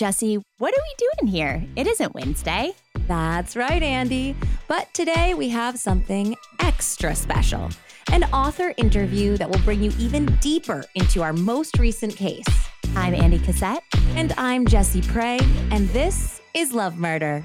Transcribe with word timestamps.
Jesse, 0.00 0.38
what 0.56 0.72
are 0.72 0.82
we 0.82 1.06
doing 1.20 1.30
here? 1.30 1.62
It 1.76 1.86
isn't 1.86 2.14
Wednesday. 2.14 2.72
That's 3.06 3.54
right, 3.54 3.82
Andy. 3.82 4.34
But 4.66 4.88
today 4.94 5.34
we 5.34 5.50
have 5.50 5.78
something 5.78 6.36
extra 6.58 7.14
special 7.14 7.68
an 8.10 8.24
author 8.32 8.72
interview 8.78 9.36
that 9.36 9.48
will 9.48 9.58
bring 9.58 9.82
you 9.82 9.92
even 9.98 10.24
deeper 10.40 10.86
into 10.94 11.22
our 11.22 11.34
most 11.34 11.78
recent 11.78 12.16
case. 12.16 12.46
I'm 12.96 13.14
Andy 13.14 13.38
Cassette. 13.40 13.84
And 14.16 14.32
I'm 14.38 14.66
Jesse 14.66 15.02
Prey, 15.02 15.38
and 15.70 15.86
this 15.90 16.40
is 16.54 16.72
Love 16.72 16.96
Murder. 16.96 17.44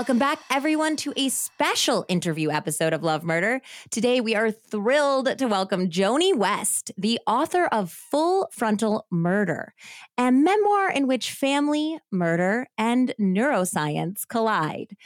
Welcome 0.00 0.18
back, 0.18 0.40
everyone, 0.50 0.96
to 0.96 1.12
a 1.14 1.28
special 1.28 2.06
interview 2.08 2.48
episode 2.48 2.94
of 2.94 3.02
Love 3.02 3.22
Murder. 3.22 3.60
Today, 3.90 4.22
we 4.22 4.34
are 4.34 4.50
thrilled 4.50 5.36
to 5.36 5.44
welcome 5.44 5.90
Joni 5.90 6.34
West, 6.34 6.90
the 6.96 7.20
author 7.26 7.66
of 7.66 7.92
Full 7.92 8.48
Frontal 8.50 9.06
Murder, 9.10 9.74
a 10.16 10.32
memoir 10.32 10.90
in 10.90 11.06
which 11.06 11.32
family, 11.32 11.98
murder, 12.10 12.66
and 12.78 13.14
neuroscience 13.20 14.26
collide. 14.26 14.96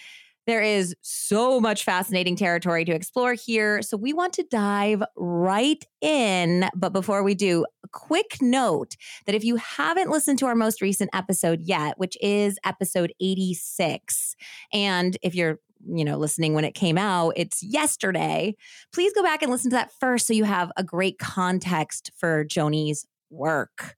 There 0.46 0.62
is 0.62 0.94
so 1.00 1.60
much 1.60 1.84
fascinating 1.84 2.36
territory 2.36 2.84
to 2.84 2.92
explore 2.92 3.34
here. 3.34 3.82
So 3.82 3.96
we 3.96 4.12
want 4.12 4.32
to 4.34 4.42
dive 4.44 5.02
right 5.16 5.82
in. 6.00 6.68
But 6.74 6.92
before 6.92 7.22
we 7.22 7.34
do, 7.34 7.64
a 7.84 7.88
quick 7.88 8.38
note 8.40 8.96
that 9.26 9.34
if 9.34 9.44
you 9.44 9.56
haven't 9.56 10.10
listened 10.10 10.38
to 10.40 10.46
our 10.46 10.54
most 10.54 10.82
recent 10.82 11.10
episode 11.12 11.62
yet, 11.62 11.98
which 11.98 12.16
is 12.20 12.58
episode 12.64 13.12
86, 13.20 14.36
and 14.72 15.16
if 15.22 15.34
you're 15.34 15.58
you 15.86 16.04
know, 16.04 16.16
listening 16.16 16.54
when 16.54 16.64
it 16.64 16.74
came 16.74 16.96
out, 16.96 17.34
it's 17.36 17.62
yesterday. 17.62 18.56
Please 18.92 19.12
go 19.12 19.22
back 19.22 19.42
and 19.42 19.50
listen 19.50 19.70
to 19.70 19.76
that 19.76 19.92
first 20.00 20.26
so 20.26 20.32
you 20.32 20.44
have 20.44 20.72
a 20.76 20.82
great 20.82 21.18
context 21.18 22.10
for 22.16 22.44
Joni's 22.44 23.06
work. 23.30 23.94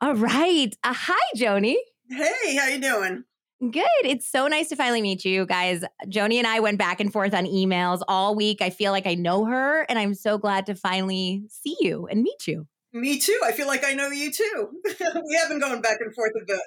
All 0.00 0.14
right. 0.14 0.74
Uh, 0.82 0.94
hi, 0.94 1.20
Joni. 1.36 1.76
Hey, 2.08 2.56
how 2.56 2.66
you 2.66 2.80
doing? 2.80 3.24
Good. 3.60 3.84
It's 4.04 4.26
so 4.26 4.46
nice 4.46 4.70
to 4.70 4.76
finally 4.76 5.02
meet 5.02 5.22
you 5.26 5.44
guys. 5.44 5.84
Joni 6.06 6.36
and 6.36 6.46
I 6.46 6.60
went 6.60 6.78
back 6.78 6.98
and 6.98 7.12
forth 7.12 7.34
on 7.34 7.44
emails 7.44 8.00
all 8.08 8.34
week. 8.34 8.62
I 8.62 8.70
feel 8.70 8.90
like 8.90 9.06
I 9.06 9.14
know 9.14 9.44
her, 9.44 9.82
and 9.82 9.98
I'm 9.98 10.14
so 10.14 10.38
glad 10.38 10.64
to 10.66 10.74
finally 10.74 11.42
see 11.48 11.76
you 11.78 12.06
and 12.06 12.22
meet 12.22 12.46
you. 12.46 12.66
Me 12.94 13.18
too. 13.18 13.38
I 13.44 13.52
feel 13.52 13.66
like 13.66 13.84
I 13.84 13.92
know 13.92 14.08
you 14.08 14.32
too. 14.32 14.70
we 14.84 15.36
have 15.36 15.50
been 15.50 15.60
going 15.60 15.82
back 15.82 15.98
and 16.00 16.14
forth 16.14 16.32
a 16.40 16.44
bit. 16.46 16.60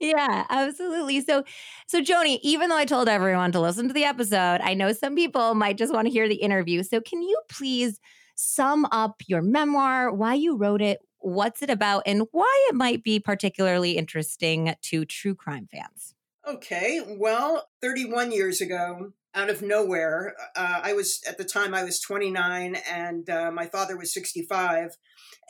Yeah, 0.00 0.46
absolutely. 0.48 1.20
So, 1.20 1.44
so 1.86 2.00
Joni, 2.00 2.38
even 2.42 2.70
though 2.70 2.76
I 2.76 2.86
told 2.86 3.08
everyone 3.08 3.52
to 3.52 3.60
listen 3.60 3.86
to 3.88 3.94
the 3.94 4.04
episode, 4.04 4.60
I 4.62 4.72
know 4.72 4.92
some 4.92 5.14
people 5.14 5.54
might 5.54 5.76
just 5.76 5.92
want 5.92 6.06
to 6.06 6.12
hear 6.12 6.28
the 6.28 6.36
interview. 6.36 6.82
So, 6.82 7.00
can 7.00 7.20
you 7.20 7.38
please 7.50 8.00
sum 8.36 8.86
up 8.90 9.20
your 9.26 9.42
memoir, 9.42 10.14
why 10.14 10.34
you 10.34 10.56
wrote 10.56 10.80
it, 10.80 11.00
what's 11.18 11.62
it 11.62 11.68
about, 11.68 12.04
and 12.06 12.22
why 12.30 12.66
it 12.70 12.74
might 12.74 13.02
be 13.02 13.20
particularly 13.20 13.92
interesting 13.92 14.74
to 14.82 15.04
true 15.04 15.34
crime 15.34 15.68
fans? 15.70 16.14
Okay, 16.48 17.00
well, 17.06 17.68
31 17.82 18.32
years 18.32 18.62
ago, 18.62 19.12
out 19.34 19.50
of 19.50 19.60
nowhere, 19.60 20.34
uh, 20.56 20.80
I 20.82 20.94
was 20.94 21.20
at 21.28 21.36
the 21.36 21.44
time 21.44 21.74
I 21.74 21.84
was 21.84 22.00
29 22.00 22.74
and 22.90 23.28
uh, 23.28 23.50
my 23.50 23.66
father 23.66 23.98
was 23.98 24.14
65. 24.14 24.96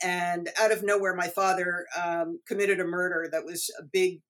And 0.02 0.48
out 0.60 0.72
of 0.72 0.82
nowhere, 0.82 1.14
my 1.14 1.28
father 1.28 1.86
um, 1.96 2.40
committed 2.48 2.80
a 2.80 2.84
murder 2.84 3.28
that 3.30 3.44
was 3.44 3.70
a 3.78 3.84
big, 3.84 4.22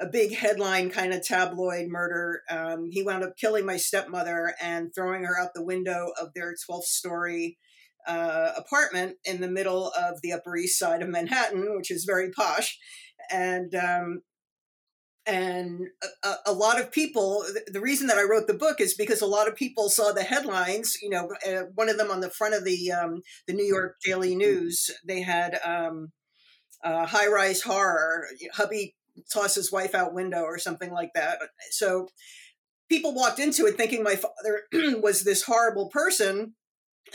a 0.00 0.06
big 0.06 0.34
headline 0.34 0.90
kind 0.90 1.14
of 1.14 1.22
tabloid 1.22 1.86
murder. 1.86 2.40
Um, 2.50 2.88
he 2.90 3.04
wound 3.04 3.22
up 3.22 3.36
killing 3.36 3.64
my 3.64 3.76
stepmother 3.76 4.54
and 4.60 4.92
throwing 4.92 5.22
her 5.22 5.38
out 5.38 5.50
the 5.54 5.64
window 5.64 6.08
of 6.20 6.30
their 6.34 6.52
12th 6.68 6.82
story 6.82 7.58
uh, 8.08 8.50
apartment 8.56 9.18
in 9.24 9.40
the 9.40 9.48
middle 9.48 9.92
of 9.96 10.20
the 10.20 10.32
Upper 10.32 10.56
East 10.56 10.80
Side 10.80 11.00
of 11.00 11.08
Manhattan, 11.08 11.76
which 11.76 11.92
is 11.92 12.04
very 12.04 12.32
posh. 12.32 12.76
And 13.30 13.72
um, 13.76 14.22
and 15.26 15.86
a, 16.24 16.34
a, 16.46 16.52
lot 16.52 16.80
of 16.80 16.90
people 16.90 17.44
the 17.68 17.80
reason 17.80 18.08
that 18.08 18.18
i 18.18 18.22
wrote 18.22 18.46
the 18.46 18.54
book 18.54 18.80
is 18.80 18.94
because 18.94 19.20
a 19.20 19.26
lot 19.26 19.46
of 19.46 19.54
people 19.54 19.88
saw 19.88 20.12
the 20.12 20.22
headlines 20.22 20.96
you 21.00 21.08
know 21.08 21.28
uh, 21.48 21.62
one 21.74 21.88
of 21.88 21.96
them 21.96 22.10
on 22.10 22.20
the 22.20 22.30
front 22.30 22.54
of 22.54 22.64
the 22.64 22.90
um, 22.90 23.22
the 23.46 23.52
new 23.52 23.64
york 23.64 23.96
daily 24.04 24.34
news 24.34 24.90
they 25.06 25.22
had 25.22 25.58
um, 25.64 26.10
uh, 26.84 27.06
high 27.06 27.28
rise 27.28 27.62
horror 27.62 28.26
hubby 28.54 28.94
tossed 29.32 29.56
his 29.56 29.70
wife 29.70 29.94
out 29.94 30.14
window 30.14 30.42
or 30.42 30.58
something 30.58 30.90
like 30.90 31.10
that 31.14 31.38
so 31.70 32.08
people 32.88 33.14
walked 33.14 33.38
into 33.38 33.66
it 33.66 33.76
thinking 33.76 34.02
my 34.02 34.16
father 34.16 34.62
was 35.00 35.22
this 35.22 35.44
horrible 35.44 35.88
person 35.88 36.54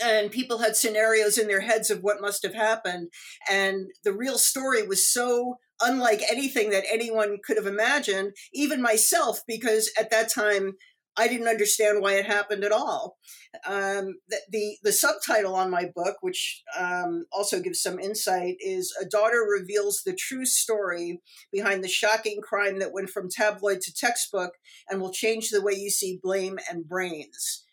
and 0.02 0.30
people 0.30 0.58
had 0.58 0.76
scenarios 0.76 1.38
in 1.38 1.48
their 1.48 1.60
heads 1.60 1.90
of 1.90 2.00
what 2.00 2.20
must 2.20 2.42
have 2.42 2.54
happened 2.54 3.08
and 3.50 3.88
the 4.04 4.12
real 4.12 4.38
story 4.38 4.86
was 4.86 5.06
so 5.06 5.56
unlike 5.80 6.22
anything 6.30 6.70
that 6.70 6.84
anyone 6.90 7.38
could 7.44 7.56
have 7.56 7.66
imagined, 7.66 8.32
even 8.52 8.82
myself, 8.82 9.42
because 9.46 9.90
at 9.98 10.10
that 10.10 10.28
time 10.28 10.74
I 11.18 11.26
didn't 11.26 11.48
understand 11.48 12.00
why 12.00 12.14
it 12.14 12.26
happened 12.26 12.62
at 12.62 12.70
all. 12.70 13.18
Um, 13.66 14.14
the, 14.28 14.38
the, 14.50 14.76
the 14.84 14.92
subtitle 14.92 15.56
on 15.56 15.68
my 15.68 15.86
book, 15.92 16.18
which 16.20 16.62
um, 16.78 17.24
also 17.32 17.60
gives 17.60 17.82
some 17.82 17.98
insight, 17.98 18.54
is 18.60 18.94
"A 19.02 19.04
Daughter 19.04 19.44
Reveals 19.44 20.02
the 20.06 20.14
True 20.14 20.46
Story 20.46 21.20
Behind 21.52 21.82
the 21.82 21.88
Shocking 21.88 22.40
Crime 22.40 22.78
That 22.78 22.92
Went 22.92 23.10
from 23.10 23.28
Tabloid 23.28 23.80
to 23.80 23.92
Textbook 23.92 24.52
and 24.88 25.00
Will 25.00 25.12
Change 25.12 25.50
the 25.50 25.60
Way 25.60 25.72
You 25.72 25.90
See 25.90 26.20
Blame 26.22 26.58
and 26.70 26.88
Brains." 26.88 27.64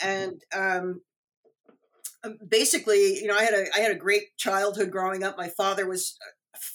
And 0.00 0.40
um, 0.54 1.00
um 2.22 2.38
basically, 2.48 3.18
you 3.18 3.26
know, 3.26 3.36
I 3.36 3.42
had 3.42 3.54
a 3.54 3.64
I 3.76 3.80
had 3.80 3.92
a 3.92 3.96
great 3.98 4.36
childhood 4.38 4.92
growing 4.92 5.24
up. 5.24 5.36
My 5.36 5.48
father 5.48 5.88
was 5.88 6.16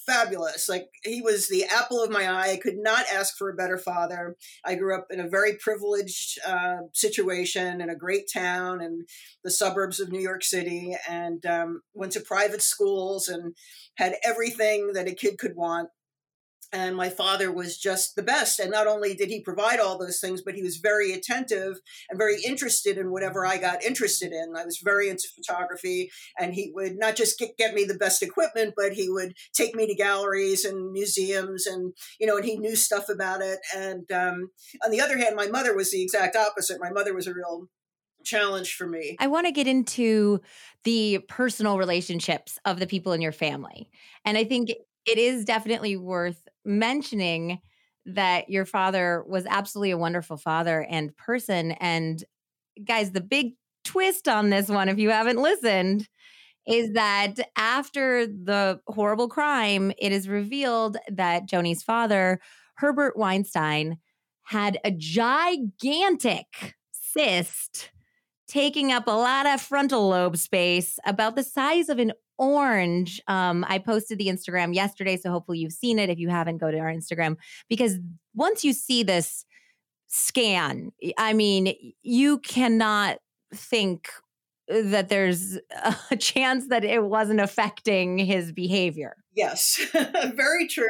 fabulous. 0.05 0.67
Like 0.67 0.89
he 1.03 1.21
was 1.21 1.47
the 1.47 1.65
apple 1.65 2.03
of 2.03 2.11
my 2.11 2.29
eye. 2.29 2.51
I 2.51 2.57
could 2.57 2.77
not 2.77 3.05
ask 3.11 3.37
for 3.37 3.49
a 3.49 3.55
better 3.55 3.77
father. 3.77 4.35
I 4.65 4.75
grew 4.75 4.95
up 4.97 5.07
in 5.09 5.19
a 5.19 5.29
very 5.29 5.53
privileged 5.57 6.39
uh, 6.45 6.77
situation 6.93 7.81
in 7.81 7.89
a 7.89 7.95
great 7.95 8.25
town 8.31 8.81
in 8.81 9.05
the 9.43 9.51
suburbs 9.51 9.99
of 9.99 10.11
New 10.11 10.19
York 10.19 10.43
City, 10.43 10.95
and 11.09 11.45
um, 11.45 11.81
went 11.93 12.11
to 12.13 12.19
private 12.19 12.61
schools 12.61 13.27
and 13.27 13.55
had 13.95 14.15
everything 14.23 14.91
that 14.93 15.07
a 15.07 15.15
kid 15.15 15.37
could 15.37 15.55
want 15.55 15.89
and 16.73 16.95
my 16.95 17.09
father 17.09 17.51
was 17.51 17.78
just 17.78 18.16
the 18.16 18.23
best 18.23 18.59
and 18.59 18.72
not 18.72 18.88
only 18.88 19.13
did 19.13 19.29
he 19.29 19.41
provide 19.41 19.79
all 19.79 19.97
those 19.97 20.19
things 20.19 20.41
but 20.41 20.55
he 20.55 20.61
was 20.61 20.78
very 20.78 21.13
attentive 21.13 21.78
and 22.09 22.17
very 22.17 22.38
interested 22.45 22.97
in 22.97 23.11
whatever 23.11 23.45
i 23.45 23.57
got 23.57 23.83
interested 23.83 24.31
in 24.31 24.55
i 24.55 24.66
was 24.66 24.79
very 24.83 25.09
into 25.09 25.27
photography 25.35 26.09
and 26.38 26.53
he 26.53 26.72
would 26.73 26.97
not 26.97 27.16
just 27.16 27.39
get, 27.39 27.57
get 27.57 27.73
me 27.73 27.83
the 27.83 27.94
best 27.94 28.22
equipment 28.22 28.73
but 28.75 28.94
he 28.94 29.09
would 29.09 29.33
take 29.53 29.75
me 29.75 29.88
to 29.88 29.95
galleries 29.95 30.66
and 30.66 30.91
museums 30.91 31.66
and 31.66 31.94
you 32.19 32.27
know 32.27 32.38
and 32.38 32.45
he 32.45 32.57
knew 32.57 32.75
stuff 32.75 33.09
about 33.09 33.41
it 33.41 33.59
and 33.75 34.11
um, 34.11 34.50
on 34.83 34.91
the 34.91 35.01
other 35.01 35.17
hand 35.17 35.35
my 35.35 35.47
mother 35.47 35.75
was 35.75 35.91
the 35.91 36.03
exact 36.03 36.35
opposite 36.35 36.81
my 36.81 36.91
mother 36.91 37.13
was 37.13 37.27
a 37.27 37.33
real 37.33 37.67
challenge 38.23 38.75
for 38.75 38.85
me. 38.85 39.16
I 39.19 39.27
want 39.27 39.47
to 39.47 39.51
get 39.51 39.67
into 39.67 40.41
the 40.83 41.19
personal 41.29 41.77
relationships 41.77 42.59
of 42.66 42.79
the 42.79 42.88
people 42.88 43.13
in 43.13 43.22
your 43.22 43.31
family. 43.31 43.89
And 44.25 44.38
I 44.38 44.44
think 44.44 44.69
it 44.69 45.17
is 45.17 45.45
definitely 45.45 45.95
worth 45.95 46.47
mentioning 46.67 47.59
that 48.05 48.50
your 48.50 48.66
father 48.66 49.23
was 49.28 49.45
absolutely 49.47 49.91
a 49.91 49.97
wonderful 49.97 50.38
father 50.38 50.85
and 50.89 51.16
person. 51.17 51.72
And 51.73 52.23
guys, 52.85 53.11
the 53.11 53.22
big 53.22 53.53
twist 53.83 54.27
on 54.27 54.50
this 54.50 54.69
one, 54.69 54.89
if 54.89 55.00
you 55.00 55.09
haven't 55.09 55.41
listened, 55.41 56.07
is 56.68 56.94
that 56.94 57.36
after 57.57 58.27
the 58.27 58.80
horrible 58.88 59.30
crime, 59.30 59.91
it 59.97 60.12
is 60.12 60.27
revealed 60.27 60.97
that 61.09 61.47
Joni's 61.47 61.81
father, 61.81 62.39
Herbert 62.75 63.18
Weinstein, 63.18 63.97
had 64.44 64.77
a 64.83 64.91
gigantic 64.91 66.75
cyst 66.91 67.91
taking 68.47 68.91
up 68.91 69.07
a 69.07 69.12
lot 69.12 69.45
of 69.45 69.62
frontal 69.62 70.07
lobe 70.07 70.38
space, 70.38 71.00
about 71.06 71.36
the 71.36 71.44
size 71.44 71.89
of 71.89 72.00
an 72.00 72.13
orange. 72.38 73.22
Um, 73.28 73.66
I 73.68 73.80
posted 73.80 74.18
the 74.18 74.28
Instagram 74.28 74.74
yesterday, 74.74 75.18
so 75.18 75.31
hopefully 75.31 75.60
you've 75.60 75.74
seen 75.74 76.00
it. 76.00 76.10
If 76.10 76.19
you 76.19 76.30
haven't, 76.30 76.57
go 76.57 76.72
to 76.72 76.78
our 76.78 76.92
Instagram 76.92 77.38
because 77.69 78.00
once 78.36 78.63
you 78.63 78.74
see 78.74 79.04
this 79.04 79.45
scan, 80.07 80.92
I 81.18 81.34
mean, 81.34 81.74
you 82.01 82.39
cannot 82.39 83.18
think 83.54 84.10
that 84.67 85.09
there's 85.09 85.57
a 86.11 86.15
chance 86.19 86.67
that 86.67 86.83
it 86.83 87.03
wasn't 87.03 87.39
affecting 87.39 88.17
his 88.17 88.51
behavior. 88.51 89.15
Yes, 89.33 89.79
very 90.33 90.67
true. 90.67 90.87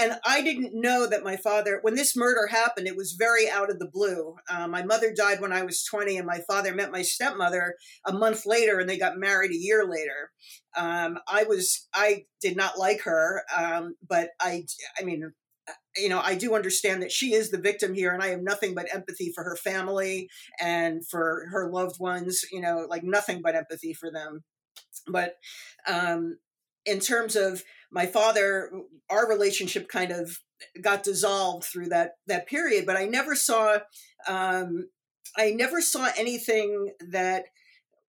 And 0.00 0.18
I 0.24 0.40
didn't 0.40 0.72
know 0.72 1.06
that 1.06 1.22
my 1.22 1.36
father, 1.36 1.78
when 1.82 1.94
this 1.94 2.16
murder 2.16 2.46
happened, 2.46 2.86
it 2.86 2.96
was 2.96 3.12
very 3.12 3.50
out 3.50 3.70
of 3.70 3.78
the 3.78 3.90
blue. 3.92 4.36
Uh, 4.48 4.66
my 4.66 4.82
mother 4.82 5.12
died 5.14 5.42
when 5.42 5.52
I 5.52 5.62
was 5.62 5.84
20, 5.84 6.16
and 6.16 6.26
my 6.26 6.40
father 6.48 6.74
met 6.74 6.90
my 6.90 7.02
stepmother 7.02 7.74
a 8.06 8.12
month 8.12 8.46
later, 8.46 8.78
and 8.78 8.88
they 8.88 8.98
got 8.98 9.18
married 9.18 9.50
a 9.50 9.58
year 9.58 9.84
later. 9.86 10.30
Um, 10.74 11.18
I 11.28 11.44
was, 11.44 11.86
I 11.92 12.24
did 12.40 12.56
not 12.56 12.78
like 12.78 13.02
her, 13.02 13.42
um, 13.54 13.94
but 14.08 14.30
I, 14.40 14.64
I 14.98 15.04
mean, 15.04 15.30
you 15.96 16.08
know, 16.08 16.20
I 16.20 16.34
do 16.34 16.54
understand 16.54 17.02
that 17.02 17.12
she 17.12 17.34
is 17.34 17.50
the 17.50 17.60
victim 17.60 17.94
here, 17.94 18.12
and 18.12 18.22
I 18.22 18.28
have 18.28 18.42
nothing 18.42 18.74
but 18.74 18.92
empathy 18.92 19.32
for 19.34 19.44
her 19.44 19.56
family 19.56 20.28
and 20.60 21.06
for 21.06 21.46
her 21.50 21.70
loved 21.70 22.00
ones. 22.00 22.44
You 22.52 22.60
know, 22.60 22.86
like 22.88 23.04
nothing 23.04 23.42
but 23.42 23.54
empathy 23.54 23.92
for 23.92 24.10
them. 24.10 24.44
But 25.06 25.36
um, 25.86 26.38
in 26.86 27.00
terms 27.00 27.36
of 27.36 27.62
my 27.90 28.06
father, 28.06 28.70
our 29.10 29.28
relationship 29.28 29.88
kind 29.88 30.12
of 30.12 30.38
got 30.80 31.02
dissolved 31.02 31.64
through 31.64 31.88
that 31.88 32.12
that 32.26 32.46
period. 32.46 32.86
But 32.86 32.96
I 32.96 33.04
never 33.04 33.34
saw, 33.34 33.78
um, 34.26 34.88
I 35.36 35.50
never 35.50 35.80
saw 35.80 36.08
anything 36.16 36.92
that 37.10 37.46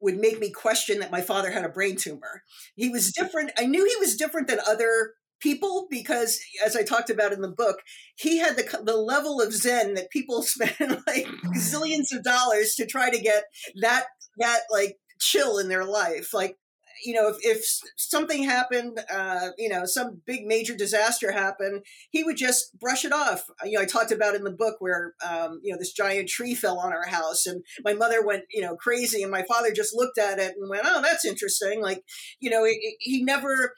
would 0.00 0.18
make 0.18 0.40
me 0.40 0.50
question 0.50 1.00
that 1.00 1.10
my 1.10 1.20
father 1.20 1.50
had 1.50 1.64
a 1.64 1.68
brain 1.68 1.96
tumor. 1.96 2.42
He 2.74 2.88
was 2.88 3.12
different. 3.12 3.52
I 3.58 3.66
knew 3.66 3.84
he 3.84 3.96
was 3.96 4.16
different 4.16 4.48
than 4.48 4.58
other 4.66 5.14
people 5.40 5.86
because 5.90 6.40
as 6.64 6.76
i 6.76 6.82
talked 6.82 7.10
about 7.10 7.32
in 7.32 7.40
the 7.40 7.48
book 7.48 7.78
he 8.16 8.38
had 8.38 8.56
the, 8.56 8.82
the 8.84 8.96
level 8.96 9.40
of 9.40 9.52
zen 9.52 9.94
that 9.94 10.10
people 10.10 10.42
spend 10.42 11.02
like 11.06 11.26
zillions 11.56 12.14
of 12.14 12.22
dollars 12.22 12.74
to 12.74 12.86
try 12.86 13.10
to 13.10 13.18
get 13.18 13.44
that 13.80 14.04
that 14.38 14.60
like 14.70 14.96
chill 15.20 15.58
in 15.58 15.68
their 15.68 15.84
life. 15.84 16.34
Like 16.34 16.56
you 17.04 17.14
know 17.14 17.28
if, 17.28 17.36
if 17.40 17.64
something 17.96 18.42
happened 18.42 19.00
uh, 19.10 19.48
you 19.56 19.70
know 19.70 19.86
some 19.86 20.20
big 20.26 20.44
major 20.44 20.76
disaster 20.76 21.32
happened 21.32 21.82
he 22.10 22.22
would 22.22 22.36
just 22.36 22.78
brush 22.78 23.04
it 23.04 23.12
off. 23.12 23.44
You 23.64 23.78
know 23.78 23.82
i 23.82 23.86
talked 23.86 24.12
about 24.12 24.34
in 24.34 24.44
the 24.44 24.50
book 24.50 24.76
where 24.80 25.14
um, 25.26 25.60
you 25.62 25.72
know 25.72 25.78
this 25.78 25.92
giant 25.92 26.28
tree 26.28 26.54
fell 26.54 26.78
on 26.78 26.92
our 26.92 27.06
house 27.06 27.46
and 27.46 27.62
my 27.84 27.94
mother 27.94 28.24
went 28.24 28.44
you 28.52 28.60
know 28.60 28.76
crazy 28.76 29.22
and 29.22 29.30
my 29.30 29.44
father 29.44 29.72
just 29.72 29.94
looked 29.94 30.18
at 30.18 30.38
it 30.38 30.54
and 30.58 30.68
went 30.68 30.82
oh 30.84 31.00
that's 31.00 31.24
interesting. 31.24 31.80
Like 31.80 32.02
you 32.40 32.50
know 32.50 32.64
he, 32.64 32.96
he 33.00 33.22
never 33.22 33.74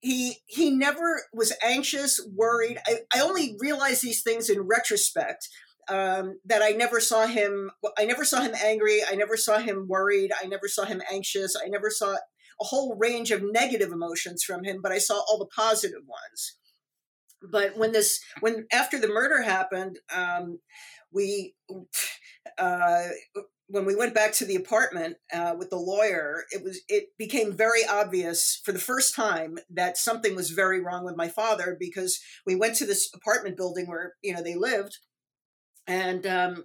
he 0.00 0.36
he 0.46 0.70
never 0.70 1.22
was 1.32 1.52
anxious, 1.62 2.20
worried. 2.34 2.78
I, 2.86 3.00
I 3.14 3.20
only 3.20 3.56
realized 3.58 4.02
these 4.02 4.22
things 4.22 4.48
in 4.48 4.62
retrospect. 4.62 5.48
Um, 5.88 6.38
that 6.44 6.62
I 6.62 6.70
never 6.70 7.00
saw 7.00 7.26
him. 7.26 7.72
I 7.98 8.04
never 8.04 8.24
saw 8.24 8.42
him 8.42 8.54
angry. 8.62 9.00
I 9.10 9.16
never 9.16 9.36
saw 9.36 9.58
him 9.58 9.88
worried. 9.88 10.30
I 10.40 10.46
never 10.46 10.68
saw 10.68 10.84
him 10.84 11.02
anxious. 11.10 11.56
I 11.56 11.68
never 11.68 11.90
saw 11.90 12.12
a 12.60 12.64
whole 12.64 12.94
range 12.96 13.32
of 13.32 13.42
negative 13.42 13.90
emotions 13.90 14.44
from 14.44 14.62
him, 14.62 14.80
but 14.82 14.92
I 14.92 14.98
saw 14.98 15.14
all 15.14 15.38
the 15.38 15.46
positive 15.46 16.02
ones. 16.06 16.58
But 17.42 17.76
when 17.76 17.90
this, 17.90 18.20
when 18.40 18.66
after 18.72 19.00
the 19.00 19.08
murder 19.08 19.42
happened, 19.42 19.98
um, 20.14 20.60
we 21.10 21.54
uh, 22.58 23.08
when 23.70 23.84
we 23.84 23.94
went 23.94 24.14
back 24.14 24.32
to 24.32 24.44
the 24.44 24.56
apartment 24.56 25.16
uh, 25.32 25.54
with 25.56 25.70
the 25.70 25.76
lawyer, 25.76 26.44
it 26.50 26.62
was 26.62 26.80
it 26.88 27.08
became 27.18 27.52
very 27.52 27.80
obvious 27.88 28.60
for 28.64 28.72
the 28.72 28.78
first 28.78 29.14
time 29.14 29.58
that 29.70 29.96
something 29.96 30.34
was 30.34 30.50
very 30.50 30.80
wrong 30.80 31.04
with 31.04 31.16
my 31.16 31.28
father 31.28 31.76
because 31.78 32.20
we 32.46 32.56
went 32.56 32.74
to 32.76 32.86
this 32.86 33.08
apartment 33.14 33.56
building 33.56 33.86
where 33.86 34.14
you 34.22 34.34
know 34.34 34.42
they 34.42 34.56
lived, 34.56 34.98
and 35.86 36.26
um, 36.26 36.64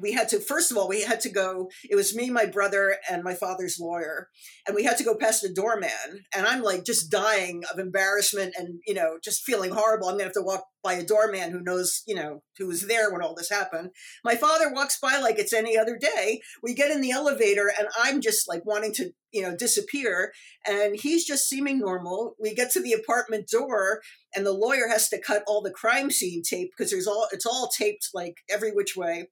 we 0.00 0.12
had 0.12 0.28
to 0.28 0.40
first 0.40 0.70
of 0.70 0.76
all 0.76 0.88
we 0.88 1.02
had 1.02 1.20
to 1.20 1.28
go 1.28 1.68
it 1.88 1.96
was 1.96 2.14
me 2.14 2.30
my 2.30 2.46
brother 2.46 2.96
and 3.10 3.22
my 3.22 3.34
father's 3.34 3.78
lawyer 3.78 4.28
and 4.66 4.74
we 4.74 4.84
had 4.84 4.96
to 4.96 5.04
go 5.04 5.14
past 5.14 5.42
the 5.42 5.52
doorman. 5.52 6.24
And 6.34 6.46
i'm 6.46 6.62
like 6.62 6.84
just 6.84 7.10
dying 7.10 7.62
of 7.72 7.78
embarrassment 7.78 8.54
and 8.58 8.80
you 8.86 8.94
know 8.94 9.18
just 9.22 9.42
feeling 9.42 9.70
horrible. 9.70 10.08
I'm 10.08 10.14
gonna 10.14 10.24
have 10.24 10.32
to 10.34 10.42
walk 10.42 10.64
by 10.82 10.94
a 10.94 11.04
doorman 11.04 11.50
who 11.50 11.60
knows 11.60 12.02
you 12.06 12.14
know 12.14 12.42
who 12.58 12.66
was 12.66 12.86
there 12.86 13.12
when 13.12 13.22
all 13.22 13.34
this 13.34 13.50
happened 13.50 13.90
my 14.24 14.34
father 14.34 14.72
walks 14.72 14.98
by 14.98 15.18
like 15.18 15.38
it's 15.38 15.52
any 15.52 15.76
other 15.76 15.98
day 15.98 16.40
we 16.62 16.74
get 16.74 16.90
in 16.90 17.00
the 17.00 17.10
elevator 17.10 17.70
and 17.78 17.88
i'm 17.98 18.20
just 18.20 18.48
like 18.48 18.64
wanting 18.64 18.92
to 18.92 19.10
you 19.32 19.42
know 19.42 19.56
disappear 19.56 20.32
and 20.66 20.96
he's 20.96 21.24
just 21.24 21.48
seeming 21.48 21.78
normal 21.78 22.34
we 22.40 22.54
get 22.54 22.70
to 22.70 22.80
the 22.80 22.92
apartment 22.92 23.48
door 23.48 24.00
and 24.34 24.46
the 24.46 24.52
lawyer 24.52 24.88
has 24.88 25.08
to 25.08 25.20
cut 25.20 25.42
all 25.46 25.62
the 25.62 25.70
crime 25.70 26.10
scene 26.10 26.42
tape 26.42 26.70
because 26.76 26.90
there's 26.90 27.06
all 27.06 27.28
it's 27.32 27.46
all 27.46 27.68
taped 27.76 28.08
like 28.14 28.36
every 28.50 28.72
which 28.72 28.96
way 28.96 29.28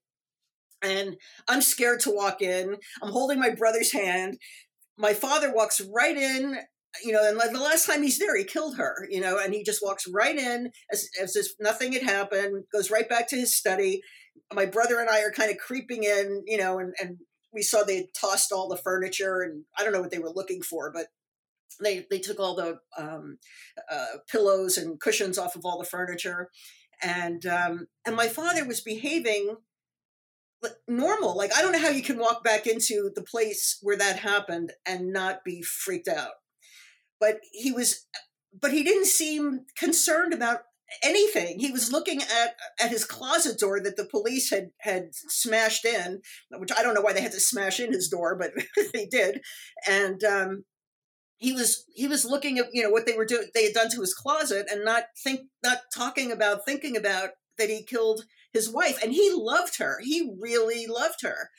and 0.83 1.17
I'm 1.49 1.61
scared 1.61 2.01
to 2.01 2.15
walk 2.15 2.41
in. 2.43 2.77
I'm 3.03 3.11
holding 3.11 3.39
my 3.39 3.51
brother's 3.51 3.93
hand. 3.93 4.39
My 4.97 5.13
father 5.13 5.53
walks 5.53 5.81
right 5.81 6.17
in, 6.17 6.59
you 7.05 7.13
know, 7.13 7.27
and 7.27 7.39
the 7.55 7.61
last 7.61 7.87
time 7.87 8.03
he's 8.03 8.19
there, 8.19 8.37
he 8.37 8.45
killed 8.45 8.77
her, 8.77 9.07
you 9.11 9.21
know, 9.21 9.39
and 9.39 9.55
he 9.55 9.63
just 9.63 9.83
walks 9.83 10.07
right 10.13 10.37
in 10.37 10.71
as, 10.93 11.09
as 11.21 11.37
if 11.37 11.47
nothing 11.61 11.93
had 11.93 12.03
happened, 12.03 12.65
goes 12.73 12.91
right 12.91 13.09
back 13.09 13.29
to 13.29 13.37
his 13.37 13.57
study. 13.57 14.03
My 14.53 14.67
brother 14.67 15.01
and 15.01 15.11
I 15.11 15.23
are 15.23 15.31
kind 15.31 15.51
of 15.51 15.59
creeping 15.59 16.05
in, 16.05 16.43
you 16.47 16.59
know, 16.59 16.79
and, 16.79 16.95
and 17.01 17.19
we 17.53 17.63
saw 17.63 17.83
they 17.83 18.09
tossed 18.19 18.53
all 18.53 18.69
the 18.69 18.77
furniture 18.77 19.41
and 19.41 19.65
I 19.79 19.85
don't 19.85 19.93
know 19.93 20.01
what 20.01 20.11
they 20.11 20.19
were 20.19 20.33
looking 20.35 20.63
for, 20.63 20.93
but 20.93 21.07
they, 21.83 22.07
they 22.11 22.19
took 22.19 22.41
all 22.41 22.57
the 22.57 22.79
um, 22.97 23.39
uh, 23.91 24.19
pillows 24.31 24.77
and 24.77 25.01
cushions 25.01 25.39
off 25.39 25.57
of 25.57 25.63
all 25.65 25.79
the 25.79 25.85
furniture. 25.85 26.49
And, 27.03 27.45
um, 27.47 27.87
and 28.07 28.17
my 28.17 28.29
father 28.29 28.65
was 28.65 28.81
behaving 28.81 29.57
normal. 30.87 31.37
Like 31.37 31.55
I 31.55 31.63
don't 31.63 31.73
know 31.73 31.81
how 31.81 31.91
you 31.91 32.03
can 32.03 32.19
walk 32.19 32.43
back 32.43 32.67
into 32.67 33.11
the 33.15 33.23
place 33.23 33.79
where 33.83 33.97
that 33.97 34.19
happened 34.19 34.73
and 34.87 35.13
not 35.13 35.45
be 35.45 35.63
freaked 35.63 36.09
out. 36.09 36.33
But 37.21 37.41
he 37.53 37.73
was 37.73 38.07
but 38.61 38.73
he 38.73 38.83
didn't 38.83 39.07
seem 39.07 39.61
concerned 39.77 40.33
about 40.33 40.61
anything. 41.03 41.59
He 41.59 41.71
was 41.71 41.93
looking 41.93 42.23
at 42.23 42.57
at 42.81 42.91
his 42.91 43.05
closet 43.05 43.59
door 43.59 43.81
that 43.81 43.97
the 43.97 44.07
police 44.07 44.51
had 44.51 44.71
had 44.81 45.11
smashed 45.13 45.85
in, 45.85 46.23
which 46.53 46.73
I 46.77 46.83
don't 46.83 46.95
know 46.95 47.03
why 47.03 47.13
they 47.13 47.21
had 47.21 47.33
to 47.33 47.41
smash 47.41 47.81
in 47.81 47.93
his 47.93 48.09
door, 48.09 48.37
but 48.37 48.53
they 48.93 49.07
did. 49.07 49.41
And 49.87 50.23
um 50.25 50.65
he 51.39 51.53
was 51.53 51.85
he 51.95 52.07
was 52.09 52.25
looking 52.25 52.59
at 52.59 52.67
you 52.73 52.83
know 52.83 52.91
what 52.91 53.07
they 53.07 53.15
were 53.17 53.25
doing 53.25 53.49
they 53.55 53.65
had 53.65 53.75
done 53.75 53.91
to 53.91 54.01
his 54.01 54.15
closet 54.15 54.67
and 54.71 54.85
not 54.85 55.05
think 55.23 55.41
not 55.63 55.79
talking 55.95 56.33
about 56.33 56.65
thinking 56.65 56.97
about 56.97 57.31
that 57.59 57.71
he 57.71 57.85
killed 57.85 58.25
his 58.53 58.71
wife, 58.71 58.99
and 59.03 59.13
he 59.13 59.31
loved 59.35 59.79
her. 59.79 59.99
He 60.03 60.31
really 60.41 60.87
loved 60.87 61.23
her, 61.23 61.51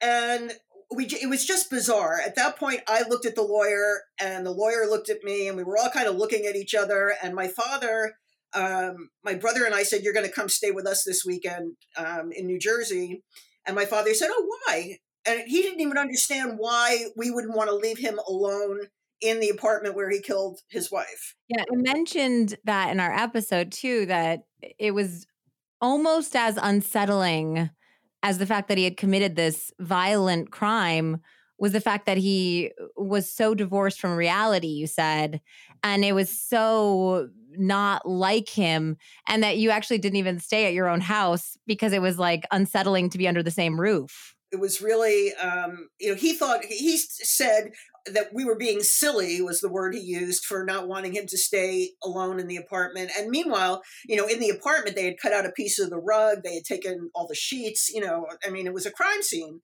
and 0.00 0.52
we 0.94 1.06
it 1.06 1.28
was 1.28 1.44
just 1.44 1.70
bizarre. 1.70 2.20
At 2.20 2.36
that 2.36 2.56
point, 2.58 2.80
I 2.88 3.02
looked 3.08 3.26
at 3.26 3.34
the 3.34 3.42
lawyer, 3.42 4.02
and 4.20 4.44
the 4.44 4.50
lawyer 4.50 4.86
looked 4.88 5.08
at 5.08 5.22
me, 5.22 5.48
and 5.48 5.56
we 5.56 5.64
were 5.64 5.78
all 5.78 5.90
kind 5.90 6.08
of 6.08 6.16
looking 6.16 6.46
at 6.46 6.56
each 6.56 6.74
other. 6.74 7.14
And 7.22 7.34
my 7.34 7.48
father, 7.48 8.14
um, 8.54 9.10
my 9.24 9.34
brother, 9.34 9.64
and 9.64 9.74
I 9.74 9.82
said, 9.82 10.02
"You're 10.02 10.14
going 10.14 10.26
to 10.26 10.32
come 10.32 10.48
stay 10.48 10.70
with 10.70 10.86
us 10.86 11.04
this 11.04 11.24
weekend 11.24 11.76
um, 11.96 12.30
in 12.32 12.46
New 12.46 12.58
Jersey." 12.58 13.22
And 13.66 13.76
my 13.76 13.84
father 13.84 14.14
said, 14.14 14.30
"Oh, 14.30 14.46
why?" 14.66 14.98
And 15.26 15.40
he 15.46 15.62
didn't 15.62 15.80
even 15.80 15.98
understand 15.98 16.54
why 16.58 17.06
we 17.16 17.30
wouldn't 17.30 17.56
want 17.56 17.70
to 17.70 17.76
leave 17.76 17.98
him 17.98 18.18
alone 18.28 18.80
in 19.20 19.40
the 19.40 19.48
apartment 19.48 19.96
where 19.96 20.10
he 20.10 20.20
killed 20.20 20.60
his 20.68 20.90
wife. 20.92 21.34
Yeah, 21.48 21.62
I 21.62 21.76
mentioned 21.76 22.56
that 22.64 22.90
in 22.90 23.00
our 23.00 23.12
episode 23.12 23.72
too 23.72 24.06
that 24.06 24.40
it 24.78 24.92
was 24.92 25.26
almost 25.80 26.36
as 26.36 26.58
unsettling 26.60 27.70
as 28.24 28.38
the 28.38 28.46
fact 28.46 28.68
that 28.68 28.78
he 28.78 28.84
had 28.84 28.96
committed 28.96 29.36
this 29.36 29.70
violent 29.78 30.50
crime 30.50 31.18
was 31.58 31.72
the 31.72 31.80
fact 31.80 32.06
that 32.06 32.16
he 32.16 32.72
was 32.96 33.30
so 33.30 33.54
divorced 33.54 34.00
from 34.00 34.16
reality, 34.16 34.66
you 34.66 34.86
said. 34.86 35.42
And 35.84 36.04
it 36.04 36.14
was 36.14 36.30
so 36.30 37.28
not 37.50 38.08
like 38.08 38.48
him. 38.48 38.96
And 39.28 39.42
that 39.44 39.58
you 39.58 39.70
actually 39.70 39.98
didn't 39.98 40.16
even 40.16 40.40
stay 40.40 40.66
at 40.66 40.72
your 40.72 40.88
own 40.88 41.02
house 41.02 41.56
because 41.66 41.92
it 41.92 42.00
was 42.00 42.18
like 42.18 42.44
unsettling 42.50 43.10
to 43.10 43.18
be 43.18 43.28
under 43.28 43.42
the 43.42 43.50
same 43.50 43.78
roof. 43.78 44.34
It 44.50 44.58
was 44.58 44.80
really, 44.80 45.34
um, 45.34 45.90
you 46.00 46.08
know, 46.08 46.16
he 46.16 46.32
thought, 46.32 46.64
he 46.64 46.96
said, 46.96 47.72
that 48.06 48.28
we 48.34 48.44
were 48.44 48.56
being 48.56 48.80
silly 48.82 49.40
was 49.40 49.60
the 49.60 49.70
word 49.70 49.94
he 49.94 50.00
used 50.00 50.44
for 50.44 50.64
not 50.64 50.88
wanting 50.88 51.14
him 51.14 51.26
to 51.26 51.38
stay 51.38 51.90
alone 52.02 52.38
in 52.38 52.48
the 52.48 52.56
apartment. 52.56 53.10
And 53.18 53.30
meanwhile, 53.30 53.82
you 54.06 54.16
know, 54.16 54.26
in 54.26 54.40
the 54.40 54.50
apartment, 54.50 54.96
they 54.96 55.06
had 55.06 55.18
cut 55.20 55.32
out 55.32 55.46
a 55.46 55.52
piece 55.52 55.78
of 55.78 55.90
the 55.90 55.98
rug, 55.98 56.42
they 56.42 56.54
had 56.54 56.64
taken 56.64 57.10
all 57.14 57.26
the 57.26 57.34
sheets, 57.34 57.90
you 57.92 58.00
know, 58.00 58.26
I 58.44 58.50
mean, 58.50 58.66
it 58.66 58.74
was 58.74 58.86
a 58.86 58.90
crime 58.90 59.22
scene. 59.22 59.60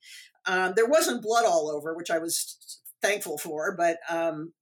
Um, 0.47 0.73
there 0.75 0.87
wasn't 0.87 1.23
blood 1.23 1.45
all 1.45 1.71
over, 1.71 1.95
which 1.95 2.11
I 2.11 2.19
was 2.19 2.57
thankful 3.03 3.39
for, 3.39 3.75
but 3.77 3.99
um, 4.09 4.53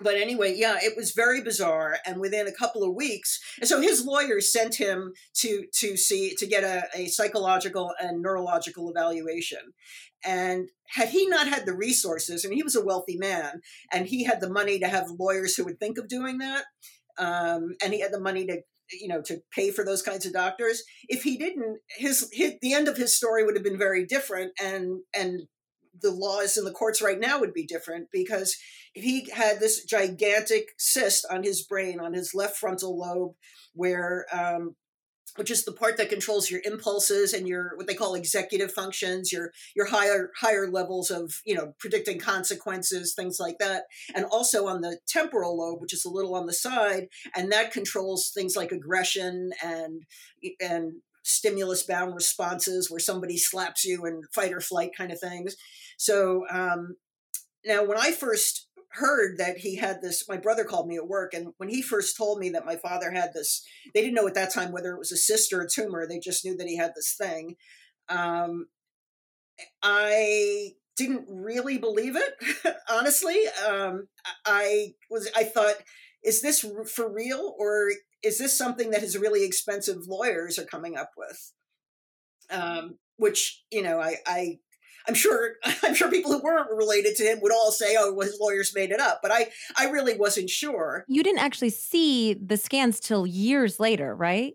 but 0.00 0.16
anyway, 0.16 0.54
yeah, 0.56 0.76
it 0.80 0.96
was 0.96 1.12
very 1.12 1.42
bizarre. 1.42 1.98
And 2.06 2.20
within 2.20 2.46
a 2.46 2.52
couple 2.52 2.82
of 2.82 2.94
weeks, 2.94 3.40
and 3.58 3.68
so 3.68 3.80
his 3.80 4.04
lawyers 4.04 4.52
sent 4.52 4.76
him 4.76 5.12
to 5.36 5.64
to 5.74 5.96
see 5.96 6.34
to 6.36 6.46
get 6.46 6.64
a, 6.64 6.84
a 6.94 7.06
psychological 7.06 7.92
and 8.00 8.22
neurological 8.22 8.90
evaluation. 8.90 9.60
And 10.24 10.68
had 10.88 11.08
he 11.08 11.26
not 11.26 11.48
had 11.48 11.66
the 11.66 11.74
resources, 11.74 12.44
and 12.44 12.52
he 12.52 12.62
was 12.62 12.76
a 12.76 12.84
wealthy 12.84 13.16
man, 13.16 13.60
and 13.92 14.06
he 14.06 14.24
had 14.24 14.40
the 14.40 14.50
money 14.50 14.78
to 14.78 14.88
have 14.88 15.10
lawyers 15.18 15.56
who 15.56 15.64
would 15.64 15.80
think 15.80 15.98
of 15.98 16.08
doing 16.08 16.38
that, 16.38 16.64
um, 17.18 17.74
and 17.82 17.92
he 17.92 18.00
had 18.00 18.12
the 18.12 18.20
money 18.20 18.46
to 18.46 18.62
you 19.00 19.08
know 19.08 19.22
to 19.22 19.40
pay 19.54 19.70
for 19.70 19.84
those 19.84 20.02
kinds 20.02 20.26
of 20.26 20.32
doctors 20.32 20.82
if 21.08 21.22
he 21.22 21.36
didn't 21.36 21.78
his, 21.96 22.28
his 22.32 22.54
the 22.60 22.74
end 22.74 22.88
of 22.88 22.96
his 22.96 23.14
story 23.14 23.44
would 23.44 23.54
have 23.54 23.62
been 23.62 23.78
very 23.78 24.04
different 24.04 24.52
and 24.60 25.00
and 25.14 25.42
the 25.98 26.10
laws 26.10 26.56
in 26.56 26.64
the 26.64 26.72
courts 26.72 27.02
right 27.02 27.18
now 27.18 27.40
would 27.40 27.52
be 27.52 27.66
different 27.66 28.08
because 28.12 28.56
he 28.92 29.28
had 29.30 29.60
this 29.60 29.84
gigantic 29.84 30.68
cyst 30.78 31.26
on 31.30 31.42
his 31.42 31.62
brain, 31.62 32.00
on 32.00 32.12
his 32.12 32.34
left 32.34 32.56
frontal 32.56 32.98
lobe, 32.98 33.34
where 33.74 34.26
um, 34.32 34.76
which 35.36 35.50
is 35.50 35.64
the 35.64 35.72
part 35.72 35.96
that 35.96 36.08
controls 36.08 36.50
your 36.50 36.60
impulses 36.64 37.32
and 37.32 37.46
your 37.46 37.76
what 37.76 37.86
they 37.86 37.94
call 37.94 38.14
executive 38.14 38.72
functions 38.72 39.32
your 39.32 39.52
your 39.76 39.86
higher 39.86 40.30
higher 40.36 40.68
levels 40.68 41.10
of 41.10 41.40
you 41.44 41.54
know 41.54 41.72
predicting 41.78 42.18
consequences 42.18 43.14
things 43.14 43.38
like 43.38 43.58
that 43.58 43.84
and 44.14 44.24
also 44.26 44.66
on 44.66 44.80
the 44.80 44.98
temporal 45.06 45.56
lobe 45.56 45.80
which 45.80 45.94
is 45.94 46.04
a 46.04 46.10
little 46.10 46.34
on 46.34 46.46
the 46.46 46.52
side 46.52 47.06
and 47.34 47.52
that 47.52 47.72
controls 47.72 48.30
things 48.34 48.56
like 48.56 48.72
aggression 48.72 49.50
and 49.62 50.02
and 50.60 50.94
stimulus 51.22 51.82
bound 51.82 52.14
responses 52.14 52.90
where 52.90 53.00
somebody 53.00 53.36
slaps 53.36 53.84
you 53.84 54.04
and 54.04 54.24
fight 54.34 54.52
or 54.52 54.60
flight 54.60 54.90
kind 54.96 55.12
of 55.12 55.20
things. 55.20 55.56
So 55.96 56.44
um, 56.50 56.96
now 57.64 57.84
when 57.84 57.98
i 57.98 58.10
first 58.10 58.66
heard 58.94 59.38
that 59.38 59.58
he 59.58 59.76
had 59.76 60.02
this 60.02 60.28
my 60.28 60.36
brother 60.36 60.64
called 60.64 60.88
me 60.88 60.96
at 60.96 61.06
work 61.06 61.32
and 61.32 61.52
when 61.58 61.68
he 61.68 61.80
first 61.80 62.16
told 62.16 62.38
me 62.38 62.50
that 62.50 62.66
my 62.66 62.76
father 62.76 63.12
had 63.12 63.32
this 63.32 63.64
they 63.94 64.00
didn't 64.00 64.14
know 64.14 64.26
at 64.26 64.34
that 64.34 64.52
time 64.52 64.72
whether 64.72 64.92
it 64.92 64.98
was 64.98 65.12
a 65.12 65.16
cyst 65.16 65.52
or 65.52 65.60
a 65.60 65.68
tumor 65.68 66.06
they 66.06 66.18
just 66.18 66.44
knew 66.44 66.56
that 66.56 66.66
he 66.66 66.76
had 66.76 66.92
this 66.96 67.14
thing 67.16 67.54
um, 68.08 68.66
i 69.82 70.70
didn't 70.96 71.24
really 71.28 71.78
believe 71.78 72.14
it 72.14 72.76
honestly. 72.90 73.38
Um, 73.68 74.08
i 74.44 74.94
was 75.08 75.30
i 75.36 75.44
thought 75.44 75.76
is 76.24 76.42
this 76.42 76.64
for 76.92 77.12
real 77.12 77.54
or 77.58 77.90
is 78.22 78.38
this 78.38 78.56
something 78.56 78.90
that 78.90 79.00
his 79.00 79.16
really 79.16 79.44
expensive 79.44 80.06
lawyers 80.06 80.58
are 80.58 80.64
coming 80.64 80.96
up 80.96 81.10
with 81.16 81.52
um, 82.50 82.98
which 83.16 83.62
you 83.70 83.82
know 83.82 84.00
I, 84.00 84.16
I 84.26 84.58
I'm 85.06 85.14
sure 85.14 85.54
I'm 85.82 85.94
sure 85.94 86.10
people 86.10 86.32
who 86.32 86.42
weren't 86.42 86.70
related 86.70 87.16
to 87.16 87.24
him 87.24 87.40
would 87.42 87.52
all 87.52 87.70
say, 87.70 87.96
"Oh, 87.98 88.12
well, 88.12 88.26
his 88.26 88.38
lawyers 88.40 88.74
made 88.74 88.90
it 88.90 89.00
up." 89.00 89.20
But 89.22 89.32
I 89.32 89.48
I 89.76 89.90
really 89.90 90.16
wasn't 90.16 90.50
sure. 90.50 91.04
You 91.08 91.22
didn't 91.22 91.40
actually 91.40 91.70
see 91.70 92.34
the 92.34 92.56
scans 92.56 93.00
till 93.00 93.26
years 93.26 93.80
later, 93.80 94.14
right? 94.14 94.54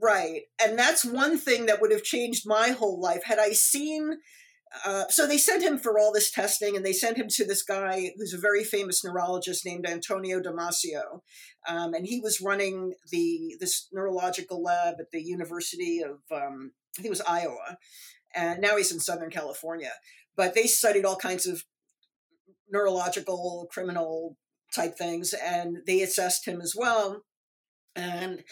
Right, 0.00 0.42
and 0.62 0.78
that's 0.78 1.04
one 1.04 1.38
thing 1.38 1.66
that 1.66 1.80
would 1.80 1.90
have 1.90 2.02
changed 2.02 2.46
my 2.46 2.68
whole 2.68 3.00
life 3.00 3.24
had 3.24 3.38
I 3.38 3.50
seen. 3.52 4.18
Uh, 4.84 5.04
so 5.08 5.26
they 5.26 5.38
sent 5.38 5.62
him 5.62 5.78
for 5.78 5.98
all 5.98 6.12
this 6.12 6.30
testing, 6.30 6.76
and 6.76 6.84
they 6.84 6.92
sent 6.92 7.16
him 7.16 7.28
to 7.28 7.44
this 7.44 7.62
guy 7.62 8.10
who's 8.16 8.34
a 8.34 8.38
very 8.38 8.64
famous 8.64 9.04
neurologist 9.04 9.64
named 9.64 9.86
Antonio 9.86 10.40
Damasio, 10.40 11.20
um, 11.68 11.94
and 11.94 12.06
he 12.06 12.20
was 12.20 12.40
running 12.40 12.94
the 13.10 13.56
this 13.60 13.88
neurological 13.92 14.62
lab 14.62 14.96
at 14.98 15.10
the 15.12 15.22
University 15.22 16.02
of 16.02 16.18
um, 16.30 16.72
I 16.96 17.02
think 17.02 17.06
it 17.06 17.10
was 17.10 17.22
Iowa, 17.22 17.78
and 18.34 18.60
now 18.60 18.76
he's 18.76 18.92
in 18.92 19.00
Southern 19.00 19.30
California. 19.30 19.92
But 20.36 20.54
they 20.54 20.64
studied 20.64 21.04
all 21.04 21.16
kinds 21.16 21.46
of 21.46 21.64
neurological, 22.70 23.68
criminal 23.70 24.36
type 24.74 24.96
things, 24.98 25.32
and 25.32 25.78
they 25.86 26.02
assessed 26.02 26.46
him 26.46 26.60
as 26.60 26.74
well. 26.76 27.22
And 27.94 28.42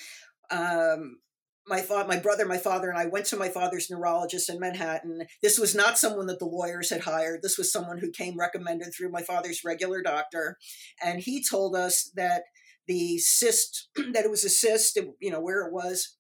um, 0.51 1.19
my 1.67 1.81
thought, 1.81 2.09
my 2.09 2.19
brother, 2.19 2.45
my 2.45 2.59
father, 2.59 2.89
and 2.89 2.99
I 2.99 3.07
went 3.07 3.27
to 3.27 3.37
my 3.37 3.49
father's 3.49 3.91
neurologist 3.91 4.51
in 4.51 4.61
Manhattan. 4.61 5.27
This 5.43 5.59
was 5.59 5.75
not 5.75 5.99
someone 5.99 6.27
that 6.27 6.39
the 6.39 6.45
lawyers 6.45 6.91
had 6.91 7.03
hired. 7.03 7.43
This 7.43 7.57
was 7.57 7.73
someone 7.73 7.99
who 7.99 8.11
came 8.11 8.39
recommended 8.39 8.93
through 8.95 9.11
my 9.11 9.23
father's 9.23 9.65
regular 9.65 10.03
doctor, 10.03 10.59
and 11.03 11.21
he 11.21 11.43
told 11.43 11.75
us 11.75 12.11
that 12.17 12.43
the 12.87 13.19
cyst, 13.19 13.89
that 13.97 14.25
it 14.25 14.31
was 14.31 14.45
a 14.45 14.51
cyst, 14.51 14.99
you 15.21 15.31
know, 15.31 15.41
where 15.41 15.67
it 15.67 15.73
was, 15.73 16.17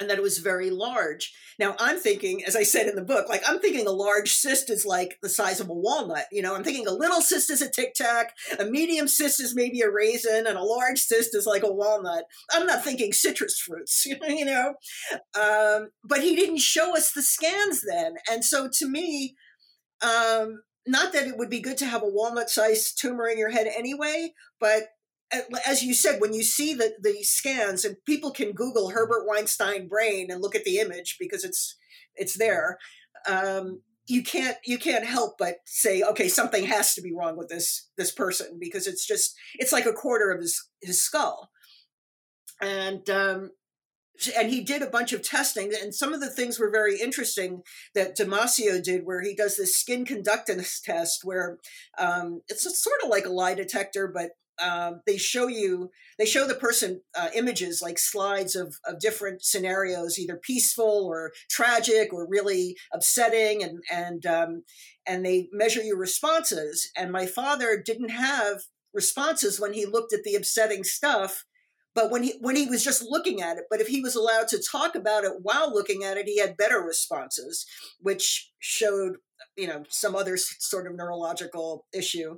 and 0.00 0.08
that 0.08 0.18
it 0.18 0.22
was 0.22 0.38
very 0.38 0.70
large. 0.70 1.32
Now 1.58 1.76
I'm 1.78 1.98
thinking, 1.98 2.42
as 2.44 2.56
I 2.56 2.62
said 2.62 2.86
in 2.88 2.96
the 2.96 3.04
book, 3.04 3.28
like 3.28 3.42
I'm 3.46 3.60
thinking 3.60 3.86
a 3.86 3.92
large 3.92 4.32
cyst 4.32 4.70
is 4.70 4.86
like 4.86 5.18
the 5.22 5.28
size 5.28 5.60
of 5.60 5.68
a 5.68 5.74
walnut. 5.74 6.24
You 6.32 6.40
know, 6.40 6.56
I'm 6.56 6.64
thinking 6.64 6.86
a 6.86 6.92
little 6.92 7.20
cyst 7.20 7.50
is 7.50 7.60
a 7.60 7.70
tic 7.70 7.92
tac, 7.94 8.32
a 8.58 8.64
medium 8.64 9.06
cyst 9.06 9.40
is 9.40 9.54
maybe 9.54 9.82
a 9.82 9.90
raisin, 9.90 10.46
and 10.46 10.56
a 10.56 10.62
large 10.62 10.98
cyst 10.98 11.36
is 11.36 11.46
like 11.46 11.62
a 11.62 11.72
walnut. 11.72 12.24
I'm 12.50 12.66
not 12.66 12.82
thinking 12.82 13.12
citrus 13.12 13.58
fruits, 13.58 14.06
you 14.28 14.44
know. 14.44 14.74
Um, 15.38 15.90
but 16.02 16.22
he 16.22 16.34
didn't 16.34 16.58
show 16.58 16.96
us 16.96 17.12
the 17.12 17.22
scans 17.22 17.84
then, 17.86 18.14
and 18.30 18.44
so 18.44 18.68
to 18.78 18.88
me, 18.88 19.36
um, 20.02 20.62
not 20.86 21.12
that 21.12 21.26
it 21.26 21.36
would 21.36 21.50
be 21.50 21.60
good 21.60 21.76
to 21.78 21.86
have 21.86 22.02
a 22.02 22.08
walnut-sized 22.08 22.98
tumor 22.98 23.28
in 23.28 23.38
your 23.38 23.50
head 23.50 23.66
anyway, 23.76 24.32
but 24.58 24.84
as 25.66 25.82
you 25.82 25.94
said, 25.94 26.20
when 26.20 26.32
you 26.32 26.42
see 26.42 26.74
the, 26.74 26.94
the 27.00 27.22
scans, 27.22 27.84
and 27.84 27.96
people 28.06 28.30
can 28.30 28.52
Google 28.52 28.90
Herbert 28.90 29.26
Weinstein 29.26 29.88
brain 29.88 30.30
and 30.30 30.42
look 30.42 30.54
at 30.54 30.64
the 30.64 30.78
image 30.78 31.16
because 31.18 31.44
it's 31.44 31.76
it's 32.16 32.36
there. 32.38 32.78
Um, 33.28 33.82
you 34.06 34.22
can't 34.22 34.56
you 34.64 34.78
can't 34.78 35.06
help 35.06 35.36
but 35.38 35.56
say, 35.66 36.02
okay, 36.02 36.28
something 36.28 36.64
has 36.64 36.94
to 36.94 37.02
be 37.02 37.14
wrong 37.14 37.36
with 37.36 37.48
this 37.48 37.90
this 37.96 38.10
person 38.10 38.58
because 38.60 38.86
it's 38.86 39.06
just 39.06 39.34
it's 39.54 39.72
like 39.72 39.86
a 39.86 39.92
quarter 39.92 40.30
of 40.30 40.40
his 40.40 40.68
his 40.82 41.00
skull, 41.00 41.50
and 42.60 43.08
um, 43.08 43.50
and 44.36 44.50
he 44.50 44.60
did 44.60 44.82
a 44.82 44.90
bunch 44.90 45.12
of 45.12 45.22
testing 45.22 45.72
and 45.80 45.94
some 45.94 46.12
of 46.12 46.20
the 46.20 46.28
things 46.28 46.58
were 46.58 46.70
very 46.70 47.00
interesting 47.00 47.62
that 47.94 48.16
damasio 48.16 48.82
did 48.82 49.06
where 49.06 49.22
he 49.22 49.34
does 49.34 49.56
this 49.56 49.76
skin 49.76 50.04
conductance 50.04 50.80
test 50.82 51.20
where 51.24 51.58
um, 51.98 52.42
it's 52.48 52.62
sort 52.82 53.00
of 53.02 53.08
like 53.08 53.24
a 53.24 53.30
lie 53.30 53.54
detector 53.54 54.06
but 54.06 54.32
um, 54.60 55.00
they 55.06 55.16
show 55.16 55.46
you 55.46 55.90
they 56.18 56.26
show 56.26 56.46
the 56.46 56.54
person 56.54 57.00
uh, 57.18 57.28
images 57.34 57.80
like 57.82 57.98
slides 57.98 58.54
of, 58.54 58.76
of 58.86 59.00
different 59.00 59.42
scenarios 59.42 60.18
either 60.18 60.36
peaceful 60.36 61.06
or 61.06 61.32
tragic 61.48 62.12
or 62.12 62.26
really 62.28 62.76
upsetting 62.92 63.62
and 63.62 63.80
and 63.90 64.26
um, 64.26 64.62
and 65.06 65.24
they 65.24 65.48
measure 65.52 65.82
your 65.82 65.98
responses. 65.98 66.90
And 66.96 67.10
my 67.10 67.26
father 67.26 67.82
didn't 67.84 68.10
have 68.10 68.62
responses 68.92 69.60
when 69.60 69.72
he 69.72 69.86
looked 69.86 70.12
at 70.12 70.24
the 70.24 70.34
upsetting 70.34 70.84
stuff 70.84 71.44
but 71.94 72.10
when 72.10 72.22
he 72.22 72.34
when 72.40 72.56
he 72.56 72.66
was 72.66 72.82
just 72.82 73.04
looking 73.08 73.40
at 73.40 73.56
it 73.56 73.64
but 73.70 73.80
if 73.80 73.86
he 73.86 74.00
was 74.00 74.16
allowed 74.16 74.48
to 74.48 74.60
talk 74.60 74.96
about 74.96 75.22
it 75.22 75.32
while 75.42 75.72
looking 75.72 76.02
at 76.02 76.16
it 76.16 76.26
he 76.26 76.38
had 76.38 76.56
better 76.56 76.80
responses 76.80 77.66
which 78.00 78.50
showed 78.58 79.18
you 79.56 79.68
know 79.68 79.84
some 79.88 80.16
other 80.16 80.36
sort 80.36 80.88
of 80.88 80.96
neurological 80.96 81.86
issue 81.94 82.36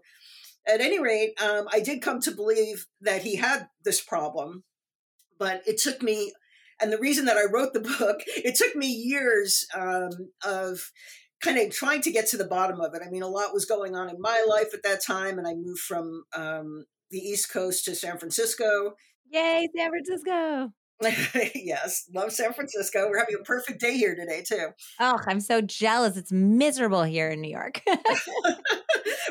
at 0.67 0.81
any 0.81 1.01
rate, 1.01 1.35
um, 1.43 1.67
I 1.73 1.81
did 1.81 2.03
come 2.03 2.21
to 2.21 2.31
believe 2.31 2.87
that 3.01 3.23
he 3.23 3.37
had 3.37 3.69
this 3.85 4.01
problem, 4.01 4.65
but 5.39 5.63
it 5.67 5.79
took 5.81 6.03
me, 6.03 6.33
and 6.81 6.93
the 6.93 6.99
reason 6.99 7.25
that 7.27 7.37
I 7.37 7.51
wrote 7.53 7.73
the 7.73 7.81
book, 7.99 8.21
it 8.27 8.55
took 8.55 8.77
me 8.77 8.87
years 8.87 9.67
um, 9.75 10.11
of 10.45 10.91
kind 11.43 11.59
of 11.59 11.71
trying 11.71 12.01
to 12.03 12.13
get 12.13 12.29
to 12.29 12.37
the 12.37 12.45
bottom 12.45 12.81
of 12.81 12.95
it. 12.95 13.03
I 13.05 13.11
mean, 13.11 13.23
a 13.23 13.29
lot 13.29 13.53
was 13.53 13.65
going 13.65 13.97
on 13.97 14.09
in 14.09 14.21
my 14.21 14.45
life 14.49 14.73
at 14.73 14.83
that 14.85 15.05
time, 15.05 15.39
and 15.39 15.47
I 15.47 15.55
moved 15.55 15.81
from 15.81 16.25
um, 16.37 16.85
the 17.11 17.19
East 17.19 17.53
Coast 17.53 17.85
to 17.87 17.95
San 17.95 18.19
Francisco. 18.19 18.95
Yay, 19.31 19.69
San 19.77 19.91
Francisco! 19.91 20.73
yes, 21.55 22.05
love 22.15 22.33
San 22.33 22.53
Francisco. 22.53 23.09
We're 23.09 23.19
having 23.19 23.37
a 23.41 23.45
perfect 23.45 23.81
day 23.81 23.97
here 23.97 24.15
today, 24.15 24.43
too. 24.47 24.69
Oh, 25.01 25.19
I'm 25.27 25.41
so 25.41 25.61
jealous. 25.61 26.17
It's 26.17 26.33
miserable 26.33 27.05
here 27.05 27.31
in 27.31 27.41
New 27.41 27.51
York. 27.51 27.81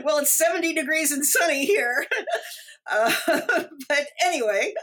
well, 0.03 0.19
it's 0.19 0.37
70 0.37 0.73
degrees 0.73 1.11
and 1.11 1.25
sunny 1.25 1.65
here. 1.65 2.05
Uh, 2.89 3.13
but 3.87 4.07
anyway, 4.23 4.73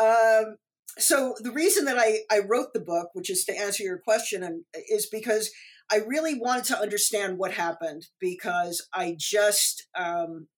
um, 0.00 0.56
so 0.98 1.34
the 1.40 1.52
reason 1.52 1.84
that 1.84 1.98
I, 1.98 2.20
I 2.30 2.40
wrote 2.40 2.72
the 2.74 2.80
book, 2.80 3.10
which 3.12 3.30
is 3.30 3.44
to 3.44 3.56
answer 3.56 3.82
your 3.84 3.98
question, 3.98 4.42
and 4.42 4.64
is 4.90 5.08
because 5.10 5.50
I 5.90 5.98
really 6.06 6.34
wanted 6.34 6.64
to 6.66 6.78
understand 6.78 7.38
what 7.38 7.52
happened 7.52 8.06
because 8.20 8.86
I 8.92 9.16
just 9.18 9.86
um, 9.96 10.48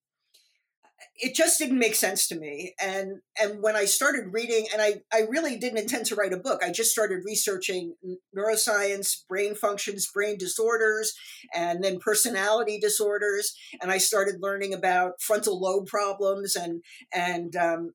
it 1.20 1.34
just 1.34 1.58
didn't 1.58 1.78
make 1.78 1.94
sense 1.94 2.26
to 2.28 2.38
me 2.38 2.74
and 2.82 3.20
and 3.40 3.62
when 3.62 3.76
i 3.76 3.84
started 3.84 4.32
reading 4.32 4.66
and 4.72 4.80
i 4.80 4.94
i 5.12 5.20
really 5.28 5.56
didn't 5.56 5.78
intend 5.78 6.06
to 6.06 6.14
write 6.14 6.32
a 6.32 6.38
book 6.38 6.62
i 6.64 6.70
just 6.70 6.90
started 6.90 7.22
researching 7.24 7.94
neuroscience 8.36 9.26
brain 9.28 9.54
functions 9.54 10.08
brain 10.12 10.36
disorders 10.38 11.14
and 11.54 11.82
then 11.84 11.98
personality 11.98 12.78
disorders 12.80 13.54
and 13.80 13.90
i 13.90 13.98
started 13.98 14.36
learning 14.40 14.72
about 14.74 15.20
frontal 15.20 15.60
lobe 15.60 15.86
problems 15.86 16.56
and 16.56 16.82
and 17.12 17.54
um, 17.56 17.92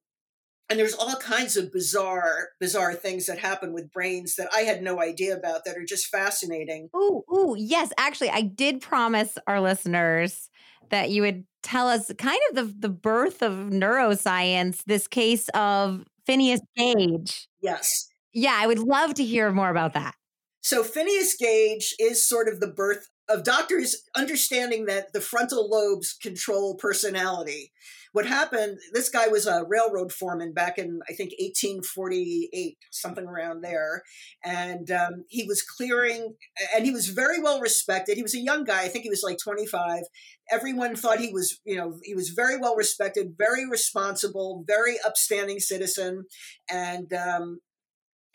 and 0.67 0.79
there's 0.79 0.95
all 0.95 1.15
kinds 1.17 1.57
of 1.57 1.71
bizarre 1.71 2.49
bizarre 2.59 2.93
things 2.93 3.25
that 3.25 3.39
happen 3.39 3.73
with 3.73 3.91
brains 3.91 4.35
that 4.35 4.49
i 4.53 4.61
had 4.61 4.81
no 4.81 5.01
idea 5.01 5.35
about 5.35 5.65
that 5.65 5.77
are 5.77 5.85
just 5.85 6.07
fascinating. 6.07 6.89
Ooh 6.95 7.23
ooh 7.33 7.55
yes 7.57 7.91
actually 7.97 8.29
i 8.29 8.41
did 8.41 8.81
promise 8.81 9.37
our 9.47 9.61
listeners 9.61 10.49
that 10.89 11.09
you 11.09 11.21
would 11.21 11.45
tell 11.65 11.87
us 11.87 12.11
kind 12.17 12.39
of 12.49 12.55
the, 12.55 12.87
the 12.87 12.89
birth 12.89 13.41
of 13.41 13.53
neuroscience, 13.53 14.83
this 14.85 15.07
case 15.07 15.49
of 15.49 16.05
Phineas 16.25 16.61
Gage. 16.77 17.47
Yes. 17.61 18.07
Yeah, 18.33 18.55
I 18.55 18.67
would 18.67 18.79
love 18.79 19.15
to 19.15 19.23
hear 19.23 19.51
more 19.51 19.69
about 19.69 19.93
that. 19.93 20.13
So 20.61 20.83
Phineas 20.83 21.35
Gage 21.35 21.95
is 21.99 22.25
sort 22.25 22.47
of 22.47 22.59
the 22.59 22.67
birth 22.67 23.09
of 23.27 23.43
doctors 23.43 23.95
understanding 24.15 24.85
that 24.85 25.13
the 25.13 25.21
frontal 25.21 25.69
lobes 25.69 26.13
control 26.13 26.75
personality. 26.75 27.71
What 28.15 28.27
happened, 28.27 28.77
this 28.93 29.09
guy 29.09 29.27
was 29.27 29.45
a 29.45 29.65
railroad 29.67 30.13
foreman 30.13 30.53
back 30.53 30.77
in, 30.77 31.01
I 31.09 31.11
think, 31.11 31.31
1848, 31.37 32.77
something 32.89 33.25
around 33.25 33.59
there. 33.59 34.03
And 34.41 34.89
um, 34.89 35.25
he 35.27 35.43
was 35.43 35.61
clearing, 35.61 36.35
and 36.73 36.85
he 36.85 36.91
was 36.91 37.09
very 37.09 37.41
well 37.41 37.59
respected. 37.59 38.15
He 38.15 38.23
was 38.23 38.33
a 38.33 38.39
young 38.39 38.63
guy, 38.63 38.83
I 38.83 38.87
think 38.87 39.03
he 39.03 39.09
was 39.09 39.21
like 39.21 39.35
25. 39.43 40.03
Everyone 40.49 40.95
thought 40.95 41.19
he 41.19 41.33
was, 41.33 41.59
you 41.65 41.75
know, 41.75 41.99
he 42.03 42.15
was 42.15 42.29
very 42.29 42.57
well 42.57 42.77
respected, 42.77 43.33
very 43.37 43.69
responsible, 43.69 44.63
very 44.65 44.95
upstanding 45.05 45.59
citizen. 45.59 46.23
And 46.69 47.11
um, 47.11 47.59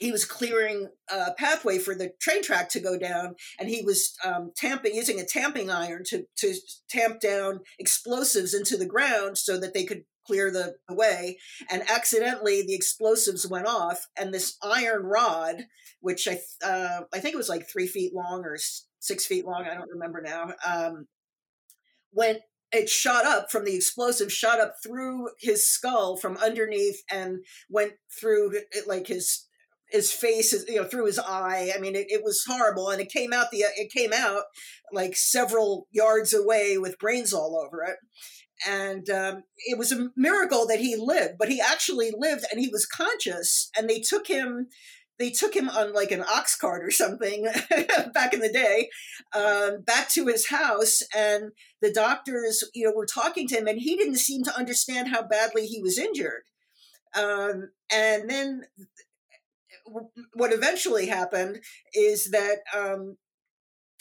he 0.00 0.10
was 0.10 0.24
clearing 0.24 0.88
a 1.10 1.32
pathway 1.34 1.78
for 1.78 1.94
the 1.94 2.12
train 2.20 2.42
track 2.42 2.70
to 2.70 2.80
go 2.80 2.98
down, 2.98 3.36
and 3.58 3.68
he 3.68 3.82
was 3.82 4.14
um, 4.24 4.50
tamping 4.56 4.94
using 4.94 5.20
a 5.20 5.24
tamping 5.24 5.70
iron 5.70 6.02
to 6.06 6.24
to 6.38 6.54
tamp 6.88 7.20
down 7.20 7.60
explosives 7.78 8.54
into 8.54 8.76
the 8.76 8.86
ground 8.86 9.38
so 9.38 9.60
that 9.60 9.74
they 9.74 9.84
could 9.84 10.04
clear 10.26 10.50
the 10.50 10.74
way. 10.88 11.38
And 11.70 11.88
accidentally, 11.88 12.62
the 12.62 12.74
explosives 12.74 13.46
went 13.46 13.66
off, 13.66 14.06
and 14.18 14.32
this 14.32 14.56
iron 14.62 15.04
rod, 15.04 15.66
which 16.00 16.26
I 16.26 16.40
uh, 16.64 17.02
I 17.12 17.20
think 17.20 17.34
it 17.34 17.38
was 17.38 17.50
like 17.50 17.68
three 17.68 17.86
feet 17.86 18.14
long 18.14 18.42
or 18.44 18.56
six 19.00 19.26
feet 19.26 19.44
long, 19.44 19.66
I 19.70 19.74
don't 19.74 19.90
remember 19.92 20.22
now, 20.22 20.52
um, 20.66 21.06
went 22.12 22.40
it 22.72 22.88
shot 22.88 23.26
up 23.26 23.50
from 23.50 23.64
the 23.64 23.74
explosive 23.74 24.32
shot 24.32 24.60
up 24.60 24.74
through 24.82 25.28
his 25.40 25.66
skull 25.66 26.16
from 26.16 26.36
underneath 26.36 27.02
and 27.10 27.44
went 27.68 27.94
through 28.18 28.54
like 28.86 29.08
his 29.08 29.46
his 29.90 30.12
face 30.12 30.52
you 30.68 30.76
know 30.76 30.84
through 30.84 31.06
his 31.06 31.18
eye. 31.18 31.72
I 31.74 31.80
mean 31.80 31.94
it, 31.94 32.06
it, 32.10 32.22
was 32.24 32.44
horrible 32.46 32.88
and 32.88 33.00
it 33.00 33.10
came 33.10 33.32
out 33.32 33.50
the 33.50 33.64
it 33.76 33.92
came 33.92 34.12
out 34.12 34.44
like 34.92 35.16
several 35.16 35.86
yards 35.90 36.32
away 36.32 36.78
with 36.78 36.98
brains 36.98 37.32
all 37.32 37.60
over 37.64 37.82
it. 37.82 37.96
And 38.66 39.08
um, 39.08 39.44
it 39.56 39.78
was 39.78 39.90
a 39.90 40.10
miracle 40.16 40.66
that 40.66 40.80
he 40.80 40.96
lived 40.96 41.34
but 41.38 41.48
he 41.48 41.60
actually 41.60 42.10
lived 42.16 42.44
and 42.50 42.60
he 42.60 42.68
was 42.68 42.86
conscious 42.86 43.70
and 43.76 43.88
they 43.88 44.00
took 44.00 44.26
him 44.26 44.68
they 45.18 45.30
took 45.30 45.54
him 45.54 45.68
on 45.68 45.92
like 45.92 46.10
an 46.10 46.22
ox 46.22 46.56
cart 46.56 46.82
or 46.82 46.90
something 46.90 47.44
back 48.14 48.32
in 48.32 48.40
the 48.40 48.52
day 48.52 48.88
um, 49.34 49.82
back 49.82 50.08
to 50.08 50.26
his 50.26 50.48
house 50.48 51.02
and 51.14 51.52
the 51.82 51.92
doctors 51.92 52.64
you 52.74 52.86
know 52.86 52.92
were 52.94 53.06
talking 53.06 53.46
to 53.48 53.56
him 53.56 53.66
and 53.66 53.78
he 53.80 53.96
didn't 53.96 54.16
seem 54.16 54.42
to 54.44 54.56
understand 54.56 55.08
how 55.08 55.22
badly 55.22 55.66
he 55.66 55.80
was 55.80 55.98
injured. 55.98 56.42
Um, 57.14 57.70
and 57.92 58.30
then 58.30 58.62
what 60.34 60.52
eventually 60.52 61.06
happened 61.06 61.60
is 61.94 62.30
that 62.30 62.58
um, 62.76 63.16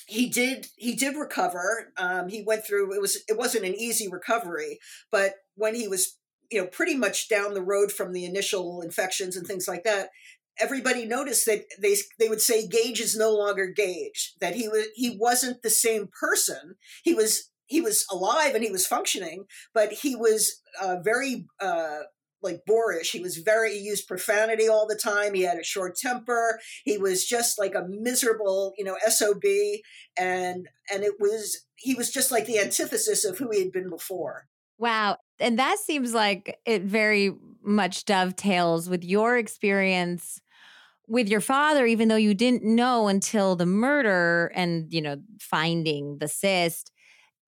he 0.07 0.29
did 0.29 0.67
he 0.75 0.95
did 0.95 1.15
recover. 1.15 1.91
Um, 1.97 2.29
he 2.29 2.43
went 2.43 2.65
through 2.65 2.93
it 2.93 3.01
was 3.01 3.17
it 3.27 3.37
wasn't 3.37 3.65
an 3.65 3.75
easy 3.75 4.09
recovery, 4.09 4.79
but 5.11 5.33
when 5.55 5.75
he 5.75 5.87
was 5.87 6.17
you 6.51 6.61
know 6.61 6.67
pretty 6.67 6.95
much 6.95 7.29
down 7.29 7.53
the 7.53 7.61
road 7.61 7.91
from 7.91 8.13
the 8.13 8.25
initial 8.25 8.81
infections 8.81 9.35
and 9.35 9.45
things 9.45 9.67
like 9.67 9.83
that, 9.83 10.09
everybody 10.59 11.05
noticed 11.05 11.45
that 11.45 11.65
they 11.81 11.95
they 12.19 12.29
would 12.29 12.41
say 12.41 12.67
Gage 12.67 12.99
is 12.99 13.15
no 13.17 13.31
longer 13.31 13.67
Gage. 13.67 14.33
That 14.41 14.55
he 14.55 14.67
was 14.67 14.87
he 14.95 15.17
wasn't 15.19 15.61
the 15.61 15.69
same 15.69 16.09
person. 16.19 16.75
He 17.03 17.13
was 17.13 17.49
he 17.65 17.81
was 17.81 18.05
alive 18.11 18.55
and 18.55 18.63
he 18.63 18.71
was 18.71 18.87
functioning, 18.87 19.45
but 19.73 19.93
he 19.93 20.15
was 20.15 20.61
uh, 20.81 20.97
very 21.03 21.45
uh, 21.61 21.99
like 22.41 22.61
boorish. 22.65 23.11
He 23.11 23.19
was 23.19 23.37
very 23.37 23.73
he 23.73 23.79
used 23.79 24.07
profanity 24.07 24.67
all 24.67 24.87
the 24.87 24.95
time. 24.95 25.33
He 25.33 25.41
had 25.41 25.57
a 25.57 25.63
short 25.63 25.95
temper. 25.95 26.59
He 26.83 26.97
was 26.97 27.25
just 27.25 27.59
like 27.59 27.75
a 27.75 27.85
miserable, 27.87 28.73
you 28.77 28.85
know, 28.85 28.97
SOB 29.07 29.43
and 30.17 30.67
and 30.91 31.03
it 31.03 31.15
was 31.19 31.65
he 31.75 31.95
was 31.95 32.11
just 32.11 32.31
like 32.31 32.45
the 32.45 32.59
antithesis 32.59 33.25
of 33.25 33.37
who 33.37 33.49
he 33.51 33.59
had 33.59 33.71
been 33.71 33.89
before. 33.89 34.47
Wow. 34.77 35.17
And 35.39 35.59
that 35.59 35.79
seems 35.79 36.13
like 36.13 36.57
it 36.65 36.83
very 36.83 37.33
much 37.63 38.05
dovetails 38.05 38.89
with 38.89 39.03
your 39.03 39.37
experience 39.37 40.39
with 41.07 41.27
your 41.27 41.41
father 41.41 41.85
even 41.85 42.07
though 42.07 42.15
you 42.15 42.33
didn't 42.33 42.63
know 42.63 43.07
until 43.07 43.55
the 43.55 43.65
murder 43.65 44.51
and, 44.55 44.93
you 44.93 45.01
know, 45.01 45.17
finding 45.39 46.17
the 46.19 46.27
cyst 46.27 46.91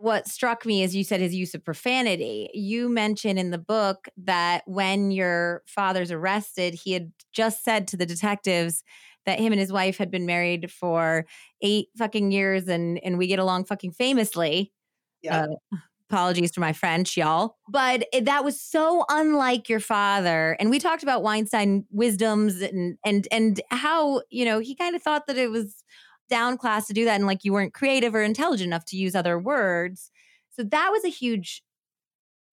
what 0.01 0.27
struck 0.27 0.65
me 0.65 0.81
is 0.81 0.95
you 0.95 1.03
said 1.03 1.21
his 1.21 1.35
use 1.35 1.53
of 1.53 1.63
profanity. 1.63 2.49
You 2.53 2.89
mentioned 2.89 3.37
in 3.37 3.51
the 3.51 3.57
book 3.57 4.07
that 4.17 4.63
when 4.65 5.11
your 5.11 5.61
father's 5.67 6.11
arrested, 6.11 6.73
he 6.73 6.93
had 6.93 7.11
just 7.31 7.63
said 7.63 7.87
to 7.89 7.97
the 7.97 8.05
detectives 8.05 8.83
that 9.27 9.39
him 9.39 9.53
and 9.53 9.59
his 9.59 9.71
wife 9.71 9.97
had 9.97 10.09
been 10.09 10.25
married 10.25 10.71
for 10.71 11.25
eight 11.61 11.89
fucking 11.97 12.31
years 12.31 12.67
and 12.67 12.99
and 13.03 13.19
we 13.19 13.27
get 13.27 13.37
along 13.37 13.65
fucking 13.65 13.91
famously. 13.91 14.73
Yeah. 15.21 15.45
Uh, 15.73 15.77
apologies 16.09 16.51
to 16.51 16.59
my 16.59 16.73
French, 16.73 17.15
y'all. 17.15 17.57
But 17.69 18.05
it, 18.11 18.25
that 18.25 18.43
was 18.43 18.59
so 18.59 19.05
unlike 19.07 19.69
your 19.69 19.79
father. 19.79 20.57
And 20.59 20.69
we 20.69 20.79
talked 20.79 21.03
about 21.03 21.23
Weinstein 21.23 21.85
wisdoms 21.91 22.61
and 22.61 22.97
and 23.05 23.27
and 23.31 23.61
how, 23.69 24.23
you 24.29 24.45
know, 24.45 24.59
he 24.59 24.75
kind 24.75 24.95
of 24.95 25.03
thought 25.03 25.27
that 25.27 25.37
it 25.37 25.51
was 25.51 25.83
down 26.31 26.57
class 26.57 26.87
to 26.87 26.93
do 26.93 27.05
that 27.05 27.15
and 27.15 27.27
like 27.27 27.43
you 27.43 27.53
weren't 27.53 27.75
creative 27.75 28.15
or 28.15 28.23
intelligent 28.23 28.67
enough 28.67 28.85
to 28.85 28.97
use 28.97 29.13
other 29.13 29.37
words. 29.37 30.09
So 30.49 30.63
that 30.63 30.89
was 30.91 31.05
a 31.05 31.09
huge 31.09 31.61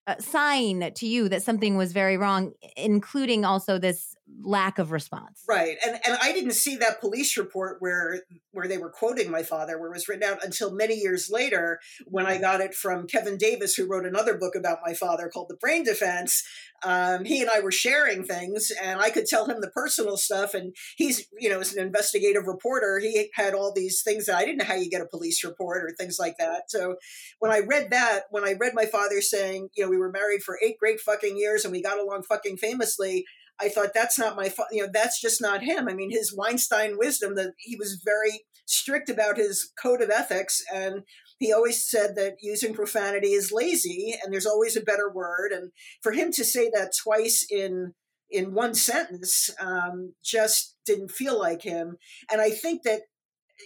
uh, 0.06 0.16
sign 0.18 0.92
to 0.94 1.06
you 1.06 1.28
that 1.30 1.42
something 1.42 1.76
was 1.76 1.92
very 1.92 2.18
wrong, 2.18 2.52
including 2.76 3.44
also 3.44 3.78
this 3.78 4.14
lack 4.42 4.78
of 4.78 4.92
response. 4.92 5.42
Right. 5.48 5.76
And 5.84 5.98
and 6.06 6.16
I 6.22 6.32
didn't 6.32 6.52
see 6.52 6.76
that 6.76 7.00
police 7.00 7.36
report 7.36 7.76
where 7.80 8.22
where 8.52 8.68
they 8.68 8.78
were 8.78 8.90
quoting 8.90 9.30
my 9.30 9.42
father, 9.42 9.78
where 9.78 9.90
it 9.90 9.94
was 9.94 10.08
written 10.08 10.28
out 10.28 10.44
until 10.44 10.72
many 10.72 10.94
years 10.94 11.28
later 11.30 11.80
when 12.06 12.26
I 12.26 12.38
got 12.38 12.60
it 12.60 12.74
from 12.74 13.06
Kevin 13.06 13.36
Davis, 13.36 13.74
who 13.74 13.86
wrote 13.86 14.06
another 14.06 14.36
book 14.36 14.54
about 14.54 14.78
my 14.84 14.94
father 14.94 15.28
called 15.28 15.48
The 15.48 15.56
Brain 15.56 15.84
Defense. 15.84 16.44
Um, 16.84 17.24
he 17.24 17.40
and 17.40 17.50
I 17.50 17.60
were 17.60 17.72
sharing 17.72 18.24
things, 18.24 18.70
and 18.82 19.00
I 19.00 19.10
could 19.10 19.26
tell 19.26 19.46
him 19.46 19.60
the 19.60 19.70
personal 19.70 20.16
stuff. 20.16 20.54
And 20.54 20.74
he's, 20.96 21.26
you 21.38 21.50
know, 21.50 21.60
as 21.60 21.74
an 21.74 21.84
investigative 21.84 22.46
reporter, 22.46 23.00
he 23.00 23.30
had 23.34 23.54
all 23.54 23.72
these 23.72 24.02
things 24.02 24.26
that 24.26 24.36
I 24.36 24.44
didn't 24.44 24.58
know 24.58 24.64
how 24.64 24.74
you 24.74 24.88
get 24.88 25.02
a 25.02 25.06
police 25.06 25.42
report 25.44 25.82
or 25.82 25.94
things 25.98 26.18
like 26.20 26.36
that. 26.38 26.70
So 26.70 26.96
when 27.40 27.50
I 27.50 27.60
read 27.60 27.90
that, 27.90 28.24
when 28.30 28.44
I 28.44 28.54
read 28.58 28.74
my 28.74 28.86
father 28.86 29.20
saying, 29.20 29.70
you 29.76 29.84
know, 29.84 29.90
we 29.90 29.98
were 29.98 30.12
married 30.12 30.42
for 30.42 30.58
eight 30.62 30.78
great 30.78 31.00
fucking 31.00 31.36
years 31.36 31.64
and 31.64 31.72
we 31.72 31.82
got 31.82 31.98
along 31.98 32.22
fucking 32.22 32.58
famously, 32.58 33.24
I 33.60 33.68
thought 33.68 33.90
that's 33.94 34.18
not 34.18 34.36
my, 34.36 34.52
you 34.70 34.82
know, 34.82 34.90
that's 34.92 35.20
just 35.20 35.40
not 35.40 35.62
him. 35.62 35.88
I 35.88 35.94
mean, 35.94 36.10
his 36.10 36.34
Weinstein 36.36 36.96
wisdom 36.96 37.34
that 37.36 37.54
he 37.58 37.76
was 37.76 38.02
very 38.04 38.44
strict 38.66 39.08
about 39.08 39.36
his 39.36 39.72
code 39.80 40.02
of 40.02 40.10
ethics, 40.10 40.62
and 40.72 41.02
he 41.38 41.52
always 41.52 41.88
said 41.88 42.14
that 42.16 42.36
using 42.40 42.74
profanity 42.74 43.28
is 43.28 43.52
lazy, 43.52 44.14
and 44.22 44.32
there's 44.32 44.46
always 44.46 44.76
a 44.76 44.82
better 44.82 45.10
word. 45.12 45.52
And 45.52 45.72
for 46.02 46.12
him 46.12 46.30
to 46.32 46.44
say 46.44 46.70
that 46.74 46.92
twice 47.02 47.46
in 47.50 47.94
in 48.30 48.52
one 48.52 48.74
sentence 48.74 49.48
um, 49.58 50.12
just 50.22 50.76
didn't 50.84 51.10
feel 51.10 51.38
like 51.38 51.62
him. 51.62 51.96
And 52.30 52.42
I 52.42 52.50
think 52.50 52.82
that 52.82 53.00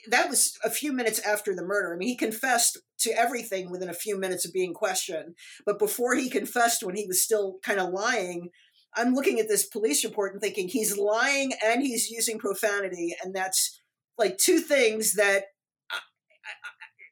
that 0.08 0.28
was 0.30 0.56
a 0.64 0.70
few 0.70 0.92
minutes 0.92 1.18
after 1.20 1.54
the 1.54 1.64
murder. 1.64 1.92
I 1.92 1.96
mean, 1.96 2.08
he 2.08 2.16
confessed 2.16 2.78
to 3.00 3.10
everything 3.10 3.70
within 3.70 3.88
a 3.88 3.94
few 3.94 4.18
minutes 4.18 4.46
of 4.46 4.52
being 4.52 4.72
questioned. 4.72 5.34
But 5.66 5.78
before 5.78 6.14
he 6.14 6.30
confessed, 6.30 6.82
when 6.82 6.96
he 6.96 7.06
was 7.06 7.22
still 7.22 7.56
kind 7.62 7.80
of 7.80 7.90
lying, 7.90 8.50
I'm 8.96 9.14
looking 9.14 9.40
at 9.40 9.48
this 9.48 9.64
police 9.64 10.04
report 10.04 10.32
and 10.32 10.40
thinking 10.40 10.68
he's 10.68 10.98
lying 10.98 11.52
and 11.64 11.82
he's 11.82 12.10
using 12.10 12.38
profanity, 12.38 13.14
and 13.22 13.34
that's 13.34 13.80
like 14.18 14.38
two 14.38 14.60
things 14.60 15.14
that 15.14 15.44
I, 15.90 15.98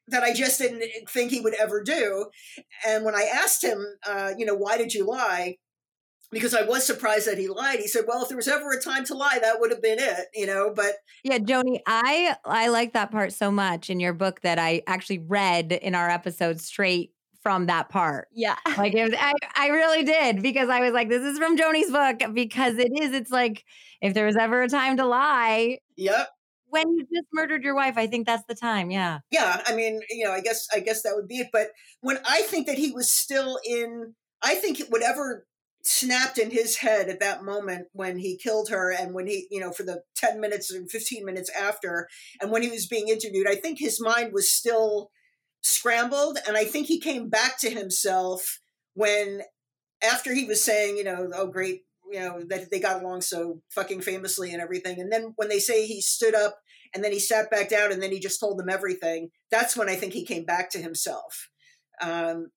that 0.09 0.23
I 0.23 0.33
just 0.33 0.59
didn't 0.59 0.83
think 1.09 1.31
he 1.31 1.41
would 1.41 1.55
ever 1.55 1.83
do. 1.83 2.27
And 2.87 3.03
when 3.03 3.15
I 3.15 3.29
asked 3.33 3.63
him, 3.63 3.83
uh, 4.07 4.31
you 4.37 4.45
know, 4.45 4.55
why 4.55 4.77
did 4.77 4.93
you 4.93 5.07
lie? 5.07 5.57
Because 6.31 6.55
I 6.55 6.61
was 6.63 6.85
surprised 6.85 7.27
that 7.27 7.37
he 7.37 7.49
lied. 7.49 7.79
He 7.79 7.87
said, 7.87 8.05
"Well, 8.07 8.21
if 8.21 8.29
there 8.29 8.37
was 8.37 8.47
ever 8.47 8.71
a 8.71 8.81
time 8.81 9.03
to 9.05 9.15
lie, 9.15 9.39
that 9.41 9.59
would 9.59 9.69
have 9.69 9.81
been 9.81 9.99
it," 9.99 10.27
you 10.33 10.45
know. 10.45 10.71
But 10.73 10.93
yeah, 11.25 11.39
Joni, 11.39 11.81
I 11.85 12.37
I 12.45 12.69
like 12.69 12.93
that 12.93 13.11
part 13.11 13.33
so 13.33 13.51
much 13.51 13.89
in 13.89 13.99
your 13.99 14.13
book 14.13 14.39
that 14.41 14.57
I 14.57 14.81
actually 14.87 15.19
read 15.19 15.73
in 15.73 15.93
our 15.93 16.09
episode 16.09 16.61
straight 16.61 17.11
from 17.41 17.67
that 17.67 17.89
part. 17.89 18.27
Yeah. 18.33 18.55
Like 18.77 18.93
was, 18.93 19.13
I, 19.17 19.33
I 19.55 19.67
really 19.67 20.03
did 20.03 20.41
because 20.41 20.69
I 20.69 20.79
was 20.79 20.91
like, 20.91 21.07
this 21.07 21.21
is 21.21 21.37
from 21.37 21.55
Joni's 21.55 21.91
book 21.91 22.21
because 22.33 22.77
it 22.77 22.91
is. 22.99 23.13
It's 23.13 23.29
like 23.29 23.63
if 24.01 24.13
there 24.13 24.25
was 24.25 24.35
ever 24.35 24.63
a 24.63 24.69
time 24.69 24.97
to 24.97 25.05
lie. 25.05 25.79
Yep. 25.97 26.29
When 26.67 26.89
you 26.89 27.01
just 27.03 27.27
murdered 27.33 27.63
your 27.63 27.75
wife, 27.75 27.95
I 27.97 28.07
think 28.07 28.25
that's 28.25 28.45
the 28.47 28.55
time. 28.55 28.89
Yeah. 28.89 29.19
Yeah. 29.29 29.61
I 29.67 29.75
mean, 29.75 30.01
you 30.09 30.25
know, 30.25 30.31
I 30.31 30.41
guess 30.41 30.67
I 30.73 30.79
guess 30.79 31.03
that 31.03 31.13
would 31.15 31.27
be 31.27 31.39
it. 31.39 31.49
But 31.51 31.67
when 31.99 32.17
I 32.25 32.41
think 32.41 32.65
that 32.67 32.77
he 32.77 32.91
was 32.91 33.11
still 33.11 33.59
in, 33.65 34.15
I 34.41 34.55
think 34.55 34.79
whatever 34.89 35.45
snapped 35.83 36.37
in 36.37 36.49
his 36.49 36.77
head 36.77 37.09
at 37.09 37.19
that 37.19 37.43
moment 37.43 37.87
when 37.93 38.17
he 38.17 38.37
killed 38.37 38.69
her 38.69 38.91
and 38.91 39.13
when 39.13 39.25
he 39.25 39.47
you 39.49 39.59
know 39.59 39.71
for 39.71 39.81
the 39.81 40.01
10 40.15 40.39
minutes 40.39 40.71
and 40.71 40.91
15 40.91 41.25
minutes 41.25 41.49
after 41.59 42.07
and 42.39 42.51
when 42.51 42.61
he 42.61 42.69
was 42.69 42.85
being 42.85 43.07
interviewed 43.07 43.47
i 43.47 43.55
think 43.55 43.79
his 43.79 43.99
mind 43.99 44.31
was 44.31 44.51
still 44.51 45.09
scrambled 45.61 46.37
and 46.47 46.57
i 46.57 46.65
think 46.65 46.87
he 46.87 46.99
came 46.99 47.29
back 47.29 47.59
to 47.59 47.69
himself 47.69 48.59
when 48.93 49.41
after 50.03 50.33
he 50.33 50.45
was 50.45 50.63
saying 50.63 50.97
you 50.97 51.03
know 51.03 51.29
oh 51.35 51.47
great 51.47 51.81
you 52.11 52.19
know 52.19 52.41
that 52.49 52.69
they 52.71 52.79
got 52.79 53.01
along 53.01 53.21
so 53.21 53.61
fucking 53.69 54.01
famously 54.01 54.51
and 54.51 54.61
everything 54.61 54.99
and 54.99 55.11
then 55.11 55.33
when 55.35 55.49
they 55.49 55.59
say 55.59 55.85
he 55.85 56.01
stood 56.01 56.35
up 56.35 56.57
and 56.93 57.03
then 57.03 57.11
he 57.11 57.19
sat 57.19 57.49
back 57.49 57.69
down 57.69 57.91
and 57.91 58.01
then 58.01 58.11
he 58.11 58.19
just 58.19 58.39
told 58.39 58.57
them 58.57 58.69
everything 58.69 59.29
that's 59.51 59.77
when 59.77 59.87
i 59.87 59.95
think 59.95 60.13
he 60.13 60.25
came 60.25 60.45
back 60.45 60.69
to 60.69 60.79
himself. 60.79 61.49
Um, 62.01 62.47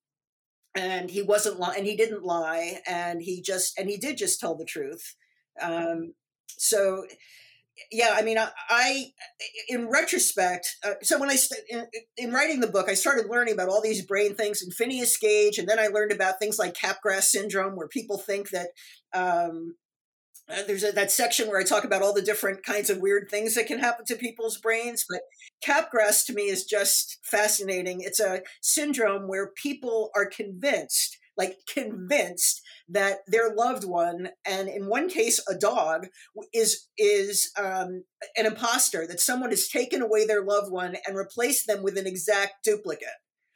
and 0.75 1.09
he 1.09 1.21
wasn't 1.21 1.59
lying 1.59 1.79
and 1.79 1.87
he 1.87 1.95
didn't 1.95 2.23
lie 2.23 2.81
and 2.85 3.21
he 3.21 3.41
just 3.41 3.77
and 3.79 3.89
he 3.89 3.97
did 3.97 4.17
just 4.17 4.39
tell 4.39 4.55
the 4.55 4.65
truth. 4.65 5.15
Um, 5.61 6.13
so 6.47 7.05
yeah 7.91 8.15
i 8.17 8.21
mean 8.21 8.37
i, 8.37 8.49
I 8.69 9.05
in 9.67 9.89
retrospect 9.89 10.75
uh, 10.83 10.93
so 11.01 11.19
when 11.19 11.29
i 11.29 11.35
st- 11.35 11.61
in, 11.69 11.85
in, 12.17 12.31
writing 12.31 12.59
the 12.59 12.67
book 12.67 12.89
i 12.89 12.93
started 12.93 13.29
learning 13.29 13.53
about 13.53 13.69
all 13.69 13.81
these 13.81 14.05
brain 14.05 14.35
things 14.35 14.61
and 14.61 14.73
phineas 14.73 15.17
gage 15.17 15.57
and 15.57 15.67
then 15.67 15.79
i 15.79 15.87
learned 15.87 16.11
about 16.11 16.39
things 16.39 16.59
like 16.59 16.73
capgras 16.73 17.23
syndrome 17.23 17.75
where 17.75 17.87
people 17.87 18.17
think 18.17 18.49
that 18.49 18.69
um, 19.13 19.75
uh, 20.47 20.61
there's 20.67 20.83
a, 20.83 20.91
that 20.91 21.11
section 21.11 21.47
where 21.47 21.59
I 21.59 21.63
talk 21.63 21.83
about 21.83 22.03
all 22.03 22.13
the 22.13 22.21
different 22.21 22.63
kinds 22.63 22.91
of 22.91 22.99
weird 22.99 23.29
things 23.31 23.55
that 23.55 23.65
can 23.65 23.79
happen 23.79 24.05
to 24.05 24.15
people's 24.15 24.57
brains. 24.57 25.05
But 25.09 25.21
Capgras 25.65 26.25
to 26.27 26.33
me 26.33 26.43
is 26.43 26.65
just 26.65 27.17
fascinating. 27.23 28.01
It's 28.01 28.19
a 28.19 28.41
syndrome 28.61 29.27
where 29.27 29.51
people 29.55 30.11
are 30.15 30.27
convinced, 30.27 31.14
like 31.37 31.57
convinced, 31.71 32.61
that 32.89 33.19
their 33.27 33.53
loved 33.53 33.83
one, 33.83 34.29
and 34.45 34.69
in 34.69 34.87
one 34.87 35.09
case, 35.09 35.43
a 35.49 35.55
dog, 35.55 36.07
is 36.53 36.87
is 36.97 37.51
um, 37.57 38.03
an 38.37 38.45
imposter. 38.45 39.05
That 39.07 39.19
someone 39.19 39.49
has 39.49 39.67
taken 39.67 40.01
away 40.01 40.25
their 40.25 40.43
loved 40.43 40.71
one 40.71 40.95
and 41.07 41.17
replaced 41.17 41.67
them 41.67 41.83
with 41.83 41.97
an 41.97 42.07
exact 42.07 42.63
duplicate. 42.63 43.07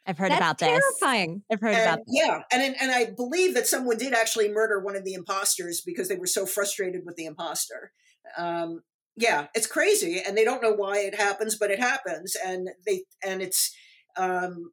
I've 0.06 0.18
heard 0.18 0.30
That's 0.30 0.40
about 0.40 0.58
this. 0.58 0.82
Terrifying. 1.00 1.42
I've 1.52 1.60
heard 1.60 1.74
and, 1.74 1.82
about 1.82 1.98
this. 1.98 2.06
Yeah, 2.08 2.40
and 2.52 2.76
and 2.80 2.90
I 2.90 3.06
believe 3.16 3.54
that 3.54 3.66
someone 3.66 3.98
did 3.98 4.12
actually 4.12 4.50
murder 4.50 4.80
one 4.80 4.96
of 4.96 5.04
the 5.04 5.14
imposters 5.14 5.82
because 5.84 6.08
they 6.08 6.16
were 6.16 6.26
so 6.26 6.46
frustrated 6.46 7.02
with 7.04 7.16
the 7.16 7.26
imposter. 7.26 7.92
Um, 8.36 8.82
yeah, 9.16 9.48
it's 9.54 9.66
crazy, 9.66 10.20
and 10.26 10.36
they 10.36 10.44
don't 10.44 10.62
know 10.62 10.72
why 10.72 10.98
it 10.98 11.14
happens, 11.14 11.56
but 11.56 11.70
it 11.70 11.78
happens, 11.78 12.36
and 12.44 12.68
they 12.86 13.04
and 13.24 13.42
it's 13.42 13.74
um, 14.16 14.72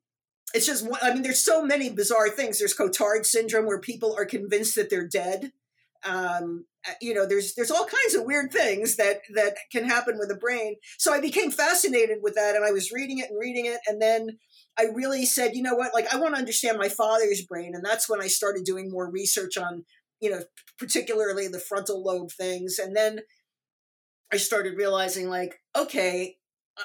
it's 0.53 0.65
just 0.65 0.87
I 1.01 1.13
mean, 1.13 1.23
there's 1.23 1.41
so 1.41 1.63
many 1.63 1.89
bizarre 1.89 2.29
things. 2.29 2.59
There's 2.59 2.75
Cotard 2.75 3.25
syndrome 3.25 3.65
where 3.65 3.79
people 3.79 4.15
are 4.17 4.25
convinced 4.25 4.75
that 4.75 4.89
they're 4.89 5.07
dead. 5.07 5.51
Um, 6.05 6.65
uh, 6.87 6.93
you 7.01 7.13
know, 7.13 7.25
there's 7.25 7.53
there's 7.55 7.71
all 7.71 7.85
kinds 7.85 8.15
of 8.15 8.23
weird 8.23 8.51
things 8.51 8.95
that 8.95 9.21
that 9.35 9.57
can 9.71 9.83
happen 9.83 10.17
with 10.17 10.29
the 10.29 10.35
brain. 10.35 10.75
So 10.97 11.13
I 11.13 11.19
became 11.19 11.51
fascinated 11.51 12.19
with 12.21 12.35
that, 12.35 12.55
and 12.55 12.65
I 12.65 12.71
was 12.71 12.91
reading 12.91 13.19
it 13.19 13.29
and 13.29 13.39
reading 13.39 13.65
it, 13.65 13.79
and 13.87 14.01
then 14.01 14.37
I 14.77 14.85
really 14.93 15.25
said, 15.25 15.55
you 15.55 15.63
know 15.63 15.73
what, 15.73 15.93
like 15.93 16.13
I 16.13 16.17
want 16.17 16.35
to 16.35 16.39
understand 16.39 16.77
my 16.77 16.89
father's 16.89 17.41
brain. 17.41 17.73
And 17.73 17.83
that's 17.83 18.07
when 18.07 18.21
I 18.21 18.27
started 18.27 18.63
doing 18.63 18.91
more 18.91 19.09
research 19.09 19.57
on, 19.57 19.85
you 20.21 20.29
know, 20.29 20.41
particularly 20.77 21.47
the 21.47 21.59
frontal 21.59 22.03
lobe 22.03 22.31
things. 22.31 22.77
And 22.77 22.95
then 22.95 23.21
I 24.31 24.37
started 24.37 24.77
realizing, 24.77 25.29
like, 25.29 25.59
okay, 25.75 26.35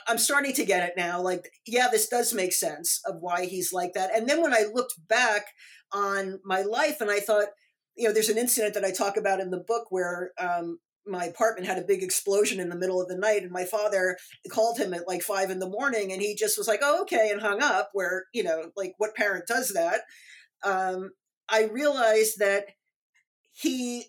I'm 0.06 0.18
starting 0.18 0.52
to 0.54 0.64
get 0.64 0.88
it 0.88 0.94
now. 0.96 1.20
Like, 1.20 1.50
yeah, 1.66 1.88
this 1.90 2.08
does 2.08 2.32
make 2.32 2.52
sense 2.52 3.00
of 3.06 3.16
why 3.20 3.46
he's 3.46 3.72
like 3.72 3.92
that. 3.94 4.14
And 4.14 4.28
then 4.28 4.42
when 4.42 4.54
I 4.54 4.64
looked 4.72 4.94
back 5.08 5.46
on 5.92 6.40
my 6.44 6.62
life 6.62 7.00
and 7.00 7.10
I 7.10 7.20
thought, 7.20 7.48
you 7.96 8.08
know, 8.08 8.14
there's 8.14 8.30
an 8.30 8.38
incident 8.38 8.74
that 8.74 8.84
I 8.84 8.90
talk 8.90 9.16
about 9.16 9.40
in 9.40 9.50
the 9.50 9.64
book 9.66 9.86
where 9.90 10.32
um, 10.38 10.78
my 11.06 11.24
apartment 11.26 11.66
had 11.66 11.78
a 11.78 11.86
big 11.86 12.02
explosion 12.02 12.60
in 12.60 12.68
the 12.68 12.76
middle 12.76 13.00
of 13.00 13.08
the 13.08 13.16
night 13.16 13.42
and 13.42 13.50
my 13.50 13.64
father 13.64 14.16
called 14.50 14.78
him 14.78 14.94
at 14.94 15.08
like 15.08 15.22
five 15.22 15.50
in 15.50 15.58
the 15.58 15.68
morning 15.68 16.12
and 16.12 16.22
he 16.22 16.34
just 16.34 16.56
was 16.56 16.68
like 16.68 16.80
oh 16.82 17.02
okay 17.02 17.30
and 17.30 17.40
hung 17.40 17.62
up 17.62 17.90
where 17.92 18.24
you 18.32 18.42
know 18.42 18.70
like 18.76 18.94
what 18.98 19.14
parent 19.14 19.44
does 19.46 19.70
that 19.70 20.02
um, 20.64 21.10
i 21.48 21.64
realized 21.64 22.38
that 22.38 22.66
he 23.52 24.06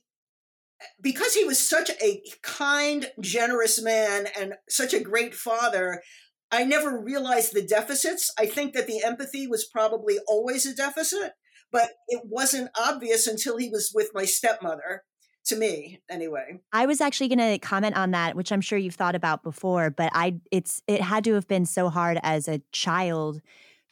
because 1.01 1.33
he 1.33 1.45
was 1.45 1.59
such 1.59 1.89
a 2.01 2.21
kind 2.41 3.11
generous 3.21 3.81
man 3.81 4.27
and 4.39 4.53
such 4.69 4.93
a 4.93 4.99
great 4.99 5.33
father 5.33 6.01
i 6.51 6.63
never 6.63 7.01
realized 7.01 7.53
the 7.53 7.65
deficits. 7.65 8.31
I 8.37 8.45
think 8.45 8.73
that 8.73 8.87
the 8.87 9.03
empathy 9.03 9.47
was 9.47 9.65
probably 9.65 10.17
always 10.27 10.65
a 10.65 10.75
deficit 10.75 11.33
but 11.71 11.89
it 12.07 12.21
wasn't 12.25 12.69
obvious 12.79 13.25
until 13.25 13.57
he 13.57 13.69
was 13.69 13.91
with 13.93 14.11
my 14.13 14.25
stepmother 14.25 15.03
to 15.45 15.55
me 15.55 15.99
anyway. 16.09 16.59
I 16.71 16.85
was 16.85 17.01
actually 17.01 17.27
going 17.27 17.39
to 17.39 17.57
comment 17.57 17.97
on 17.97 18.11
that 18.11 18.35
which 18.35 18.51
i'm 18.51 18.61
sure 18.61 18.77
you've 18.77 18.95
thought 18.95 19.15
about 19.15 19.43
before 19.43 19.89
but 19.89 20.11
i 20.13 20.39
it's 20.51 20.81
it 20.87 21.01
had 21.01 21.23
to 21.25 21.33
have 21.33 21.47
been 21.47 21.65
so 21.65 21.89
hard 21.89 22.19
as 22.23 22.47
a 22.47 22.61
child 22.71 23.41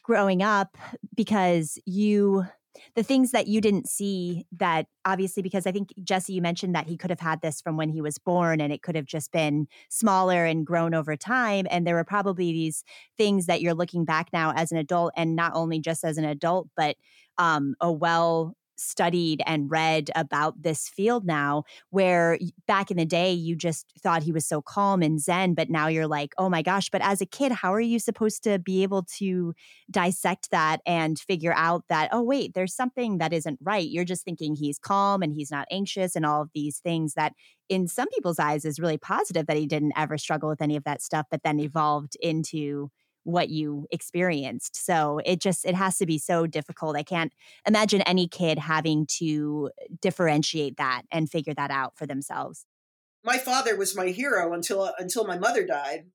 growing 0.02 0.42
up 0.42 0.76
because 1.14 1.78
you 1.86 2.46
the 2.94 3.02
things 3.02 3.30
that 3.32 3.46
you 3.46 3.60
didn't 3.60 3.88
see 3.88 4.46
that 4.52 4.86
obviously 5.04 5.42
because 5.42 5.66
i 5.66 5.72
think 5.72 5.92
jesse 6.02 6.32
you 6.32 6.42
mentioned 6.42 6.74
that 6.74 6.86
he 6.86 6.96
could 6.96 7.10
have 7.10 7.20
had 7.20 7.40
this 7.40 7.60
from 7.60 7.76
when 7.76 7.88
he 7.88 8.00
was 8.00 8.18
born 8.18 8.60
and 8.60 8.72
it 8.72 8.82
could 8.82 8.96
have 8.96 9.06
just 9.06 9.32
been 9.32 9.66
smaller 9.88 10.44
and 10.44 10.66
grown 10.66 10.94
over 10.94 11.16
time 11.16 11.66
and 11.70 11.86
there 11.86 11.94
were 11.94 12.04
probably 12.04 12.52
these 12.52 12.84
things 13.16 13.46
that 13.46 13.60
you're 13.60 13.74
looking 13.74 14.04
back 14.04 14.28
now 14.32 14.52
as 14.56 14.72
an 14.72 14.78
adult 14.78 15.12
and 15.16 15.36
not 15.36 15.52
only 15.54 15.78
just 15.78 16.04
as 16.04 16.18
an 16.18 16.24
adult 16.24 16.68
but 16.76 16.96
um, 17.38 17.74
a 17.80 17.90
well 17.90 18.54
studied 18.82 19.42
and 19.46 19.70
read 19.70 20.10
about 20.14 20.62
this 20.62 20.88
field 20.88 21.24
now 21.24 21.64
where 21.90 22.38
back 22.66 22.90
in 22.90 22.96
the 22.96 23.04
day 23.04 23.32
you 23.32 23.56
just 23.56 23.86
thought 24.00 24.22
he 24.22 24.32
was 24.32 24.46
so 24.46 24.62
calm 24.62 25.02
and 25.02 25.20
zen 25.20 25.54
but 25.54 25.70
now 25.70 25.86
you're 25.86 26.06
like 26.06 26.32
oh 26.38 26.48
my 26.48 26.62
gosh 26.62 26.90
but 26.90 27.02
as 27.02 27.20
a 27.20 27.26
kid 27.26 27.52
how 27.52 27.72
are 27.72 27.80
you 27.80 27.98
supposed 27.98 28.42
to 28.42 28.58
be 28.58 28.82
able 28.82 29.02
to 29.02 29.54
dissect 29.90 30.50
that 30.50 30.80
and 30.86 31.18
figure 31.18 31.54
out 31.56 31.84
that 31.88 32.08
oh 32.12 32.22
wait 32.22 32.52
there's 32.54 32.74
something 32.74 33.18
that 33.18 33.32
isn't 33.32 33.58
right. 33.62 33.88
You're 33.88 34.04
just 34.04 34.24
thinking 34.24 34.54
he's 34.54 34.78
calm 34.78 35.22
and 35.22 35.32
he's 35.32 35.50
not 35.50 35.68
anxious 35.70 36.16
and 36.16 36.26
all 36.26 36.42
of 36.42 36.50
these 36.54 36.78
things 36.78 37.14
that 37.14 37.32
in 37.68 37.88
some 37.88 38.08
people's 38.10 38.38
eyes 38.38 38.64
is 38.64 38.80
really 38.80 38.98
positive 38.98 39.46
that 39.46 39.56
he 39.56 39.66
didn't 39.66 39.92
ever 39.96 40.18
struggle 40.18 40.48
with 40.48 40.62
any 40.62 40.76
of 40.76 40.84
that 40.84 41.02
stuff 41.02 41.26
but 41.30 41.42
then 41.42 41.60
evolved 41.60 42.16
into 42.20 42.90
what 43.24 43.48
you 43.48 43.86
experienced. 43.90 44.84
So 44.84 45.20
it 45.24 45.40
just 45.40 45.64
it 45.64 45.74
has 45.74 45.96
to 45.98 46.06
be 46.06 46.18
so 46.18 46.46
difficult. 46.46 46.96
I 46.96 47.02
can't 47.02 47.32
imagine 47.66 48.02
any 48.02 48.28
kid 48.28 48.58
having 48.58 49.06
to 49.18 49.70
differentiate 50.00 50.76
that 50.76 51.02
and 51.10 51.30
figure 51.30 51.54
that 51.54 51.70
out 51.70 51.96
for 51.96 52.06
themselves. 52.06 52.66
My 53.24 53.38
father 53.38 53.76
was 53.76 53.96
my 53.96 54.08
hero 54.08 54.52
until 54.52 54.92
until 54.98 55.24
my 55.26 55.38
mother 55.38 55.64
died. 55.64 56.06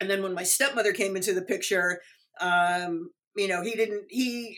And 0.00 0.08
then 0.08 0.22
when 0.22 0.34
my 0.34 0.44
stepmother 0.44 0.92
came 0.92 1.16
into 1.16 1.32
the 1.32 1.42
picture, 1.42 2.00
um, 2.40 3.10
you 3.38 3.48
know, 3.48 3.62
he 3.62 3.72
didn't 3.72 4.06
he 4.10 4.56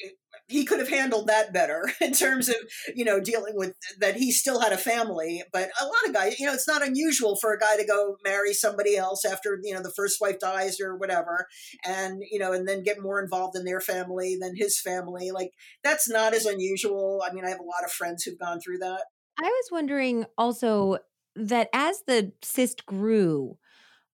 he 0.51 0.65
could 0.65 0.81
have 0.81 0.89
handled 0.89 1.29
that 1.29 1.53
better 1.53 1.91
in 2.01 2.13
terms 2.13 2.49
of 2.49 2.57
you 2.95 3.05
know 3.05 3.21
dealing 3.21 3.55
with 3.57 3.75
that 3.99 4.17
he 4.17 4.33
still 4.33 4.61
had 4.61 4.73
a 4.73 4.79
family 4.79 5.43
but 5.53 5.71
a 5.81 5.85
lot 5.85 6.07
of 6.07 6.13
guys 6.13 6.39
you 6.39 6.47
know 6.47 6.53
it's 6.53 6.69
not 6.69 6.87
unusual 6.87 7.37
for 7.37 7.53
a 7.53 7.59
guy 7.59 7.77
to 7.77 7.87
go 7.87 8.17
marry 8.25 8.53
somebody 8.53 8.97
else 8.97 9.25
after 9.25 9.59
you 9.63 9.73
know 9.73 9.83
the 9.83 9.93
first 9.97 10.21
wife 10.21 10.39
dies 10.39 10.81
or 10.81 10.97
whatever 10.97 11.47
and 11.85 12.23
you 12.31 12.39
know 12.39 12.53
and 12.53 12.69
then 12.69 12.83
get 12.83 13.01
more 13.01 13.23
involved 13.23 13.57
in 13.57 13.65
their 13.65 13.81
family 13.81 14.37
than 14.41 14.57
his 14.57 14.81
family 14.81 15.31
like 15.31 15.51
that's 15.85 16.09
not 16.09 16.35
as 16.35 16.47
unusual 16.47 17.23
i 17.29 17.33
mean 17.33 17.45
i 17.45 17.49
have 17.49 17.61
a 17.61 17.63
lot 17.63 17.85
of 17.85 17.91
friends 17.91 18.25
who've 18.25 18.39
gone 18.39 18.61
through 18.61 18.79
that. 18.79 19.03
I 19.39 19.45
was 19.45 19.69
wondering 19.71 20.27
also 20.37 20.99
that 21.37 21.69
as 21.73 22.03
the 22.07 22.33
cyst 22.43 22.85
grew 22.87 23.57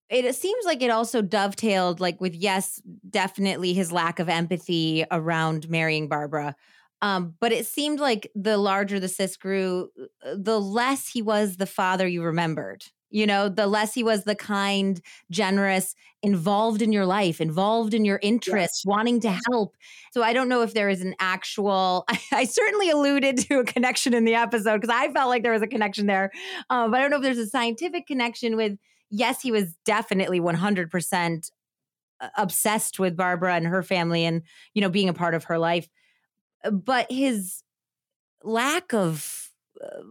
it 0.08 0.34
seems 0.34 0.64
like 0.64 0.82
it 0.82 0.90
also 0.90 1.22
dovetailed 1.22 2.00
like 2.00 2.20
with 2.20 2.34
yes 2.34 2.80
definitely 3.08 3.72
his 3.72 3.92
lack 3.92 4.18
of 4.18 4.28
empathy 4.28 5.04
around 5.10 5.68
marrying 5.68 6.08
barbara 6.08 6.54
um, 7.02 7.34
but 7.40 7.52
it 7.52 7.66
seemed 7.66 8.00
like 8.00 8.30
the 8.34 8.56
larger 8.56 8.98
the 8.98 9.08
cyst 9.08 9.40
grew 9.40 9.90
uh, 10.24 10.34
the 10.36 10.60
less 10.60 11.08
he 11.08 11.22
was 11.22 11.56
the 11.56 11.66
father 11.66 12.06
you 12.06 12.22
remembered 12.22 12.84
you 13.10 13.26
know 13.26 13.48
the 13.48 13.66
less 13.66 13.94
he 13.94 14.02
was 14.02 14.24
the 14.24 14.34
kind 14.34 15.00
generous 15.30 15.94
involved 16.22 16.82
in 16.82 16.92
your 16.92 17.06
life 17.06 17.40
involved 17.40 17.94
in 17.94 18.04
your 18.04 18.18
interests 18.22 18.82
yes. 18.84 18.86
wanting 18.86 19.20
to 19.20 19.38
help 19.48 19.76
so 20.12 20.22
i 20.22 20.32
don't 20.32 20.48
know 20.48 20.62
if 20.62 20.74
there 20.74 20.88
is 20.88 21.02
an 21.02 21.14
actual 21.20 22.04
i, 22.08 22.18
I 22.32 22.44
certainly 22.44 22.90
alluded 22.90 23.38
to 23.38 23.60
a 23.60 23.64
connection 23.64 24.14
in 24.14 24.24
the 24.24 24.34
episode 24.34 24.80
because 24.80 24.94
i 24.94 25.12
felt 25.12 25.28
like 25.28 25.42
there 25.42 25.52
was 25.52 25.62
a 25.62 25.68
connection 25.68 26.06
there 26.06 26.30
um, 26.70 26.90
but 26.90 26.98
i 26.98 27.00
don't 27.00 27.10
know 27.10 27.18
if 27.18 27.22
there's 27.22 27.38
a 27.38 27.46
scientific 27.46 28.06
connection 28.06 28.56
with 28.56 28.78
yes, 29.10 29.42
he 29.42 29.52
was 29.52 29.74
definitely 29.84 30.40
100% 30.40 31.50
uh, 32.20 32.28
obsessed 32.36 32.98
with 32.98 33.16
Barbara 33.16 33.54
and 33.54 33.66
her 33.66 33.82
family 33.82 34.24
and, 34.24 34.42
you 34.74 34.82
know, 34.82 34.88
being 34.88 35.08
a 35.08 35.14
part 35.14 35.34
of 35.34 35.44
her 35.44 35.58
life. 35.58 35.88
Uh, 36.64 36.70
but 36.70 37.10
his 37.10 37.62
lack 38.42 38.94
of 38.94 39.50
uh, 39.82 40.02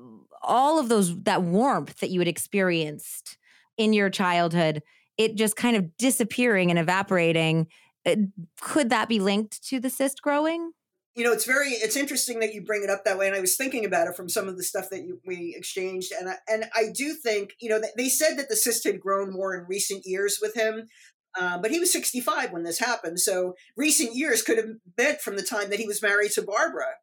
all 0.41 0.79
of 0.79 0.89
those, 0.89 1.19
that 1.23 1.43
warmth 1.43 1.99
that 1.99 2.09
you 2.09 2.19
had 2.19 2.27
experienced 2.27 3.37
in 3.77 3.93
your 3.93 4.09
childhood, 4.09 4.83
it 5.17 5.35
just 5.35 5.55
kind 5.55 5.75
of 5.75 5.97
disappearing 5.97 6.69
and 6.69 6.79
evaporating. 6.79 7.67
Uh, 8.05 8.15
could 8.61 8.89
that 8.89 9.09
be 9.09 9.19
linked 9.19 9.63
to 9.67 9.79
the 9.79 9.89
cyst 9.89 10.21
growing? 10.21 10.71
You 11.15 11.23
know 11.23 11.31
it's 11.31 11.45
very 11.45 11.69
it's 11.69 11.95
interesting 11.95 12.39
that 12.39 12.53
you 12.53 12.61
bring 12.61 12.83
it 12.83 12.89
up 12.89 13.05
that 13.05 13.17
way 13.17 13.27
and 13.27 13.35
i 13.35 13.39
was 13.39 13.55
thinking 13.55 13.85
about 13.85 14.07
it 14.07 14.15
from 14.15 14.29
some 14.29 14.47
of 14.47 14.57
the 14.57 14.63
stuff 14.63 14.89
that 14.91 15.03
you, 15.03 15.19
we 15.25 15.55
exchanged 15.57 16.11
and 16.17 16.29
I, 16.29 16.35
and 16.47 16.65
I 16.75 16.91
do 16.93 17.13
think 17.13 17.53
you 17.59 17.69
know 17.69 17.81
they 17.97 18.09
said 18.09 18.37
that 18.37 18.49
the 18.49 18.55
cyst 18.55 18.83
had 18.83 18.99
grown 18.99 19.31
more 19.31 19.55
in 19.55 19.65
recent 19.67 20.03
years 20.05 20.39
with 20.41 20.55
him 20.55 20.87
uh, 21.37 21.57
but 21.57 21.71
he 21.71 21.79
was 21.79 21.91
65 21.91 22.51
when 22.51 22.63
this 22.63 22.79
happened 22.79 23.19
so 23.19 23.55
recent 23.75 24.15
years 24.15 24.41
could 24.41 24.57
have 24.57 24.69
meant 24.97 25.21
from 25.21 25.35
the 25.37 25.43
time 25.43 25.69
that 25.69 25.79
he 25.79 25.87
was 25.87 26.01
married 26.01 26.31
to 26.31 26.41
barbara. 26.41 26.93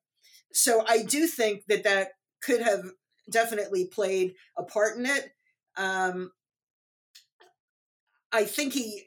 So 0.52 0.84
i 0.86 1.02
do 1.02 1.26
think 1.26 1.64
that 1.68 1.84
that 1.84 2.08
could 2.42 2.60
have 2.60 2.82
definitely 3.30 3.86
played 3.86 4.34
a 4.58 4.62
part 4.62 4.96
in 4.96 5.06
it. 5.06 5.30
Um, 5.76 6.32
I 8.32 8.44
think 8.44 8.72
he 8.72 9.04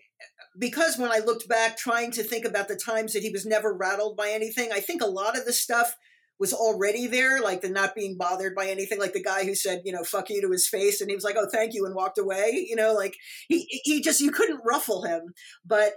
because 0.57 0.97
when 0.97 1.11
I 1.11 1.19
looked 1.19 1.47
back 1.47 1.77
trying 1.77 2.11
to 2.11 2.23
think 2.23 2.45
about 2.45 2.67
the 2.67 2.75
times 2.75 3.13
that 3.13 3.23
he 3.23 3.29
was 3.29 3.45
never 3.45 3.73
rattled 3.73 4.17
by 4.17 4.29
anything, 4.29 4.71
I 4.71 4.79
think 4.79 5.01
a 5.01 5.07
lot 5.07 5.37
of 5.37 5.45
the 5.45 5.53
stuff 5.53 5.95
was 6.37 6.53
already 6.53 7.07
there, 7.07 7.41
like 7.41 7.61
the 7.61 7.69
not 7.69 7.95
being 7.95 8.17
bothered 8.17 8.55
by 8.55 8.67
anything, 8.67 8.99
like 8.99 9.13
the 9.13 9.23
guy 9.23 9.45
who 9.45 9.55
said, 9.55 9.81
you 9.85 9.91
know, 9.91 10.03
fuck 10.03 10.29
you 10.29 10.41
to 10.41 10.51
his 10.51 10.67
face 10.67 10.99
and 10.99 11.09
he 11.09 11.15
was 11.15 11.23
like, 11.23 11.35
oh, 11.37 11.47
thank 11.51 11.73
you, 11.73 11.85
and 11.85 11.95
walked 11.95 12.17
away. 12.17 12.65
You 12.67 12.75
know, 12.75 12.93
like 12.93 13.15
he, 13.47 13.65
he 13.83 14.01
just, 14.01 14.21
you 14.21 14.31
couldn't 14.31 14.61
ruffle 14.65 15.03
him. 15.03 15.33
But 15.65 15.93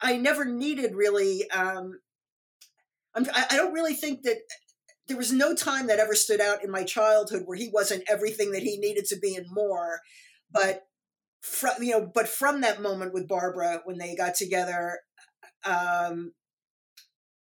I 0.00 0.16
never 0.16 0.44
needed 0.44 0.94
really, 0.94 1.48
um, 1.50 2.00
I'm, 3.14 3.26
I 3.34 3.56
don't 3.56 3.74
really 3.74 3.94
think 3.94 4.22
that 4.22 4.38
there 5.06 5.16
was 5.16 5.32
no 5.32 5.54
time 5.54 5.86
that 5.88 5.98
ever 5.98 6.14
stood 6.14 6.40
out 6.40 6.64
in 6.64 6.70
my 6.70 6.82
childhood 6.82 7.42
where 7.44 7.58
he 7.58 7.68
wasn't 7.72 8.04
everything 8.08 8.52
that 8.52 8.62
he 8.62 8.78
needed 8.78 9.04
to 9.06 9.18
be 9.18 9.34
and 9.36 9.46
more. 9.50 10.00
But 10.50 10.82
from, 11.42 11.82
you 11.82 11.90
know, 11.90 12.10
but 12.12 12.28
from 12.28 12.62
that 12.62 12.80
moment 12.80 13.12
with 13.12 13.28
Barbara 13.28 13.82
when 13.84 13.98
they 13.98 14.16
got 14.16 14.34
together, 14.34 14.98
um, 15.64 16.32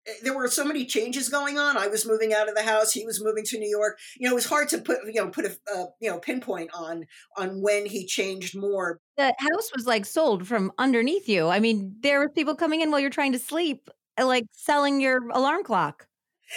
Eh, 0.10 0.14
there 0.24 0.36
were 0.36 0.48
so 0.48 0.66
many 0.66 0.86
changes 0.86 1.30
going 1.30 1.58
on. 1.58 1.78
I 1.78 1.88
was 1.88 2.06
moving 2.06 2.34
out 2.34 2.50
of 2.50 2.56
the 2.56 2.64
house. 2.64 2.92
He 2.92 3.06
was 3.06 3.24
moving 3.24 3.44
to 3.46 3.60
New 3.60 3.70
York. 3.70 3.98
You 4.18 4.28
know, 4.28 4.34
it 4.34 4.36
was 4.36 4.46
hard 4.46 4.70
to 4.70 4.80
put 4.80 5.00
you 5.06 5.22
know 5.22 5.30
put 5.30 5.46
a 5.46 5.58
uh, 5.74 5.86
you 6.00 6.10
know 6.10 6.20
pinpoint 6.20 6.72
on 6.74 7.06
on 7.38 7.62
when 7.62 7.86
he 7.86 8.06
changed 8.06 8.58
more. 8.58 9.00
The 9.18 9.34
house 9.38 9.72
was 9.76 9.86
like 9.86 10.06
sold 10.06 10.48
from 10.48 10.72
underneath 10.78 11.28
you. 11.28 11.48
I 11.48 11.60
mean, 11.60 11.96
there 12.02 12.20
were 12.20 12.30
people 12.30 12.56
coming 12.56 12.82
in 12.82 12.92
while 12.92 13.00
you're 13.00 13.10
trying 13.10 13.34
to 13.34 13.40
sleep, 13.40 13.90
uh, 14.20 14.26
like 14.26 14.46
selling 14.52 15.02
your 15.02 15.30
alarm 15.30 15.64
clock. 15.64 16.08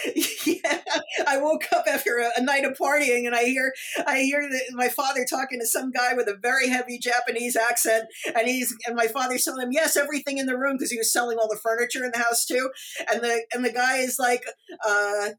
yeah, 0.45 0.79
I 1.27 1.37
woke 1.37 1.71
up 1.71 1.85
after 1.87 2.17
a, 2.17 2.29
a, 2.37 2.43
night 2.43 2.65
of 2.65 2.77
partying, 2.77 3.25
and 3.25 3.35
I 3.35 3.45
hear 3.45 3.73
I 4.07 4.21
hear 4.21 4.41
the, 4.41 4.75
my 4.75 4.89
father 4.89 5.25
talking 5.29 5.59
to 5.59 5.67
some 5.67 5.91
guy 5.91 6.13
with 6.13 6.27
a 6.27 6.35
very 6.41 6.67
heavy 6.67 6.97
Japanese 6.97 7.55
accent, 7.55 8.05
and 8.35 8.47
he's 8.47 8.75
and 8.87 8.95
my 8.95 9.07
father's 9.07 9.43
telling 9.43 9.67
him 9.67 9.71
yes, 9.71 9.95
everything 9.95 10.39
in 10.39 10.47
the 10.47 10.57
room 10.57 10.75
because 10.77 10.91
he 10.91 10.97
was 10.97 11.13
selling 11.13 11.37
all 11.37 11.47
the 11.47 11.59
furniture 11.61 12.03
in 12.03 12.11
the 12.11 12.19
house 12.19 12.45
too, 12.45 12.69
and 13.11 13.21
the 13.21 13.45
and 13.53 13.63
the 13.63 13.71
guy 13.71 13.97
is 13.97 14.17
like. 14.19 14.43
Uh, 14.85 15.29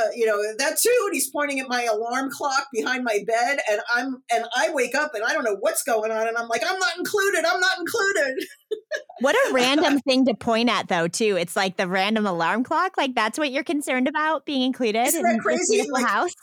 uh, 0.00 0.08
you 0.14 0.24
know 0.24 0.40
that 0.56 0.78
too 0.78 1.02
and 1.04 1.12
he's 1.12 1.30
pointing 1.30 1.60
at 1.60 1.68
my 1.68 1.84
alarm 1.84 2.30
clock 2.30 2.66
behind 2.72 3.04
my 3.04 3.18
bed 3.26 3.58
and 3.70 3.80
i'm 3.94 4.22
and 4.32 4.44
i 4.56 4.70
wake 4.72 4.94
up 4.94 5.12
and 5.14 5.22
i 5.22 5.34
don't 5.34 5.44
know 5.44 5.56
what's 5.60 5.82
going 5.82 6.10
on 6.10 6.26
and 6.26 6.38
i'm 6.38 6.48
like 6.48 6.62
i'm 6.66 6.78
not 6.78 6.96
included 6.96 7.44
i'm 7.44 7.60
not 7.60 7.78
included 7.78 8.46
what 9.20 9.34
a 9.34 9.52
random 9.52 10.00
thing 10.00 10.26
to 10.26 10.34
point 10.34 10.68
at 10.68 10.88
though 10.88 11.08
too. 11.08 11.36
It's 11.36 11.56
like 11.56 11.76
the 11.76 11.88
random 11.88 12.26
alarm 12.26 12.64
clock 12.64 12.96
like 12.96 13.14
that's 13.14 13.38
what 13.38 13.50
you're 13.52 13.64
concerned 13.64 14.08
about 14.08 14.44
being 14.46 14.62
included 14.62 15.06
Isn't 15.06 15.22
that 15.22 15.34
in 15.34 15.40
crazy? 15.40 15.78
this 15.78 15.88
Like, 15.90 16.06
house? 16.06 16.34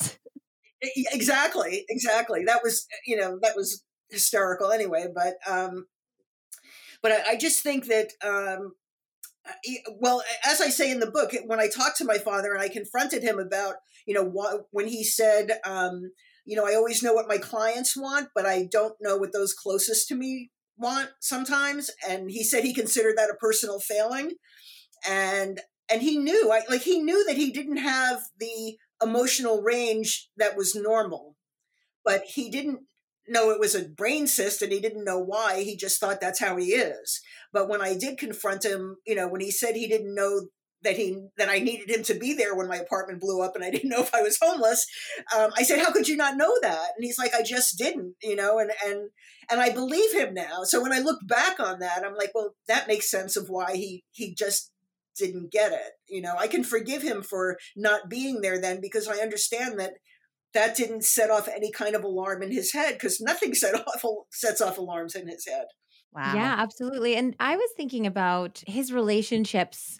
exactly 0.81 1.85
exactly. 1.89 2.45
That 2.45 2.61
was 2.63 2.87
you 3.05 3.17
know 3.17 3.39
that 3.41 3.55
was 3.55 3.83
hysterical 4.09 4.71
anyway 4.71 5.05
but 5.13 5.35
um 5.47 5.85
but 7.03 7.11
I, 7.11 7.31
I 7.31 7.35
just 7.37 7.61
think 7.61 7.85
that 7.87 8.09
um 8.23 8.73
well, 9.99 10.21
as 10.45 10.61
I 10.61 10.69
say 10.69 10.91
in 10.91 10.99
the 10.99 11.09
book, 11.09 11.31
when 11.45 11.59
I 11.59 11.67
talked 11.67 11.97
to 11.97 12.05
my 12.05 12.17
father 12.17 12.53
and 12.53 12.61
I 12.61 12.69
confronted 12.69 13.23
him 13.23 13.39
about, 13.39 13.75
you 14.05 14.13
know, 14.13 14.23
what, 14.23 14.65
when 14.71 14.87
he 14.87 15.03
said, 15.03 15.59
um, 15.65 16.11
you 16.45 16.55
know, 16.55 16.65
I 16.65 16.75
always 16.75 17.03
know 17.03 17.13
what 17.13 17.27
my 17.27 17.37
clients 17.37 17.95
want, 17.95 18.29
but 18.35 18.45
I 18.45 18.67
don't 18.71 18.95
know 19.01 19.17
what 19.17 19.33
those 19.33 19.53
closest 19.53 20.07
to 20.09 20.15
me 20.15 20.51
want 20.79 21.09
sometimes. 21.19 21.91
And 22.07 22.31
he 22.31 22.43
said 22.43 22.63
he 22.63 22.73
considered 22.73 23.17
that 23.17 23.29
a 23.29 23.35
personal 23.35 23.79
failing. 23.79 24.33
And 25.07 25.61
and 25.91 26.01
he 26.01 26.17
knew, 26.17 26.51
I, 26.51 26.61
like 26.69 26.81
he 26.81 26.99
knew 26.99 27.25
that 27.25 27.37
he 27.37 27.51
didn't 27.51 27.77
have 27.77 28.21
the 28.39 28.77
emotional 29.01 29.61
range 29.61 30.29
that 30.37 30.55
was 30.55 30.75
normal, 30.75 31.35
but 32.05 32.21
he 32.25 32.49
didn't 32.51 32.81
know 33.27 33.51
it 33.51 33.59
was 33.59 33.75
a 33.75 33.87
brain 33.87 34.27
cyst 34.27 34.61
and 34.61 34.71
he 34.71 34.79
didn't 34.79 35.05
know 35.05 35.19
why. 35.19 35.63
He 35.63 35.75
just 35.75 35.99
thought 35.99 36.21
that's 36.21 36.39
how 36.39 36.57
he 36.57 36.73
is. 36.73 37.21
But 37.53 37.69
when 37.69 37.81
I 37.81 37.95
did 37.97 38.17
confront 38.17 38.65
him, 38.65 38.97
you 39.05 39.15
know, 39.15 39.27
when 39.27 39.41
he 39.41 39.51
said 39.51 39.75
he 39.75 39.87
didn't 39.87 40.13
know 40.13 40.47
that 40.83 40.95
he 40.95 41.17
that 41.37 41.49
I 41.49 41.59
needed 41.59 41.89
him 41.89 42.03
to 42.03 42.13
be 42.13 42.33
there 42.33 42.55
when 42.55 42.67
my 42.67 42.77
apartment 42.77 43.19
blew 43.19 43.41
up 43.41 43.55
and 43.55 43.63
I 43.63 43.69
didn't 43.71 43.89
know 43.89 44.01
if 44.01 44.13
I 44.13 44.21
was 44.21 44.37
homeless. 44.41 44.85
Um, 45.35 45.51
I 45.57 45.63
said, 45.63 45.79
"How 45.79 45.91
could 45.91 46.07
you 46.07 46.17
not 46.17 46.37
know 46.37 46.53
that?" 46.61 46.89
And 46.95 47.03
he's 47.03 47.19
like, 47.19 47.33
"I 47.33 47.43
just 47.43 47.77
didn't," 47.77 48.15
you 48.21 48.35
know. 48.35 48.59
And 48.59 48.71
and 48.85 49.09
and 49.49 49.59
I 49.59 49.71
believe 49.71 50.13
him 50.13 50.33
now. 50.33 50.63
So 50.63 50.81
when 50.81 50.93
I 50.93 50.99
look 50.99 51.19
back 51.27 51.59
on 51.59 51.79
that, 51.79 52.03
I'm 52.05 52.15
like, 52.15 52.31
"Well, 52.33 52.55
that 52.67 52.87
makes 52.87 53.09
sense 53.09 53.35
of 53.35 53.49
why 53.49 53.75
he 53.75 54.03
he 54.11 54.33
just 54.33 54.71
didn't 55.17 55.51
get 55.51 55.71
it." 55.71 55.91
You 56.07 56.21
know, 56.21 56.35
I 56.37 56.47
can 56.47 56.63
forgive 56.63 57.01
him 57.01 57.21
for 57.21 57.57
not 57.75 58.09
being 58.09 58.41
there 58.41 58.59
then 58.59 58.79
because 58.81 59.07
I 59.07 59.17
understand 59.17 59.79
that 59.79 59.93
that 60.53 60.75
didn't 60.75 61.03
set 61.03 61.29
off 61.29 61.47
any 61.47 61.71
kind 61.71 61.95
of 61.95 62.03
alarm 62.03 62.41
in 62.41 62.51
his 62.51 62.73
head 62.73 62.93
because 62.93 63.21
nothing 63.21 63.53
set 63.55 63.75
off 63.75 64.03
sets 64.31 64.61
off 64.61 64.77
alarms 64.77 65.15
in 65.15 65.27
his 65.27 65.45
head. 65.45 65.65
Wow. 66.11 66.33
Yeah, 66.33 66.55
absolutely. 66.57 67.15
And 67.15 67.35
I 67.39 67.55
was 67.55 67.69
thinking 67.77 68.07
about 68.07 68.63
his 68.65 68.91
relationships 68.91 69.99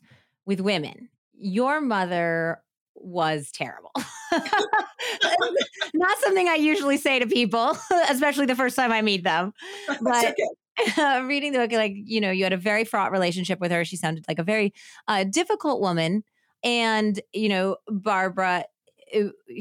with 0.50 0.60
women. 0.60 1.10
Your 1.38 1.80
mother 1.80 2.60
was 2.96 3.52
terrible. 3.52 3.92
Not 5.94 6.18
something 6.22 6.50
I 6.50 6.56
usually 6.56 6.98
say 6.98 7.20
to 7.20 7.28
people, 7.28 7.78
especially 8.10 8.48
the 8.48 8.56
first 8.56 8.76
time 8.76 8.92
I 8.92 9.04
meet 9.04 9.24
them. 9.24 9.54
But 10.02 10.36
okay. 10.96 11.22
reading 11.22 11.52
the 11.52 11.60
book, 11.60 11.72
like, 11.72 11.94
you 11.94 12.20
know, 12.20 12.32
you 12.32 12.46
had 12.46 12.54
a 12.54 12.58
very 12.58 12.84
fraught 12.84 13.12
relationship 13.12 13.60
with 13.60 13.72
her. 13.72 13.86
She 13.86 13.96
sounded 13.96 14.26
like 14.28 14.40
a 14.40 14.44
very 14.44 14.74
uh, 15.08 15.24
difficult 15.24 15.82
woman. 15.82 16.24
And, 16.64 17.22
you 17.32 17.50
know, 17.50 17.78
Barbara 17.88 18.66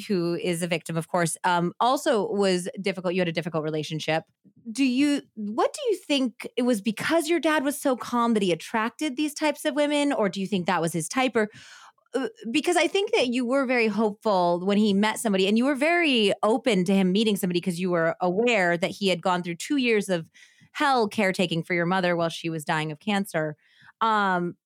who 0.06 0.34
is 0.34 0.62
a 0.62 0.66
victim, 0.66 0.96
of 0.96 1.08
course, 1.08 1.36
um, 1.44 1.72
also 1.80 2.30
was 2.30 2.68
difficult. 2.80 3.14
You 3.14 3.20
had 3.20 3.28
a 3.28 3.32
difficult 3.32 3.64
relationship. 3.64 4.24
Do 4.70 4.84
you, 4.84 5.22
what 5.34 5.72
do 5.72 5.80
you 5.90 5.96
think 5.96 6.46
it 6.56 6.62
was 6.62 6.80
because 6.80 7.28
your 7.28 7.40
dad 7.40 7.64
was 7.64 7.80
so 7.80 7.96
calm 7.96 8.34
that 8.34 8.42
he 8.42 8.52
attracted 8.52 9.16
these 9.16 9.34
types 9.34 9.64
of 9.64 9.74
women? 9.74 10.12
Or 10.12 10.28
do 10.28 10.40
you 10.40 10.46
think 10.46 10.66
that 10.66 10.80
was 10.80 10.92
his 10.92 11.08
type? 11.08 11.34
Or, 11.36 11.48
uh, 12.14 12.28
because 12.50 12.76
I 12.76 12.86
think 12.86 13.12
that 13.12 13.28
you 13.28 13.46
were 13.46 13.66
very 13.66 13.86
hopeful 13.86 14.60
when 14.64 14.78
he 14.78 14.92
met 14.92 15.18
somebody 15.18 15.46
and 15.46 15.58
you 15.58 15.64
were 15.64 15.74
very 15.74 16.32
open 16.42 16.84
to 16.84 16.94
him 16.94 17.12
meeting 17.12 17.36
somebody 17.36 17.60
because 17.60 17.80
you 17.80 17.90
were 17.90 18.16
aware 18.20 18.76
that 18.76 18.90
he 18.90 19.08
had 19.08 19.22
gone 19.22 19.42
through 19.42 19.56
two 19.56 19.76
years 19.76 20.08
of 20.08 20.26
hell 20.72 21.08
caretaking 21.08 21.62
for 21.62 21.74
your 21.74 21.86
mother 21.86 22.16
while 22.16 22.28
she 22.28 22.48
was 22.50 22.64
dying 22.64 22.92
of 22.92 22.98
cancer. 22.98 23.56
Um, 24.00 24.56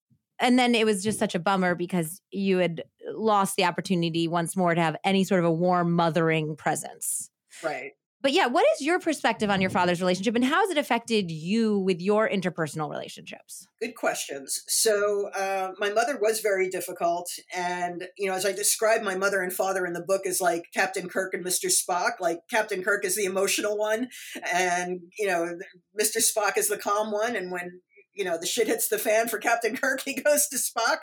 and 0.42 0.58
then 0.58 0.74
it 0.74 0.84
was 0.84 1.02
just 1.02 1.18
such 1.18 1.34
a 1.34 1.38
bummer 1.38 1.74
because 1.74 2.20
you 2.30 2.58
had 2.58 2.82
lost 3.08 3.56
the 3.56 3.64
opportunity 3.64 4.28
once 4.28 4.56
more 4.56 4.74
to 4.74 4.80
have 4.80 4.96
any 5.04 5.24
sort 5.24 5.38
of 5.38 5.46
a 5.46 5.52
warm 5.52 5.92
mothering 5.92 6.56
presence. 6.56 7.30
Right. 7.62 7.92
But 8.22 8.32
yeah, 8.32 8.46
what 8.46 8.64
is 8.74 8.86
your 8.86 9.00
perspective 9.00 9.50
on 9.50 9.60
your 9.60 9.70
father's 9.70 10.00
relationship 10.00 10.36
and 10.36 10.44
how 10.44 10.60
has 10.60 10.70
it 10.70 10.78
affected 10.78 11.28
you 11.28 11.80
with 11.80 12.00
your 12.00 12.28
interpersonal 12.28 12.88
relationships? 12.88 13.66
Good 13.80 13.96
questions. 13.96 14.62
So, 14.68 15.28
uh, 15.34 15.72
my 15.78 15.90
mother 15.90 16.16
was 16.20 16.38
very 16.38 16.70
difficult. 16.70 17.28
And, 17.52 18.04
you 18.16 18.28
know, 18.28 18.34
as 18.34 18.46
I 18.46 18.52
describe 18.52 19.02
my 19.02 19.16
mother 19.16 19.42
and 19.42 19.52
father 19.52 19.84
in 19.84 19.92
the 19.92 20.04
book 20.06 20.24
as 20.24 20.40
like 20.40 20.66
Captain 20.72 21.08
Kirk 21.08 21.34
and 21.34 21.44
Mr. 21.44 21.66
Spock, 21.66 22.20
like 22.20 22.38
Captain 22.48 22.84
Kirk 22.84 23.04
is 23.04 23.16
the 23.16 23.24
emotional 23.24 23.76
one, 23.76 24.08
and, 24.52 25.00
you 25.18 25.26
know, 25.26 25.58
Mr. 26.00 26.18
Spock 26.18 26.56
is 26.56 26.68
the 26.68 26.78
calm 26.78 27.10
one. 27.10 27.34
And 27.34 27.50
when 27.50 27.80
you 28.14 28.24
know 28.24 28.38
the 28.38 28.46
shit 28.46 28.66
hits 28.66 28.88
the 28.88 28.98
fan 28.98 29.28
for 29.28 29.38
Captain 29.38 29.76
Kirk, 29.76 30.02
he 30.02 30.14
goes 30.14 30.48
to 30.48 30.56
Spock. 30.56 30.98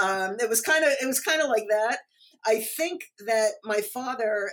Um, 0.00 0.36
it 0.40 0.48
was 0.48 0.60
kind 0.60 0.84
of 0.84 0.92
it 1.00 1.06
was 1.06 1.20
kind 1.20 1.40
of 1.40 1.48
like 1.48 1.66
that. 1.70 1.98
I 2.46 2.60
think 2.60 3.04
that 3.26 3.52
my 3.64 3.80
father 3.80 4.50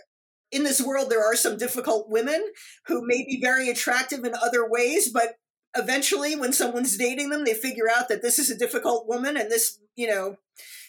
in 0.52 0.64
this 0.64 0.82
world 0.82 1.10
there 1.10 1.24
are 1.24 1.36
some 1.36 1.58
difficult 1.58 2.10
women 2.10 2.44
who 2.88 3.06
may 3.06 3.24
be 3.26 3.40
very 3.42 3.70
attractive 3.70 4.26
in 4.26 4.34
other 4.36 4.68
ways 4.68 5.10
but 5.10 5.36
eventually 5.76 6.36
when 6.36 6.52
someone's 6.52 6.98
dating 6.98 7.30
them 7.30 7.46
they 7.46 7.54
figure 7.54 7.90
out 7.90 8.10
that 8.10 8.22
this 8.22 8.38
is 8.38 8.50
a 8.50 8.58
difficult 8.58 9.08
woman 9.08 9.38
and 9.38 9.50
this 9.50 9.80
you 9.96 10.08
know 10.08 10.36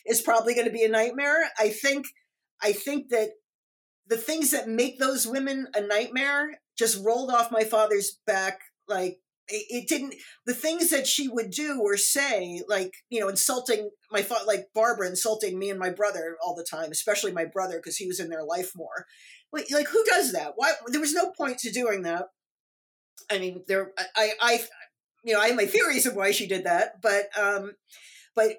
is 0.04 0.20
probably 0.20 0.54
going 0.54 0.66
to 0.66 0.72
be 0.72 0.84
a 0.84 0.88
nightmare 0.88 1.50
i 1.58 1.68
think 1.68 2.06
i 2.60 2.72
think 2.72 3.08
that 3.10 3.30
the 4.08 4.16
things 4.16 4.50
that 4.50 4.68
make 4.68 4.98
those 4.98 5.26
women 5.26 5.68
a 5.74 5.80
nightmare 5.80 6.60
just 6.76 7.02
rolled 7.04 7.30
off 7.30 7.52
my 7.52 7.62
father's 7.62 8.18
back 8.26 8.58
like 8.88 9.18
it 9.52 9.88
didn't 9.88 10.14
the 10.46 10.54
things 10.54 10.90
that 10.90 11.06
she 11.06 11.28
would 11.28 11.50
do 11.50 11.80
or 11.80 11.96
say 11.96 12.62
like 12.68 12.92
you 13.10 13.20
know 13.20 13.28
insulting 13.28 13.90
my 14.10 14.22
father 14.22 14.44
like 14.46 14.66
barbara 14.74 15.08
insulting 15.08 15.58
me 15.58 15.70
and 15.70 15.78
my 15.78 15.90
brother 15.90 16.36
all 16.42 16.54
the 16.54 16.66
time 16.68 16.90
especially 16.90 17.32
my 17.32 17.44
brother 17.44 17.76
because 17.76 17.96
he 17.96 18.06
was 18.06 18.20
in 18.20 18.28
their 18.28 18.44
life 18.44 18.72
more. 18.74 19.06
Like, 19.52 19.70
like 19.70 19.88
who 19.88 20.02
does 20.04 20.32
that? 20.32 20.52
Why 20.56 20.72
there 20.86 21.00
was 21.00 21.12
no 21.12 21.30
point 21.30 21.58
to 21.58 21.70
doing 21.70 22.02
that. 22.02 22.26
I 23.30 23.38
mean 23.38 23.64
there 23.68 23.92
i 24.16 24.30
i 24.40 24.60
you 25.24 25.34
know 25.34 25.40
i 25.40 25.48
have 25.48 25.56
my 25.56 25.66
theories 25.66 26.06
of 26.06 26.16
why 26.16 26.32
she 26.32 26.46
did 26.46 26.64
that 26.64 27.00
but 27.00 27.26
um 27.38 27.72
but 28.34 28.56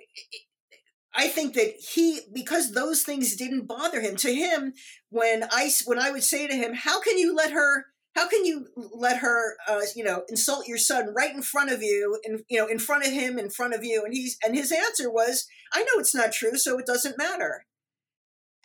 I 1.16 1.28
think 1.28 1.54
that 1.54 1.76
he 1.76 2.22
because 2.34 2.72
those 2.72 3.04
things 3.04 3.36
didn't 3.36 3.68
bother 3.68 4.02
him. 4.02 4.16
To 4.18 4.34
him, 4.34 4.74
when 5.10 5.44
I 5.44 5.70
when 5.86 6.00
I 6.00 6.12
would 6.12 6.24
say 6.24 6.48
to 6.48 6.56
him, 6.56 6.74
"How 6.74 7.00
can 7.02 7.18
you 7.18 7.36
let 7.36 7.52
her 7.52 7.86
how 8.16 8.28
can 8.28 8.46
you 8.46 8.68
let 8.76 9.18
her 9.18 9.56
uh, 9.68 9.82
you 9.96 10.04
know 10.04 10.24
insult 10.30 10.68
your 10.68 10.78
son 10.78 11.14
right 11.16 11.34
in 11.34 11.42
front 11.42 11.72
of 11.72 11.82
you 11.82 12.20
and 12.24 12.42
you 12.50 12.58
know 12.58 12.68
in 12.68 12.80
front 12.80 13.06
of 13.06 13.12
him 13.12 13.38
in 13.38 13.50
front 13.50 13.74
of 13.74 13.84
you 13.84 14.04
and 14.06 14.14
he's 14.14 14.38
and 14.46 14.56
his 14.56 14.72
answer 14.72 15.10
was 15.12 15.48
i 15.74 15.82
know 15.82 16.00
it's 16.00 16.16
not 16.16 16.32
true 16.32 16.58
so 16.58 16.78
it 16.78 16.86
doesn't 16.86 17.18
matter. 17.18 17.66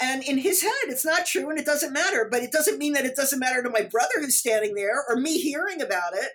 And 0.00 0.22
in 0.22 0.38
his 0.38 0.62
head 0.62 0.72
it's 0.86 1.04
not 1.04 1.26
true 1.26 1.50
and 1.50 1.58
it 1.58 1.66
doesn't 1.66 1.92
matter 1.92 2.28
but 2.30 2.42
it 2.42 2.52
doesn't 2.52 2.78
mean 2.78 2.92
that 2.92 3.04
it 3.04 3.16
doesn't 3.16 3.40
matter 3.40 3.62
to 3.62 3.70
my 3.70 3.82
brother 3.82 4.14
who's 4.20 4.36
standing 4.36 4.74
there 4.74 5.02
or 5.08 5.16
me 5.16 5.38
hearing 5.38 5.82
about 5.82 6.12
it. 6.14 6.30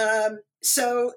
Um, 0.00 0.40
so 0.62 1.12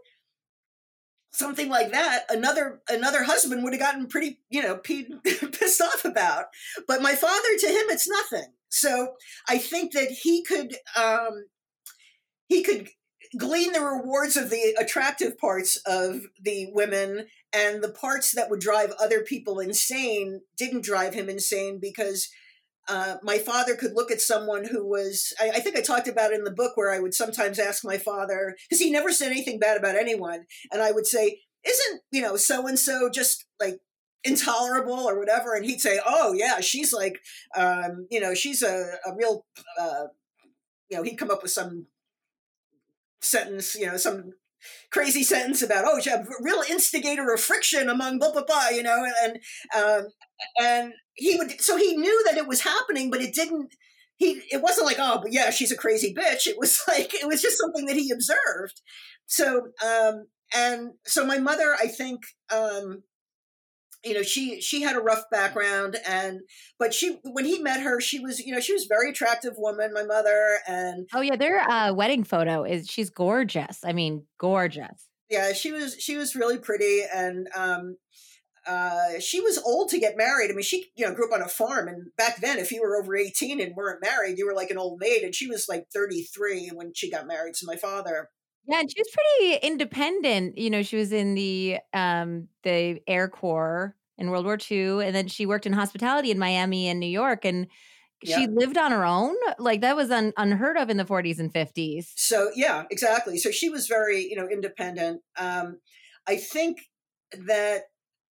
something 1.32 1.70
like 1.70 1.92
that 1.92 2.26
another 2.30 2.82
another 2.88 3.24
husband 3.24 3.64
would 3.64 3.74
have 3.74 3.82
gotten 3.82 4.06
pretty 4.08 4.40
you 4.50 4.62
know 4.62 4.76
pissed 4.84 5.82
off 5.82 6.06
about. 6.06 6.46
But 6.88 7.02
my 7.02 7.16
father 7.16 7.58
to 7.62 7.68
him 7.68 7.86
it's 7.90 8.08
nothing 8.08 8.54
so 8.70 9.14
i 9.48 9.58
think 9.58 9.94
that 9.94 10.10
he 10.24 10.44
could 10.44 10.76
um 10.96 11.46
he 12.48 12.64
could 12.64 12.90
glean 13.38 13.74
the 13.74 13.82
rewards 13.82 14.38
of 14.38 14.50
the 14.50 14.76
attractive 14.80 15.38
parts 15.38 15.78
of 15.86 16.22
the 16.42 16.68
women 16.72 17.28
and 17.54 17.84
the 17.84 17.92
parts 17.92 18.32
that 18.32 18.50
would 18.50 18.60
drive 18.60 18.94
other 19.00 19.22
people 19.22 19.60
insane 19.60 20.42
didn't 20.58 20.84
drive 20.84 21.14
him 21.14 21.30
insane 21.30 21.80
because 21.82 22.30
uh, 22.90 23.18
my 23.22 23.38
father 23.38 23.76
could 23.76 23.92
look 23.94 24.12
at 24.12 24.22
someone 24.22 24.64
who 24.64 24.88
was 24.88 25.34
I, 25.42 25.50
I, 25.50 25.60
think 25.60 25.76
i 25.76 25.82
talked 25.82 26.08
about 26.08 26.32
it 26.32 26.38
in 26.38 26.46
the 26.46 26.52
book 26.52 26.78
where 26.78 26.92
i 26.92 27.00
would 27.00 27.14
sometimes 27.14 27.60
ask 27.60 27.84
my 27.84 27.98
father 27.98 28.56
because 28.70 28.82
he 28.82 28.92
never 28.92 29.12
said 29.12 29.32
anything 29.32 29.60
bad 29.60 29.78
about 29.78 29.98
anyone 29.98 30.46
and 30.72 30.82
i 30.82 30.92
would 30.92 31.06
say 31.06 31.42
isn't 31.66 32.02
you 32.12 32.22
know 32.22 32.38
so 32.38 32.66
and 32.66 32.80
so 32.80 33.10
just 33.10 33.46
like 33.60 33.80
intolerable 34.28 34.94
or 34.94 35.18
whatever 35.18 35.54
and 35.56 35.66
he'd 35.66 35.82
say 35.82 36.00
oh 36.06 36.34
yeah 36.34 36.60
she's 36.60 36.94
like 36.94 37.20
um, 37.56 38.08
you 38.12 38.20
know 38.20 38.34
she's 38.34 38.62
a, 38.62 38.94
a 39.06 39.16
real 39.16 39.46
uh, 39.80 40.06
you 40.90 40.98
know 40.98 41.04
he'd 41.04 41.18
come 41.18 41.32
up 41.32 41.42
with 41.42 41.52
some 41.52 41.88
sentence 43.22 43.76
you 43.76 43.86
know 43.86 43.98
some 43.98 44.34
crazy 44.92 45.24
sentence 45.24 45.62
about 45.62 45.86
oh 45.88 46.00
she's 46.00 46.14
a 46.14 46.26
real 46.42 46.62
instigator 46.70 47.34
of 47.34 47.40
friction 47.40 47.90
among 47.90 48.20
blah 48.20 48.32
blah 48.32 48.44
blah 48.44 48.70
you 48.70 48.84
know 48.84 49.06
and 49.24 49.40
um, 49.78 50.08
and 50.60 50.94
he 51.14 51.36
would 51.36 51.60
so 51.62 51.78
he 51.78 51.96
knew 51.96 52.24
that 52.26 52.38
it 52.38 52.48
was 52.48 52.62
happening 52.62 53.10
but 53.10 53.22
it 53.22 53.34
didn't 53.34 53.74
he 54.18 54.42
it 54.52 54.62
wasn't 54.62 54.86
like 54.86 54.98
oh 55.00 55.20
but 55.22 55.32
yeah 55.32 55.50
she's 55.50 55.72
a 55.72 55.78
crazy 55.78 56.14
bitch 56.14 56.48
it 56.48 56.58
was 56.58 56.82
like 56.88 57.14
it 57.14 57.28
was 57.28 57.42
just 57.42 57.58
something 57.58 57.86
that 57.86 57.96
he 57.96 58.12
observed. 58.12 58.82
So 59.26 59.68
um 59.86 60.26
and 60.56 60.92
so 61.06 61.26
my 61.26 61.38
mother 61.38 61.76
i 61.80 61.88
think 61.88 62.22
um 62.54 63.04
you 64.04 64.14
know 64.14 64.22
she 64.22 64.62
she 64.62 64.82
had 64.82 64.96
a 64.96 65.00
rough 65.00 65.24
background 65.32 65.98
and 66.08 66.42
but 66.80 66.94
she 66.94 67.20
when 67.24 67.46
he 67.46 67.60
met 67.60 67.82
her 67.82 68.00
she 68.00 68.20
was 68.20 68.40
you 68.40 68.54
know 68.54 68.60
she 68.60 68.74
was 68.74 68.84
a 68.84 68.88
very 68.88 69.10
attractive 69.10 69.54
woman 69.58 69.94
my 69.94 70.04
mother 70.04 70.60
and 70.68 71.08
oh 71.14 71.22
yeah 71.22 71.36
their 71.36 71.60
uh, 71.62 71.94
wedding 71.94 72.24
photo 72.24 72.64
is 72.64 72.88
she's 72.88 73.10
gorgeous 73.10 73.80
i 73.84 73.92
mean 73.92 74.24
gorgeous 74.40 75.08
yeah 75.30 75.52
she 75.52 75.72
was 75.72 75.96
she 76.00 76.16
was 76.16 76.36
really 76.36 76.58
pretty 76.58 77.02
and 77.14 77.48
um 77.56 77.96
uh, 78.68 79.18
she 79.20 79.40
was 79.40 79.58
old 79.60 79.88
to 79.90 79.98
get 79.98 80.18
married. 80.18 80.52
I 80.52 80.54
mean, 80.54 80.62
she 80.62 80.88
you 80.98 81.06
know 81.06 81.14
grew 81.14 81.28
up 81.28 81.34
on 81.34 81.42
a 81.42 81.48
farm, 81.48 81.88
and 81.88 82.08
back 82.18 82.42
then, 82.42 82.60
if 82.60 82.70
you 82.70 82.82
were 82.82 82.98
over 82.98 83.16
eighteen 83.16 83.62
and 83.62 83.74
weren't 83.76 84.02
married, 84.02 84.38
you 84.38 84.46
were 84.46 84.54
like 84.54 84.70
an 84.70 84.78
old 84.78 85.00
maid. 85.00 85.24
And 85.24 85.34
she 85.34 85.48
was 85.48 85.70
like 85.70 85.86
thirty 85.94 86.24
three 86.24 86.70
when 86.74 86.92
she 86.94 87.10
got 87.10 87.28
married 87.28 87.54
to 87.56 87.66
my 87.66 87.78
father. 87.78 88.30
Yeah, 88.68 88.80
and 88.82 88.92
she 88.92 89.00
was 89.00 89.08
pretty 89.14 89.66
independent. 89.66 90.58
You 90.58 90.70
know, 90.70 90.84
she 90.84 90.98
was 90.98 91.12
in 91.14 91.36
the 91.36 91.80
um 91.94 92.48
the 92.64 93.02
Air 93.08 93.28
Corps 93.30 93.96
in 94.18 94.30
World 94.30 94.46
War 94.46 94.58
II, 94.70 95.06
and 95.06 95.16
then 95.16 95.28
she 95.28 95.46
worked 95.46 95.66
in 95.66 95.74
hospitality 95.74 96.32
in 96.32 96.40
Miami 96.40 96.88
and 96.88 97.00
New 97.00 97.08
York, 97.08 97.46
and 97.46 97.68
she 98.24 98.42
yeah. 98.42 98.48
lived 98.52 98.78
on 98.78 98.92
her 98.92 99.06
own. 99.06 99.36
Like 99.60 99.82
that 99.82 99.96
was 99.96 100.12
un- 100.12 100.34
unheard 100.38 100.78
of 100.78 100.90
in 100.90 100.98
the 100.98 101.06
40s 101.06 101.40
and 101.40 101.54
50s. 101.54 102.08
So 102.16 102.50
yeah, 102.56 102.84
exactly. 102.90 103.38
So 103.38 103.52
she 103.52 103.70
was 103.70 103.88
very 103.88 104.28
you 104.30 104.36
know 104.36 104.48
independent. 104.50 105.22
Um, 105.38 105.80
I 106.28 106.38
think 106.38 106.80
that 107.32 107.84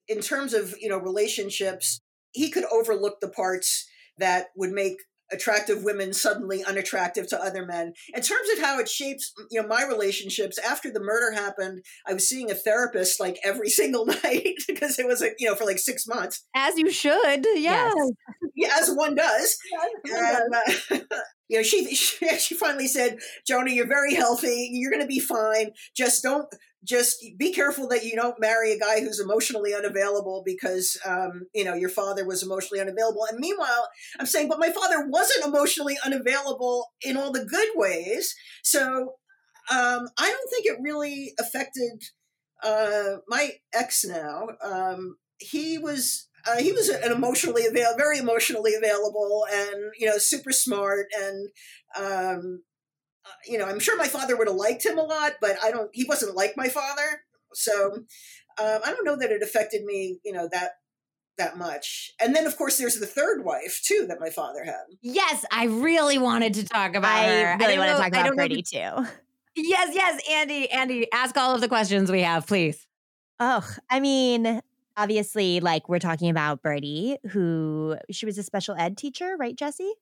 in 0.08 0.20
terms 0.20 0.54
of 0.54 0.74
you 0.80 0.88
know 0.88 0.98
relationships, 0.98 2.00
he 2.32 2.50
could 2.50 2.64
overlook 2.70 3.20
the 3.20 3.28
parts 3.28 3.86
that 4.18 4.48
would 4.56 4.70
make 4.70 4.96
attractive 5.32 5.82
women 5.82 6.12
suddenly 6.12 6.64
unattractive 6.64 7.26
to 7.28 7.42
other 7.42 7.64
men. 7.64 7.92
In 8.14 8.22
terms 8.22 8.48
of 8.52 8.60
how 8.60 8.78
it 8.78 8.88
shapes 8.88 9.32
you 9.50 9.60
know 9.60 9.68
my 9.68 9.84
relationships 9.84 10.58
after 10.58 10.90
the 10.90 11.00
murder 11.00 11.32
happened 11.32 11.82
i 12.06 12.12
was 12.12 12.28
seeing 12.28 12.50
a 12.50 12.54
therapist 12.54 13.20
like 13.20 13.38
every 13.44 13.68
single 13.80 14.06
night 14.06 14.56
because 14.68 14.98
it 14.98 15.06
was 15.06 15.22
a, 15.22 15.30
you 15.38 15.48
know 15.48 15.54
for 15.54 15.64
like 15.64 15.78
six 15.78 16.06
months. 16.06 16.44
As 16.54 16.78
you 16.78 16.90
should 16.90 17.46
yes, 17.54 17.94
yeah 18.54 18.76
as 18.80 18.90
one 18.90 19.14
does. 19.14 19.56
And, 20.04 20.54
uh, 20.54 20.98
you 21.48 21.58
know 21.58 21.62
she, 21.62 21.94
she 21.94 22.38
she 22.38 22.54
finally 22.54 22.88
said 22.88 23.18
joni 23.50 23.74
you're 23.74 23.86
very 23.86 24.14
healthy. 24.14 24.70
You're 24.72 24.90
going 24.90 25.02
to 25.02 25.08
be 25.08 25.20
fine. 25.20 25.72
Just 25.96 26.22
don't 26.22 26.46
just 26.86 27.24
be 27.38 27.52
careful 27.52 27.88
that 27.88 28.04
you 28.04 28.14
don't 28.14 28.40
marry 28.40 28.72
a 28.72 28.78
guy 28.78 29.00
who's 29.00 29.20
emotionally 29.20 29.74
unavailable 29.74 30.42
because 30.44 30.98
um, 31.04 31.46
you 31.54 31.64
know 31.64 31.74
your 31.74 31.88
father 31.88 32.24
was 32.26 32.42
emotionally 32.42 32.80
unavailable. 32.80 33.26
And 33.30 33.38
meanwhile 33.38 33.88
i'm 34.18 34.26
saying 34.26 34.48
but 34.48 34.58
my 34.58 34.70
father 34.70 35.06
wasn't 35.08 35.46
emotionally 35.46 35.96
unavailable 36.04 36.86
in 37.02 37.16
all 37.16 37.32
the 37.32 37.44
good 37.44 37.68
ways. 37.74 38.34
So 38.62 39.14
um, 39.70 40.08
i 40.18 40.30
don't 40.30 40.50
think 40.50 40.66
it 40.66 40.78
really 40.80 41.32
affected 41.38 42.02
uh, 42.62 43.16
my 43.28 43.50
ex 43.74 44.04
now. 44.04 44.48
Um, 44.62 45.16
he 45.38 45.78
was 45.78 46.28
uh, 46.46 46.58
he 46.58 46.72
was 46.72 46.88
an 46.88 47.12
emotionally 47.12 47.66
avail 47.66 47.96
very 47.96 48.18
emotionally 48.18 48.74
available 48.74 49.46
and 49.52 49.92
you 49.98 50.06
know 50.06 50.18
super 50.18 50.52
smart 50.52 51.06
and 51.18 51.48
um, 51.98 52.62
uh, 53.26 53.32
you 53.46 53.58
know, 53.58 53.66
I'm 53.66 53.80
sure 53.80 53.96
my 53.96 54.08
father 54.08 54.36
would 54.36 54.48
have 54.48 54.56
liked 54.56 54.84
him 54.84 54.98
a 54.98 55.02
lot, 55.02 55.34
but 55.40 55.56
I 55.62 55.70
don't. 55.70 55.90
He 55.92 56.04
wasn't 56.04 56.36
like 56.36 56.54
my 56.56 56.68
father, 56.68 57.22
so 57.52 57.92
um, 57.94 58.80
I 58.84 58.92
don't 58.92 59.04
know 59.04 59.16
that 59.16 59.30
it 59.30 59.42
affected 59.42 59.84
me. 59.84 60.18
You 60.24 60.32
know 60.32 60.48
that 60.52 60.72
that 61.38 61.58
much. 61.58 62.12
And 62.20 62.34
then, 62.34 62.46
of 62.46 62.56
course, 62.56 62.78
there's 62.78 62.98
the 62.98 63.06
third 63.06 63.44
wife 63.44 63.80
too 63.84 64.06
that 64.08 64.20
my 64.20 64.30
father 64.30 64.64
had. 64.64 64.84
Yes, 65.02 65.44
I 65.50 65.66
really 65.66 66.18
wanted 66.18 66.54
to 66.54 66.64
talk 66.64 66.94
about 66.94 67.26
her. 67.26 67.32
I 67.32 67.52
her. 67.52 67.58
Really 67.58 67.74
I 67.74 67.78
want 67.78 67.90
know, 67.90 67.96
to 67.96 68.10
talk 68.10 68.24
about 68.24 68.36
Brady 68.36 68.62
too. 68.62 69.06
Yes, 69.58 69.94
yes, 69.94 70.20
Andy, 70.30 70.70
Andy, 70.70 71.10
ask 71.12 71.36
all 71.38 71.54
of 71.54 71.62
the 71.62 71.68
questions 71.68 72.12
we 72.12 72.20
have, 72.20 72.46
please. 72.46 72.86
Oh, 73.40 73.66
I 73.88 74.00
mean, 74.00 74.60
obviously, 74.98 75.60
like 75.60 75.88
we're 75.88 75.98
talking 75.98 76.28
about 76.28 76.62
Birdie, 76.62 77.16
who 77.30 77.96
she 78.10 78.26
was 78.26 78.36
a 78.36 78.42
special 78.42 78.74
ed 78.78 78.98
teacher, 78.98 79.34
right, 79.38 79.56
Jesse? 79.56 79.92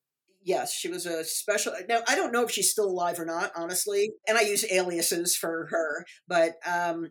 Yes, 0.45 0.73
she 0.75 0.89
was 0.89 1.07
a 1.07 1.25
special. 1.25 1.73
Now 1.89 2.01
I 2.07 2.15
don't 2.15 2.33
know 2.33 2.45
if 2.45 2.51
she's 2.51 2.71
still 2.71 2.87
alive 2.87 3.19
or 3.19 3.25
not, 3.25 3.51
honestly, 3.57 4.11
and 4.29 4.39
I 4.39 4.43
use 4.43 4.71
aliases 4.71 5.35
for 5.35 5.67
her. 5.71 6.05
But 6.29 6.55
um, 6.71 7.09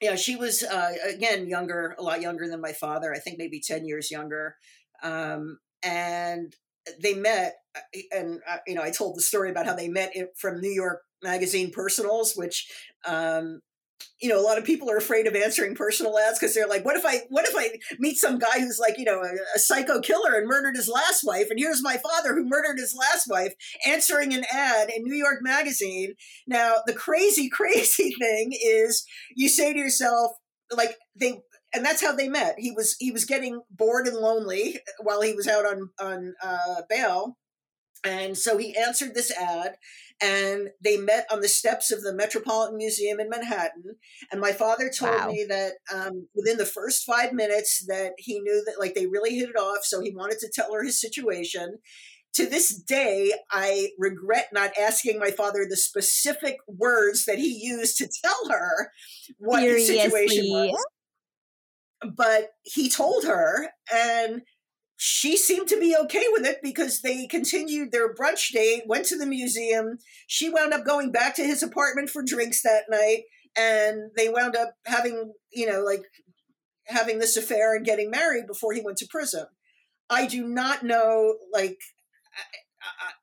yeah, 0.00 0.14
she 0.14 0.36
was 0.36 0.62
uh, 0.62 0.92
again 1.08 1.48
younger, 1.48 1.94
a 1.98 2.02
lot 2.02 2.22
younger 2.22 2.48
than 2.48 2.60
my 2.60 2.72
father. 2.72 3.12
I 3.12 3.18
think 3.18 3.38
maybe 3.38 3.60
ten 3.60 3.84
years 3.84 4.10
younger. 4.10 4.56
Um, 5.02 5.58
and 5.82 6.54
they 7.02 7.14
met, 7.14 7.54
uh, 7.76 8.00
and 8.12 8.40
uh, 8.48 8.58
you 8.66 8.74
know, 8.74 8.82
I 8.82 8.90
told 8.90 9.16
the 9.16 9.22
story 9.22 9.50
about 9.50 9.66
how 9.66 9.74
they 9.74 9.88
met 9.88 10.12
from 10.36 10.60
New 10.60 10.70
York 10.70 11.00
Magazine 11.22 11.70
Personals, 11.70 12.34
which 12.36 12.70
um, 13.06 13.60
you 14.20 14.28
know, 14.28 14.40
a 14.40 14.42
lot 14.42 14.58
of 14.58 14.64
people 14.64 14.90
are 14.90 14.96
afraid 14.96 15.26
of 15.26 15.36
answering 15.36 15.74
personal 15.74 16.18
ads 16.18 16.38
because 16.38 16.54
they're 16.54 16.66
like, 16.66 16.84
what 16.84 16.96
if 16.96 17.06
I, 17.06 17.22
what 17.28 17.46
if 17.46 17.54
I 17.56 17.78
meet 17.98 18.16
some 18.16 18.38
guy 18.38 18.58
who's 18.58 18.78
like, 18.78 18.98
you 18.98 19.04
know, 19.04 19.20
a, 19.20 19.32
a, 19.54 19.58
psycho 19.58 20.00
killer 20.00 20.34
and 20.34 20.48
murdered 20.48 20.76
his 20.76 20.88
last 20.88 21.22
wife, 21.24 21.46
and 21.50 21.58
here's 21.58 21.82
my 21.82 21.96
father 21.96 22.34
who 22.34 22.44
murdered 22.44 22.78
his 22.78 22.96
last 22.98 23.28
wife 23.28 23.52
answering 23.86 24.34
an 24.34 24.44
ad 24.52 24.90
in 24.90 25.04
New 25.04 25.14
York 25.14 25.38
Magazine. 25.40 26.14
Now, 26.46 26.76
the 26.86 26.94
crazy, 26.94 27.48
crazy 27.52 28.12
thing 28.18 28.52
is, 28.52 29.04
you 29.36 29.48
say 29.48 29.72
to 29.72 29.78
yourself, 29.78 30.32
like 30.76 30.96
they, 31.14 31.40
and 31.74 31.84
that's 31.84 32.02
how 32.02 32.14
they 32.14 32.28
met. 32.28 32.56
He 32.58 32.70
was 32.70 32.96
he 32.98 33.10
was 33.10 33.24
getting 33.24 33.60
bored 33.70 34.06
and 34.06 34.16
lonely 34.16 34.80
while 35.02 35.20
he 35.22 35.34
was 35.34 35.46
out 35.46 35.66
on 35.66 35.90
on 36.00 36.34
uh, 36.42 36.82
bail, 36.88 37.36
and 38.04 38.36
so 38.36 38.56
he 38.56 38.76
answered 38.76 39.14
this 39.14 39.30
ad 39.30 39.76
and 40.20 40.70
they 40.82 40.96
met 40.96 41.26
on 41.30 41.40
the 41.40 41.48
steps 41.48 41.92
of 41.92 42.02
the 42.02 42.12
Metropolitan 42.12 42.76
Museum 42.76 43.20
in 43.20 43.28
Manhattan. 43.28 43.96
And 44.32 44.40
my 44.40 44.52
father 44.52 44.90
told 44.90 45.14
wow. 45.14 45.28
me 45.28 45.46
that 45.48 45.74
um, 45.94 46.28
within 46.34 46.56
the 46.56 46.66
first 46.66 47.04
five 47.04 47.32
minutes 47.32 47.84
that 47.86 48.12
he 48.18 48.40
knew 48.40 48.62
that 48.66 48.80
like 48.80 48.94
they 48.94 49.06
really 49.06 49.36
hit 49.36 49.50
it 49.50 49.56
off. 49.56 49.84
So 49.84 50.00
he 50.00 50.14
wanted 50.14 50.38
to 50.40 50.50
tell 50.52 50.72
her 50.72 50.82
his 50.82 51.00
situation. 51.00 51.78
To 52.34 52.46
this 52.46 52.76
day, 52.76 53.32
I 53.50 53.88
regret 53.98 54.48
not 54.52 54.70
asking 54.78 55.18
my 55.18 55.30
father 55.30 55.66
the 55.68 55.76
specific 55.76 56.56
words 56.66 57.24
that 57.24 57.38
he 57.38 57.48
used 57.48 57.96
to 57.98 58.08
tell 58.24 58.50
her 58.50 58.92
what 59.38 59.60
Seriously? 59.60 59.98
his 59.98 60.12
situation 60.12 60.44
was. 60.50 60.84
But 62.16 62.50
he 62.62 62.88
told 62.88 63.24
her, 63.24 63.70
and 63.92 64.42
she 65.00 65.36
seemed 65.36 65.68
to 65.68 65.78
be 65.78 65.96
okay 65.96 66.24
with 66.32 66.44
it 66.44 66.58
because 66.60 67.02
they 67.02 67.28
continued 67.28 67.92
their 67.92 68.12
brunch 68.12 68.50
date, 68.52 68.82
went 68.88 69.06
to 69.06 69.16
the 69.16 69.26
museum. 69.26 69.98
She 70.26 70.50
wound 70.50 70.74
up 70.74 70.84
going 70.84 71.12
back 71.12 71.36
to 71.36 71.44
his 71.44 71.62
apartment 71.62 72.10
for 72.10 72.20
drinks 72.20 72.62
that 72.62 72.86
night, 72.90 73.22
and 73.56 74.10
they 74.16 74.28
wound 74.28 74.56
up 74.56 74.74
having, 74.86 75.32
you 75.52 75.70
know, 75.70 75.84
like 75.84 76.02
having 76.88 77.20
this 77.20 77.36
affair 77.36 77.76
and 77.76 77.86
getting 77.86 78.10
married 78.10 78.48
before 78.48 78.72
he 78.72 78.80
went 78.80 78.98
to 78.98 79.06
prison. 79.08 79.46
I 80.10 80.26
do 80.26 80.48
not 80.48 80.82
know, 80.82 81.36
like, 81.52 81.78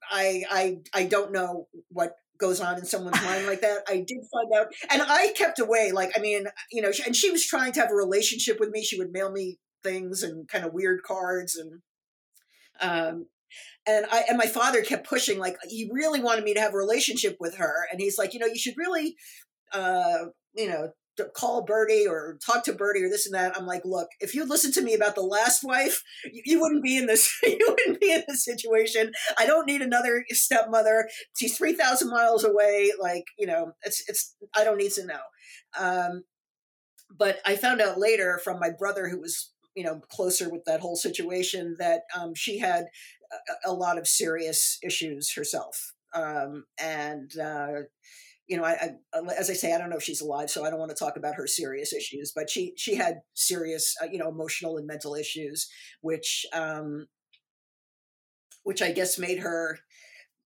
I, 0.10 0.44
I, 0.50 0.78
I 0.94 1.04
don't 1.04 1.34
know 1.34 1.68
what 1.90 2.16
goes 2.38 2.62
on 2.62 2.78
in 2.78 2.86
someone's 2.86 3.22
mind 3.22 3.48
like 3.48 3.60
that. 3.62 3.80
I 3.90 3.98
did 3.98 4.20
find 4.32 4.50
out, 4.58 4.68
and 4.90 5.02
I 5.02 5.34
kept 5.36 5.60
away. 5.60 5.92
Like, 5.92 6.12
I 6.16 6.22
mean, 6.22 6.46
you 6.72 6.82
know, 6.82 6.92
and 7.06 7.14
she 7.14 7.32
was 7.32 7.46
trying 7.46 7.74
to 7.74 7.82
have 7.82 7.92
a 7.92 7.96
relationship 7.96 8.62
with 8.62 8.70
me. 8.70 8.82
She 8.82 8.98
would 8.98 9.12
mail 9.12 9.30
me 9.30 9.60
things 9.86 10.24
and 10.24 10.48
kind 10.48 10.66
of 10.66 10.74
weird 10.74 11.02
cards 11.04 11.56
and 11.56 11.82
um 12.82 13.28
and 13.88 14.06
I 14.12 14.24
and 14.28 14.38
my 14.38 14.48
father 14.48 14.82
kept 14.82 15.08
pushing 15.08 15.40
like 15.40 15.56
he 15.70 15.90
really 15.94 16.20
wanted 16.20 16.44
me 16.44 16.54
to 16.56 16.60
have 16.60 16.74
a 16.74 16.78
relationship 16.78 17.38
with 17.40 17.56
her 17.58 17.88
and 17.90 18.02
he's 18.02 18.18
like 18.18 18.34
you 18.34 18.40
know 18.40 18.48
you 18.48 18.58
should 18.58 18.76
really 18.78 19.16
uh, 19.76 20.26
you 20.56 20.68
know, 20.68 20.90
call 21.34 21.64
Birdie 21.64 22.06
or 22.08 22.38
talk 22.46 22.64
to 22.66 22.74
Birdie 22.74 23.04
or 23.04 23.10
this 23.10 23.26
and 23.26 23.36
that. 23.36 23.58
I'm 23.58 23.66
like, 23.66 23.84
look, 23.86 24.10
if 24.20 24.36
you 24.36 24.46
listen 24.46 24.72
to 24.74 24.82
me 24.82 24.94
about 24.94 25.16
the 25.16 25.22
last 25.22 25.64
wife, 25.64 26.02
you, 26.26 26.42
you, 26.46 26.60
wouldn't 26.60 26.84
be 26.84 26.98
in 26.98 27.06
this. 27.06 27.32
You 27.44 27.66
wouldn't 27.68 28.02
be 28.02 28.12
in 28.12 28.24
this 28.28 28.44
situation. 28.44 29.12
I 29.38 29.46
don't 29.46 29.66
need 29.66 29.82
another 29.82 30.26
stepmother. 30.30 31.10
She's 31.38 31.58
three 31.58 31.74
thousand 31.74 32.10
miles 32.10 32.44
away. 32.44 32.92
Like, 33.00 33.26
you 33.38 33.48
know, 33.48 33.74
it's 33.84 34.04
it's. 34.10 34.36
I 34.56 34.64
don't 34.64 34.78
need 34.78 34.92
to 34.94 35.06
know. 35.06 35.20
Um, 35.80 36.24
but 37.18 37.40
I 37.46 37.56
found 37.56 37.82
out 37.82 37.98
later 37.98 38.40
from 38.44 38.60
my 38.60 38.72
brother, 38.78 39.08
who 39.08 39.22
was 39.22 39.54
you 39.76 39.84
know 39.84 40.02
closer 40.10 40.50
with 40.50 40.66
that 40.66 40.80
whole 40.80 40.96
situation, 40.96 41.76
that 41.80 42.02
um, 42.18 42.34
she 42.36 42.60
had 42.60 42.86
a, 43.32 43.70
a, 43.70 43.74
lot 43.74 43.98
of 43.98 44.08
serious 44.08 44.78
issues 44.84 45.34
herself, 45.34 45.94
um, 46.14 46.66
and. 46.80 47.38
Uh, 47.38 47.84
you 48.48 48.58
know, 48.58 48.64
I, 48.64 48.92
I, 49.12 49.20
as 49.36 49.50
I 49.50 49.54
say, 49.54 49.74
I 49.74 49.80
don't 49.80 49.90
know 49.90 49.98
if 49.98 50.04
she's 50.04 50.22
alive, 50.22 50.52
so 50.52 50.64
I 50.64 50.70
don't 50.70 50.78
want 50.78 50.92
to 50.92 51.04
talk 51.04 51.18
about 51.18 51.34
her 51.34 51.48
serious 51.48 51.92
issues. 51.94 52.32
But 52.32 52.48
she 52.48 52.74
she 52.78 52.94
had 52.94 53.22
serious, 53.34 53.96
uh, 54.00 54.06
you 54.12 54.20
know, 54.20 54.30
emotional 54.30 54.78
and 54.78 54.86
mental 54.86 55.16
issues, 55.16 55.68
which 56.02 56.46
um, 56.54 57.08
which 58.64 58.82
I 58.82 58.92
guess 58.92 59.18
made 59.18 59.40
her 59.40 59.80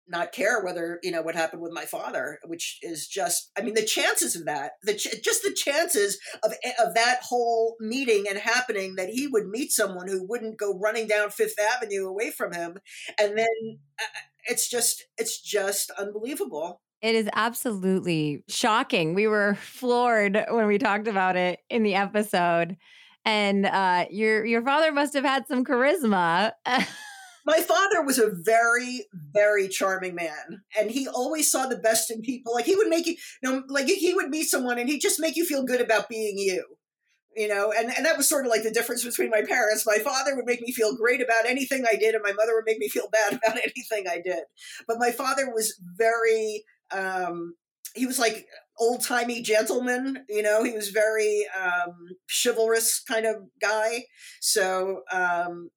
not 0.10 0.32
care 0.32 0.64
whether 0.64 1.00
you 1.04 1.12
know 1.12 1.22
what 1.22 1.36
happened 1.36 1.62
with 1.62 1.72
my 1.72 1.86
father 1.86 2.40
which 2.46 2.80
is 2.82 3.08
just 3.08 3.52
i 3.58 3.62
mean 3.62 3.74
the 3.74 3.84
chances 3.84 4.36
of 4.36 4.46
that 4.46 4.72
the 4.84 4.94
ch- 4.94 5.22
just 5.24 5.44
the 5.44 5.54
chances 5.54 6.20
of 6.44 6.52
eh, 6.64 6.72
of 6.84 6.94
that 6.94 7.20
whole 7.24 7.76
meeting 7.80 8.26
and 8.28 8.38
happening 8.38 8.96
that 8.96 9.10
he 9.10 9.28
would 9.28 9.48
meet 9.48 9.72
someone 9.72 10.08
who 10.08 10.26
wouldn't 10.28 10.58
go 10.58 10.78
running 10.80 11.08
down 11.08 11.30
fifth 11.30 11.60
avenue 11.60 12.08
away 12.08 12.32
from 12.32 12.54
him 12.54 12.78
and 13.20 13.38
then 13.38 13.80
uh, 14.00 14.20
it's 14.46 14.70
just 14.70 15.06
it's 15.18 15.40
just 15.42 15.92
unbelievable 15.92 16.82
it 17.02 17.16
is 17.16 17.30
absolutely 17.34 18.44
shocking. 18.50 19.14
We 19.14 19.28
were 19.28 19.56
floored 19.62 20.38
when 20.50 20.68
we 20.68 20.78
talked 20.78 21.08
about 21.08 21.36
it 21.36 21.60
in 21.70 21.84
the 21.84 21.96
episode. 21.96 22.78
And 23.26 23.66
uh, 23.66 24.06
your 24.10 24.46
your 24.46 24.64
father 24.64 24.92
must 24.92 25.14
have 25.14 25.26
had 25.26 25.48
some 25.48 25.64
charisma. 25.66 26.52
My 27.50 27.62
father 27.62 28.04
was 28.04 28.20
a 28.20 28.30
very, 28.32 29.08
very 29.34 29.68
charming 29.68 30.14
man, 30.14 30.62
and 30.80 30.92
he 30.92 31.08
always 31.08 31.52
saw 31.52 31.66
the 31.66 31.80
best 31.80 32.12
in 32.12 32.22
people. 32.22 32.54
Like 32.54 32.66
he 32.66 32.76
would 32.76 32.90
make 32.90 33.08
you, 33.08 33.16
you 33.42 33.52
know, 33.52 33.64
like 33.70 33.88
he 33.88 34.14
would 34.14 34.30
meet 34.30 34.50
someone, 34.50 34.78
and 34.78 34.88
he'd 34.88 35.02
just 35.02 35.20
make 35.20 35.36
you 35.36 35.46
feel 35.46 35.64
good 35.64 35.82
about 35.82 36.10
being 36.10 36.38
you 36.38 36.64
you 37.38 37.48
know 37.48 37.72
and, 37.72 37.92
and 37.96 38.08
that 38.08 38.18
was 38.18 38.28
sort 38.28 38.44
of 38.44 38.50
like 38.50 38.64
the 38.64 38.72
difference 38.72 39.06
between 39.06 39.30
my 39.30 39.44
parents 39.48 39.86
my 39.86 40.00
father 40.00 40.36
would 40.36 40.48
make 40.48 40.62
me 40.62 40.72
feel 40.72 40.98
great 40.98 41.22
about 41.22 41.46
anything 41.46 41.86
i 41.88 41.96
did 41.96 42.16
and 42.16 42.24
my 42.24 42.34
mother 42.34 42.56
would 42.56 42.66
make 42.66 42.80
me 42.80 42.90
feel 42.90 43.08
bad 43.12 43.34
about 43.34 43.56
anything 43.56 44.08
i 44.10 44.20
did 44.20 44.44
but 44.88 44.98
my 44.98 45.12
father 45.12 45.54
was 45.54 45.80
very 45.96 46.64
um, 46.92 47.54
he 47.96 48.06
was 48.06 48.20
like 48.20 48.48
old 48.80 49.04
timey 49.04 49.42
gentleman, 49.42 50.26
you 50.30 50.42
know, 50.42 50.64
he 50.64 50.72
was 50.72 50.90
very 50.90 51.46
um, 51.62 51.94
chivalrous 52.28 53.02
kind 53.02 53.26
of 53.26 53.36
guy. 53.62 54.06
So, 54.40 55.02
um, 55.12 55.70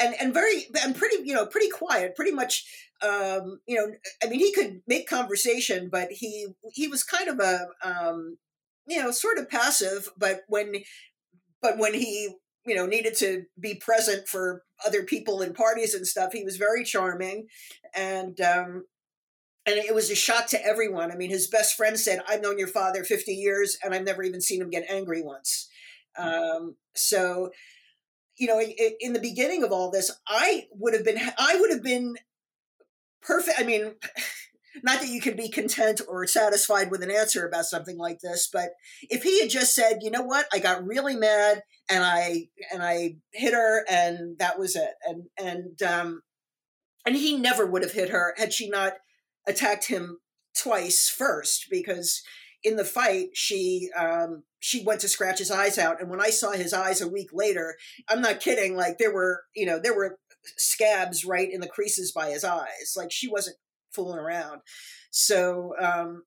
and, 0.00 0.14
and 0.20 0.34
very, 0.34 0.66
and 0.82 0.96
pretty, 0.96 1.16
you 1.24 1.34
know, 1.34 1.46
pretty 1.46 1.68
quiet, 1.68 2.16
pretty 2.16 2.32
much, 2.32 2.64
um, 3.02 3.60
you 3.66 3.76
know, 3.76 3.92
I 4.22 4.28
mean, 4.28 4.40
he 4.40 4.52
could 4.52 4.80
make 4.86 5.08
conversation, 5.08 5.88
but 5.90 6.10
he, 6.10 6.48
he 6.72 6.88
was 6.88 7.02
kind 7.02 7.28
of 7.28 7.38
a, 7.40 7.66
um, 7.82 8.38
you 8.86 9.02
know, 9.02 9.10
sort 9.10 9.38
of 9.38 9.48
passive, 9.48 10.08
but 10.16 10.40
when, 10.48 10.72
but 11.62 11.78
when 11.78 11.94
he, 11.94 12.34
you 12.66 12.74
know, 12.74 12.86
needed 12.86 13.16
to 13.16 13.44
be 13.58 13.74
present 13.74 14.28
for 14.28 14.62
other 14.86 15.02
people 15.02 15.42
in 15.42 15.52
parties 15.52 15.94
and 15.94 16.06
stuff, 16.06 16.32
he 16.32 16.44
was 16.44 16.56
very 16.56 16.84
charming. 16.84 17.46
And, 17.94 18.40
um, 18.40 18.84
and 19.66 19.76
it 19.78 19.94
was 19.94 20.10
a 20.10 20.14
shock 20.14 20.46
to 20.48 20.64
everyone. 20.64 21.12
I 21.12 21.16
mean, 21.16 21.30
his 21.30 21.46
best 21.46 21.76
friend 21.76 21.98
said, 21.98 22.22
"I've 22.26 22.40
known 22.40 22.58
your 22.58 22.68
father 22.68 23.04
50 23.04 23.32
years, 23.32 23.78
and 23.82 23.94
I've 23.94 24.04
never 24.04 24.22
even 24.22 24.40
seen 24.40 24.60
him 24.60 24.70
get 24.70 24.88
angry 24.88 25.22
once." 25.22 25.68
Um, 26.16 26.76
so, 26.94 27.50
you 28.40 28.46
know, 28.46 28.60
in 29.00 29.12
the 29.12 29.20
beginning 29.20 29.62
of 29.62 29.70
all 29.70 29.90
this, 29.90 30.10
I 30.26 30.66
would 30.72 30.94
have 30.94 31.04
been, 31.04 31.18
I 31.38 31.56
would 31.60 31.70
have 31.70 31.82
been 31.82 32.16
perfect. 33.20 33.60
I 33.60 33.64
mean, 33.64 33.96
not 34.82 35.00
that 35.00 35.10
you 35.10 35.20
can 35.20 35.36
be 35.36 35.50
content 35.50 36.00
or 36.08 36.26
satisfied 36.26 36.90
with 36.90 37.02
an 37.02 37.10
answer 37.10 37.46
about 37.46 37.66
something 37.66 37.98
like 37.98 38.20
this, 38.20 38.48
but 38.50 38.70
if 39.02 39.22
he 39.22 39.40
had 39.40 39.50
just 39.50 39.74
said, 39.74 39.98
"You 40.00 40.10
know 40.10 40.22
what? 40.22 40.46
I 40.52 40.58
got 40.58 40.86
really 40.86 41.16
mad, 41.16 41.62
and 41.90 42.02
I 42.02 42.48
and 42.72 42.82
I 42.82 43.16
hit 43.32 43.52
her, 43.52 43.84
and 43.90 44.38
that 44.38 44.58
was 44.58 44.74
it," 44.74 44.94
and 45.06 45.24
and 45.36 45.82
um, 45.82 46.22
and 47.04 47.16
he 47.16 47.36
never 47.36 47.66
would 47.66 47.82
have 47.82 47.92
hit 47.92 48.08
her 48.08 48.34
had 48.38 48.54
she 48.54 48.70
not 48.70 48.94
attacked 49.46 49.86
him 49.86 50.18
twice 50.56 51.10
first 51.10 51.66
because 51.70 52.22
in 52.62 52.76
the 52.76 52.84
fight 52.84 53.30
she 53.34 53.90
um, 53.98 54.44
she 54.60 54.84
went 54.84 55.00
to 55.00 55.08
scratch 55.08 55.38
his 55.38 55.50
eyes 55.50 55.78
out 55.78 56.00
and 56.00 56.10
when 56.10 56.20
i 56.20 56.30
saw 56.30 56.52
his 56.52 56.72
eyes 56.72 57.00
a 57.00 57.08
week 57.08 57.30
later 57.32 57.76
i'm 58.08 58.20
not 58.20 58.40
kidding 58.40 58.76
like 58.76 58.98
there 58.98 59.12
were 59.12 59.42
you 59.56 59.66
know 59.66 59.80
there 59.82 59.96
were 59.96 60.18
scabs 60.56 61.24
right 61.24 61.50
in 61.50 61.60
the 61.60 61.68
creases 61.68 62.12
by 62.12 62.30
his 62.30 62.44
eyes. 62.44 62.94
Like 62.96 63.12
she 63.12 63.28
wasn't 63.28 63.56
fooling 63.92 64.18
around. 64.18 64.60
So 65.10 65.74
um, 65.80 66.24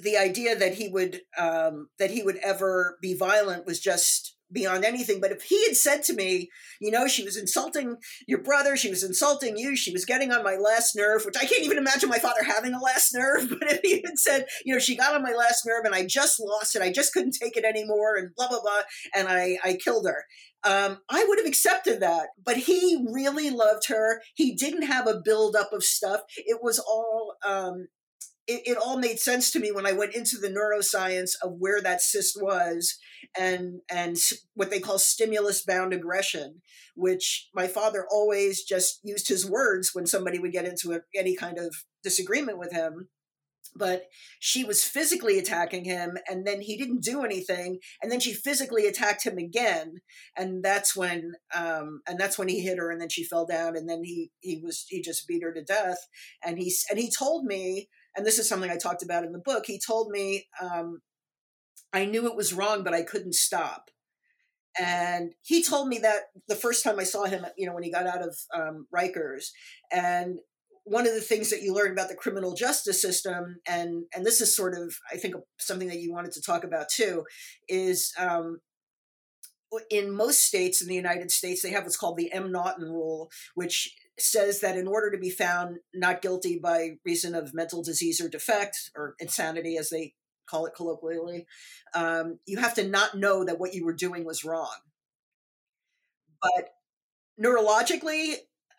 the 0.00 0.16
idea 0.16 0.56
that 0.56 0.74
he 0.74 0.88
would 0.88 1.20
um, 1.38 1.88
that 1.98 2.10
he 2.10 2.22
would 2.22 2.36
ever 2.36 2.98
be 3.00 3.14
violent 3.14 3.66
was 3.66 3.80
just 3.80 4.36
beyond 4.52 4.84
anything. 4.84 5.20
But 5.20 5.32
if 5.32 5.42
he 5.42 5.64
had 5.66 5.76
said 5.76 6.02
to 6.04 6.14
me, 6.14 6.50
you 6.80 6.90
know, 6.90 7.06
she 7.06 7.24
was 7.24 7.36
insulting 7.36 7.96
your 8.26 8.42
brother, 8.42 8.76
she 8.76 8.90
was 8.90 9.02
insulting 9.02 9.56
you, 9.56 9.76
she 9.76 9.92
was 9.92 10.04
getting 10.04 10.32
on 10.32 10.44
my 10.44 10.56
last 10.56 10.94
nerve, 10.94 11.24
which 11.24 11.36
I 11.36 11.46
can't 11.46 11.64
even 11.64 11.78
imagine 11.78 12.08
my 12.08 12.18
father 12.18 12.42
having 12.42 12.74
a 12.74 12.80
last 12.80 13.14
nerve. 13.14 13.50
But 13.62 13.70
if 13.70 13.80
he 13.82 14.02
had 14.04 14.18
said, 14.18 14.46
you 14.64 14.72
know, 14.74 14.80
she 14.80 14.96
got 14.96 15.14
on 15.14 15.22
my 15.22 15.32
last 15.32 15.64
nerve 15.66 15.84
and 15.84 15.94
I 15.94 16.04
just 16.06 16.40
lost 16.40 16.74
it, 16.74 16.82
I 16.82 16.90
just 16.90 17.12
couldn't 17.12 17.36
take 17.40 17.56
it 17.56 17.64
anymore, 17.64 18.16
and 18.16 18.30
blah, 18.34 18.48
blah, 18.48 18.60
blah, 18.60 18.80
and 19.14 19.28
I, 19.28 19.58
I 19.64 19.74
killed 19.74 20.06
her. 20.06 20.24
Um, 20.64 20.98
I 21.08 21.24
would 21.24 21.38
have 21.38 21.46
accepted 21.46 22.00
that, 22.00 22.28
but 22.44 22.56
he 22.56 23.04
really 23.10 23.50
loved 23.50 23.88
her. 23.88 24.22
He 24.34 24.54
didn't 24.54 24.82
have 24.82 25.06
a 25.06 25.20
buildup 25.24 25.72
of 25.72 25.82
stuff. 25.82 26.20
It 26.36 26.58
was 26.62 26.78
all 26.78 27.34
um, 27.44 27.88
it, 28.46 28.62
it, 28.66 28.76
all 28.76 28.98
made 28.98 29.20
sense 29.20 29.50
to 29.52 29.60
me 29.60 29.70
when 29.70 29.86
I 29.86 29.92
went 29.92 30.14
into 30.14 30.36
the 30.36 30.48
neuroscience 30.48 31.32
of 31.42 31.54
where 31.58 31.80
that 31.80 32.00
cyst 32.00 32.40
was 32.40 32.98
and 33.38 33.80
and 33.90 34.16
what 34.54 34.70
they 34.70 34.80
call 34.80 34.98
stimulus 34.98 35.62
bound 35.62 35.92
aggression, 35.92 36.62
which 36.96 37.48
my 37.54 37.68
father 37.68 38.06
always 38.10 38.64
just 38.64 39.00
used 39.04 39.28
his 39.28 39.48
words 39.48 39.90
when 39.92 40.06
somebody 40.06 40.38
would 40.38 40.52
get 40.52 40.66
into 40.66 40.92
a, 40.92 41.00
any 41.16 41.36
kind 41.36 41.58
of 41.58 41.74
disagreement 42.02 42.58
with 42.58 42.72
him. 42.72 43.08
But 43.74 44.08
she 44.38 44.64
was 44.64 44.84
physically 44.84 45.38
attacking 45.38 45.86
him, 45.86 46.18
and 46.28 46.46
then 46.46 46.60
he 46.60 46.76
didn't 46.76 47.02
do 47.02 47.22
anything, 47.22 47.78
and 48.02 48.12
then 48.12 48.20
she 48.20 48.34
physically 48.34 48.86
attacked 48.86 49.24
him 49.24 49.38
again, 49.38 50.00
and 50.36 50.62
that's 50.62 50.94
when, 50.94 51.32
um, 51.54 52.02
and 52.06 52.20
that's 52.20 52.38
when 52.38 52.48
he 52.48 52.60
hit 52.60 52.76
her, 52.76 52.90
and 52.90 53.00
then 53.00 53.08
she 53.08 53.24
fell 53.24 53.46
down, 53.46 53.74
and 53.74 53.88
then 53.88 54.02
he 54.04 54.30
he 54.40 54.60
was 54.62 54.84
he 54.88 55.00
just 55.00 55.26
beat 55.26 55.42
her 55.42 55.54
to 55.54 55.62
death, 55.62 56.06
and 56.44 56.58
he 56.58 56.74
and 56.90 56.98
he 56.98 57.10
told 57.10 57.46
me 57.46 57.88
and 58.16 58.26
this 58.26 58.38
is 58.38 58.48
something 58.48 58.70
I 58.70 58.76
talked 58.76 59.02
about 59.02 59.24
in 59.24 59.32
the 59.32 59.38
book. 59.38 59.64
He 59.66 59.78
told 59.78 60.10
me 60.10 60.46
um, 60.60 61.00
I 61.92 62.04
knew 62.04 62.26
it 62.26 62.36
was 62.36 62.52
wrong, 62.52 62.82
but 62.84 62.94
I 62.94 63.02
couldn't 63.02 63.34
stop. 63.34 63.90
And 64.78 65.34
he 65.42 65.62
told 65.62 65.88
me 65.88 65.98
that 65.98 66.22
the 66.48 66.54
first 66.54 66.82
time 66.82 66.98
I 66.98 67.04
saw 67.04 67.24
him, 67.24 67.44
you 67.58 67.66
know, 67.66 67.74
when 67.74 67.82
he 67.82 67.90
got 67.90 68.06
out 68.06 68.22
of 68.22 68.36
um, 68.54 68.86
Rikers. 68.94 69.48
And 69.92 70.38
one 70.84 71.06
of 71.06 71.14
the 71.14 71.20
things 71.20 71.50
that 71.50 71.62
you 71.62 71.74
learn 71.74 71.92
about 71.92 72.08
the 72.08 72.14
criminal 72.14 72.54
justice 72.54 73.00
system, 73.00 73.60
and 73.68 74.04
and 74.14 74.24
this 74.24 74.40
is 74.40 74.56
sort 74.56 74.74
of, 74.74 74.96
I 75.12 75.16
think, 75.16 75.34
something 75.58 75.88
that 75.88 76.00
you 76.00 76.12
wanted 76.12 76.32
to 76.32 76.42
talk 76.42 76.64
about 76.64 76.88
too, 76.88 77.24
is 77.68 78.12
um, 78.18 78.60
in 79.90 80.10
most 80.10 80.42
states 80.42 80.82
in 80.82 80.88
the 80.88 80.94
United 80.94 81.30
States, 81.30 81.62
they 81.62 81.70
have 81.70 81.84
what's 81.84 81.96
called 81.96 82.16
the 82.16 82.32
M'Naghten 82.34 82.82
rule, 82.82 83.30
which 83.54 83.94
says 84.18 84.60
that 84.60 84.76
in 84.76 84.86
order 84.86 85.10
to 85.10 85.18
be 85.18 85.30
found 85.30 85.78
not 85.94 86.22
guilty 86.22 86.58
by 86.58 86.90
reason 87.04 87.34
of 87.34 87.54
mental 87.54 87.82
disease 87.82 88.20
or 88.20 88.28
defect 88.28 88.90
or 88.96 89.14
insanity, 89.18 89.76
as 89.76 89.90
they 89.90 90.14
call 90.46 90.66
it 90.66 90.74
colloquially, 90.76 91.46
um, 91.94 92.38
you 92.46 92.58
have 92.58 92.74
to 92.74 92.86
not 92.86 93.16
know 93.16 93.44
that 93.44 93.58
what 93.58 93.74
you 93.74 93.84
were 93.84 93.94
doing 93.94 94.24
was 94.24 94.44
wrong. 94.44 94.76
But 96.42 96.70
neurologically, 97.42 98.34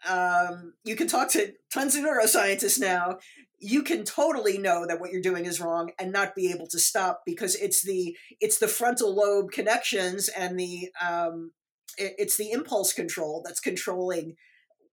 um, 0.07 0.73
you 0.83 0.95
can 0.95 1.07
talk 1.07 1.29
to 1.29 1.53
tons 1.73 1.95
of 1.95 2.03
neuroscientists 2.03 2.79
now. 2.79 3.19
You 3.59 3.83
can 3.83 4.03
totally 4.03 4.57
know 4.57 4.85
that 4.85 4.99
what 4.99 5.11
you're 5.11 5.21
doing 5.21 5.45
is 5.45 5.61
wrong 5.61 5.91
and 5.97 6.11
not 6.11 6.35
be 6.35 6.51
able 6.51 6.67
to 6.67 6.79
stop 6.79 7.21
because 7.25 7.55
it's 7.55 7.81
the 7.81 8.15
it's 8.41 8.57
the 8.59 8.67
frontal 8.67 9.15
lobe 9.15 9.51
connections 9.51 10.27
and 10.27 10.59
the 10.59 10.89
um, 11.01 11.51
it, 11.97 12.13
it's 12.17 12.37
the 12.37 12.51
impulse 12.51 12.91
control 12.91 13.41
that's 13.45 13.61
controlling 13.61 14.35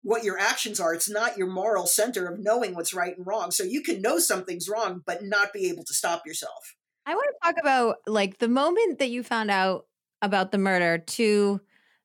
what 0.05 0.22
your 0.22 0.38
actions 0.38 0.78
are. 0.78 0.94
It's 0.94 1.11
not 1.11 1.36
your 1.36 1.48
moral 1.48 1.86
center 1.86 2.28
of 2.28 2.38
knowing 2.38 2.74
what's 2.74 2.94
right 2.94 3.16
and 3.16 3.26
wrong. 3.26 3.50
So 3.50 3.64
you 3.64 3.82
can 3.82 4.00
know 4.00 4.18
something's 4.18 4.68
wrong, 4.68 5.02
but 5.05 5.24
not 5.24 5.52
be 5.52 5.68
able 5.70 5.82
to 5.84 5.94
stop 5.94 6.22
yourself. 6.26 6.76
I 7.07 7.14
want 7.14 7.26
to 7.26 7.48
talk 7.48 7.57
about 7.61 7.96
like 8.07 8.38
the 8.38 8.48
moment 8.48 8.98
that 8.98 9.11
you 9.11 9.22
found 9.22 9.50
out 9.50 9.86
about 10.22 10.52
the 10.52 10.59
murder 10.59 10.98
to 10.98 11.61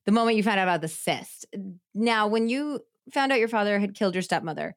the 0.06 0.12
moment 0.12 0.38
you 0.38 0.44
found 0.44 0.60
out 0.60 0.64
about 0.64 0.82
the 0.82 0.88
cyst. 0.88 1.46
Now, 1.94 2.28
when 2.28 2.50
you 2.50 2.80
found 3.14 3.32
out 3.32 3.40
your 3.40 3.48
father 3.48 3.80
had 3.80 3.96
killed 3.96 4.16
your 4.16 4.22
stepmother, 4.22 4.76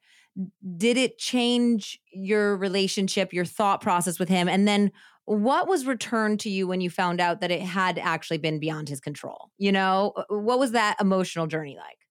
did 0.76 0.96
it 0.96 1.18
change 1.18 2.00
your 2.12 2.56
relationship, 2.56 3.32
your 3.32 3.44
thought 3.44 3.80
process 3.80 4.18
with 4.18 4.28
him? 4.28 4.48
And 4.48 4.66
then 4.66 4.90
what 5.26 5.68
was 5.68 5.86
returned 5.86 6.40
to 6.40 6.50
you 6.50 6.66
when 6.66 6.80
you 6.80 6.90
found 6.90 7.20
out 7.20 7.40
that 7.40 7.52
it 7.52 7.62
had 7.62 7.98
actually 7.98 8.38
been 8.38 8.58
beyond 8.58 8.88
his 8.88 9.00
control? 9.00 9.50
You 9.58 9.70
know, 9.70 10.12
uh, 10.16 10.24
what 10.28 10.58
was 10.58 10.72
that 10.72 10.96
emotional 11.00 11.46
journey 11.46 11.76
like? 11.76 12.01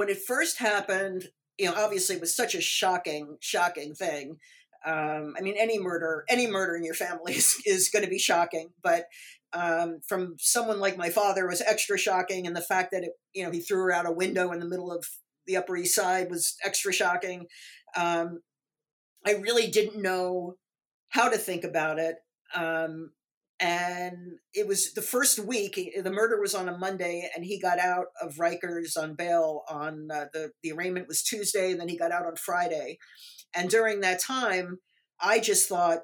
When 0.00 0.08
it 0.08 0.22
first 0.22 0.56
happened, 0.56 1.28
you 1.58 1.66
know, 1.66 1.74
obviously 1.76 2.16
it 2.16 2.22
was 2.22 2.34
such 2.34 2.54
a 2.54 2.60
shocking, 2.62 3.36
shocking 3.38 3.94
thing. 3.94 4.38
Um, 4.86 5.34
I 5.36 5.42
mean, 5.42 5.56
any 5.58 5.78
murder, 5.78 6.24
any 6.26 6.46
murder 6.46 6.74
in 6.74 6.84
your 6.84 6.94
family 6.94 7.34
is, 7.36 7.54
is 7.66 7.90
going 7.90 8.06
to 8.06 8.10
be 8.10 8.18
shocking, 8.18 8.70
but 8.82 9.08
um, 9.52 10.00
from 10.08 10.36
someone 10.38 10.80
like 10.80 10.96
my 10.96 11.10
father 11.10 11.46
was 11.46 11.60
extra 11.60 11.98
shocking, 11.98 12.46
and 12.46 12.56
the 12.56 12.62
fact 12.62 12.92
that 12.92 13.04
it, 13.04 13.10
you 13.34 13.44
know, 13.44 13.50
he 13.50 13.60
threw 13.60 13.82
her 13.82 13.92
out 13.92 14.06
a 14.06 14.10
window 14.10 14.52
in 14.52 14.58
the 14.58 14.66
middle 14.66 14.90
of 14.90 15.06
the 15.46 15.58
Upper 15.58 15.76
East 15.76 15.94
Side 15.96 16.30
was 16.30 16.56
extra 16.64 16.94
shocking. 16.94 17.44
Um, 17.94 18.40
I 19.26 19.32
really 19.32 19.70
didn't 19.70 20.00
know 20.00 20.54
how 21.10 21.28
to 21.28 21.36
think 21.36 21.62
about 21.62 21.98
it. 21.98 22.16
Um, 22.54 23.10
and 23.60 24.38
it 24.54 24.66
was 24.66 24.94
the 24.94 25.02
first 25.02 25.38
week. 25.38 25.78
The 26.02 26.10
murder 26.10 26.40
was 26.40 26.54
on 26.54 26.68
a 26.68 26.78
Monday, 26.78 27.30
and 27.36 27.44
he 27.44 27.60
got 27.60 27.78
out 27.78 28.06
of 28.20 28.36
Rikers 28.36 28.96
on 28.96 29.14
bail 29.14 29.62
on 29.68 30.08
uh, 30.12 30.26
the 30.32 30.50
the 30.62 30.72
arraignment 30.72 31.08
was 31.08 31.22
Tuesday, 31.22 31.70
and 31.70 31.78
then 31.78 31.88
he 31.88 31.98
got 31.98 32.10
out 32.10 32.26
on 32.26 32.36
Friday. 32.36 32.98
And 33.54 33.68
during 33.68 34.00
that 34.00 34.22
time, 34.22 34.78
I 35.20 35.40
just 35.40 35.68
thought, 35.68 35.98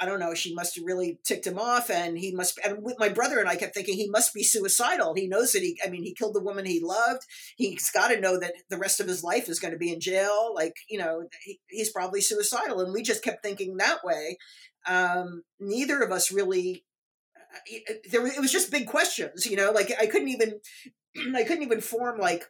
I 0.00 0.04
don't 0.04 0.20
know, 0.20 0.34
she 0.34 0.54
must 0.54 0.74
have 0.76 0.84
really 0.84 1.18
ticked 1.24 1.46
him 1.46 1.58
off, 1.58 1.88
and 1.88 2.18
he 2.18 2.34
must. 2.34 2.60
And 2.62 2.82
with 2.82 2.96
my 2.98 3.08
brother 3.08 3.38
and 3.38 3.48
I 3.48 3.56
kept 3.56 3.74
thinking 3.74 3.96
he 3.96 4.10
must 4.10 4.34
be 4.34 4.42
suicidal. 4.42 5.14
He 5.14 5.28
knows 5.28 5.52
that 5.52 5.62
he. 5.62 5.78
I 5.82 5.88
mean, 5.88 6.02
he 6.02 6.12
killed 6.12 6.34
the 6.34 6.44
woman 6.44 6.66
he 6.66 6.80
loved. 6.84 7.22
He's 7.56 7.90
got 7.90 8.08
to 8.08 8.20
know 8.20 8.38
that 8.38 8.52
the 8.68 8.78
rest 8.78 9.00
of 9.00 9.08
his 9.08 9.24
life 9.24 9.48
is 9.48 9.60
going 9.60 9.72
to 9.72 9.78
be 9.78 9.92
in 9.92 10.00
jail. 10.00 10.52
Like 10.54 10.74
you 10.90 10.98
know, 10.98 11.26
he, 11.42 11.58
he's 11.70 11.90
probably 11.90 12.20
suicidal, 12.20 12.80
and 12.80 12.92
we 12.92 13.02
just 13.02 13.24
kept 13.24 13.42
thinking 13.42 13.78
that 13.78 14.04
way. 14.04 14.36
Um, 14.86 15.42
neither 15.58 16.02
of 16.02 16.12
us 16.12 16.32
really 16.32 16.84
there 18.10 18.26
it 18.26 18.40
was 18.40 18.52
just 18.52 18.70
big 18.70 18.86
questions 18.86 19.46
you 19.46 19.56
know 19.56 19.70
like 19.70 19.92
i 20.00 20.06
couldn't 20.06 20.28
even 20.28 20.60
i 21.36 21.44
couldn't 21.44 21.62
even 21.62 21.80
form 21.80 22.18
like 22.18 22.44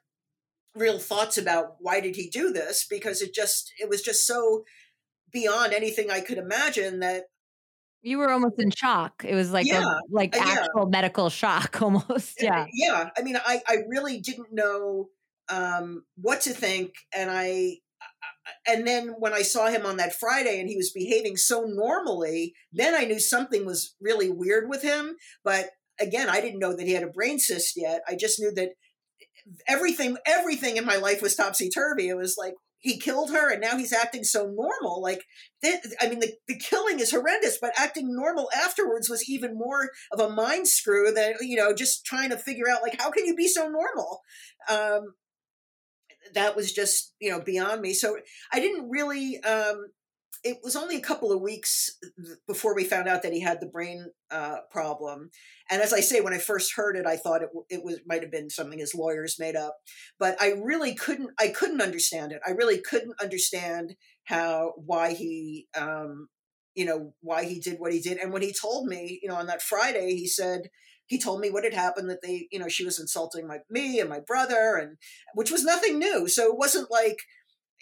real 0.75 0.99
thoughts 0.99 1.39
about 1.39 1.77
why 1.81 2.01
did 2.01 2.17
he 2.17 2.29
do 2.29 2.53
this 2.53 2.87
because 2.89 3.23
it 3.23 3.35
just 3.35 3.73
it 3.81 3.89
was 3.89 4.03
just 4.03 4.27
so 4.27 4.65
beyond 5.33 5.73
anything 5.73 6.11
i 6.11 6.21
could 6.21 6.39
imagine 6.39 7.01
that 7.01 7.25
you 8.03 8.19
were 8.19 8.31
almost 8.31 8.55
in 8.59 8.71
shock 8.71 9.25
it 9.27 9.35
was 9.35 9.53
like 9.53 9.67
yeah, 9.67 9.83
a, 9.83 9.99
like 10.11 10.37
uh, 10.37 10.41
actual 10.41 10.83
yeah. 10.83 10.89
medical 10.89 11.31
shock 11.31 11.81
almost 11.83 12.41
yeah 12.43 12.67
yeah 12.73 13.11
i 13.17 13.23
mean 13.23 13.37
i 13.37 13.61
i 13.67 13.79
really 13.89 14.21
didn't 14.21 14.53
know 14.53 15.09
um 15.49 16.05
what 16.17 16.41
to 16.41 16.51
think 16.51 16.95
and 17.15 17.31
i 17.31 17.77
and 18.67 18.87
then 18.87 19.15
when 19.19 19.33
I 19.33 19.43
saw 19.43 19.69
him 19.69 19.87
on 19.87 19.97
that 19.97 20.15
Friday 20.15 20.61
and 20.61 20.69
he 20.69 20.77
was 20.77 20.91
behaving 20.91 21.37
so 21.37 21.63
normally, 21.63 22.55
then 22.73 22.95
I 22.95 23.05
knew 23.05 23.21
something 23.21 23.65
was 23.65 23.95
really 24.01 24.31
weird 24.31 24.69
with 24.69 24.83
him. 24.83 25.17
But 25.45 25.71
again, 26.01 26.29
I 26.29 26.41
didn't 26.41 26.61
know 26.61 26.75
that 26.75 26.87
he 26.87 26.93
had 26.93 27.03
a 27.03 27.09
brain 27.09 27.39
cyst 27.39 27.75
yet. 27.77 28.03
I 28.09 28.15
just 28.15 28.39
knew 28.41 28.53
that 28.53 28.71
everything 29.67 30.17
everything 30.27 30.77
in 30.77 30.85
my 30.85 30.97
life 30.97 31.23
was 31.23 31.35
topsy 31.35 31.69
turvy. 31.71 32.09
It 32.09 32.17
was 32.17 32.37
like 32.39 32.55
he 32.79 32.99
killed 32.99 33.31
her 33.33 33.51
and 33.51 33.61
now 33.61 33.77
he's 33.77 33.93
acting 33.93 34.25
so 34.25 34.47
normal. 34.47 35.03
Like, 35.03 35.25
I 35.65 36.09
mean, 36.09 36.21
the, 36.21 36.33
the 36.47 36.59
killing 36.59 37.01
is 37.01 37.11
horrendous, 37.11 37.59
but 37.61 37.73
acting 37.77 38.15
normal 38.15 38.49
afterwards 38.55 39.11
was 39.11 39.29
even 39.29 39.59
more 39.59 39.91
of 40.13 40.21
a 40.21 40.31
mind 40.31 40.69
screw 40.69 41.13
than, 41.13 41.35
you 41.41 41.57
know, 41.57 41.75
just 41.75 42.05
trying 42.05 42.31
to 42.31 42.37
figure 42.37 42.69
out, 42.71 42.83
like, 42.83 43.01
how 43.01 43.11
can 43.11 43.27
you 43.27 43.35
be 43.35 43.49
so 43.49 43.69
normal? 43.69 44.21
Um, 44.71 45.15
that 46.35 46.57
was 46.57 46.73
just 46.73 47.15
you 47.21 47.31
know 47.31 47.41
beyond 47.41 47.81
me. 47.81 47.93
So 47.93 48.17
i 48.53 48.61
didn't 48.61 48.89
really 48.91 49.41
um 49.43 49.87
it 50.45 50.59
was 50.63 50.77
only 50.77 50.97
a 50.97 51.01
couple 51.01 51.33
of 51.33 51.41
weeks 51.41 51.99
before 52.47 52.75
we 52.75 52.85
found 52.85 53.09
out 53.09 53.23
that 53.23 53.33
he 53.33 53.41
had 53.41 53.61
the 53.61 53.67
brain 53.67 54.07
uh, 54.31 54.59
problem. 54.71 55.31
And 55.71 55.83
as 55.83 55.93
i 55.93 56.01
say 56.01 56.21
when 56.21 56.35
i 56.35 56.39
first 56.39 56.75
heard 56.75 56.97
it 56.97 57.07
i 57.07 57.17
thought 57.17 57.43
it, 57.43 57.51
it 57.69 57.85
was 57.85 58.01
might 58.07 58.23
have 58.23 58.31
been 58.31 58.51
something 58.51 58.79
his 58.79 58.95
lawyers 58.95 59.37
made 59.39 59.57
up. 59.57 59.77
But 60.19 60.41
i 60.41 60.53
really 60.53 60.95
couldn't 60.95 61.31
i 61.39 61.49
couldn't 61.49 61.83
understand 61.83 62.33
it. 62.33 62.41
I 62.47 62.51
really 62.53 62.81
couldn't 62.81 63.21
understand 63.21 63.97
how 64.25 64.75
why 64.77 65.15
he 65.15 65.67
um, 65.77 66.29
you 66.75 66.85
know 66.85 67.15
why 67.21 67.45
he 67.45 67.61
did 67.61 67.79
what 67.79 67.93
he 67.93 68.01
did. 68.01 68.19
And 68.19 68.33
when 68.33 68.43
he 68.43 68.53
told 68.53 68.87
me 68.87 69.19
you 69.23 69.29
know 69.29 69.37
on 69.37 69.47
that 69.47 69.63
friday 69.63 70.15
he 70.15 70.27
said 70.27 70.69
he 71.09 71.19
told 71.19 71.41
me 71.41 71.51
what 71.51 71.65
had 71.65 71.75
happened 71.75 72.09
that 72.11 72.23
they 72.23 72.47
you 72.53 72.59
know 72.59 72.69
she 72.69 72.85
was 72.85 73.01
insulting 73.01 73.47
my 73.47 73.59
me 73.69 73.99
and 73.99 74.09
my 74.09 74.21
brother 74.21 74.77
and 74.77 74.97
which 75.35 75.51
was 75.51 75.65
nothing 75.65 75.99
new. 75.99 76.29
So 76.29 76.51
it 76.51 76.59
wasn't 76.59 76.91
like 76.91 77.19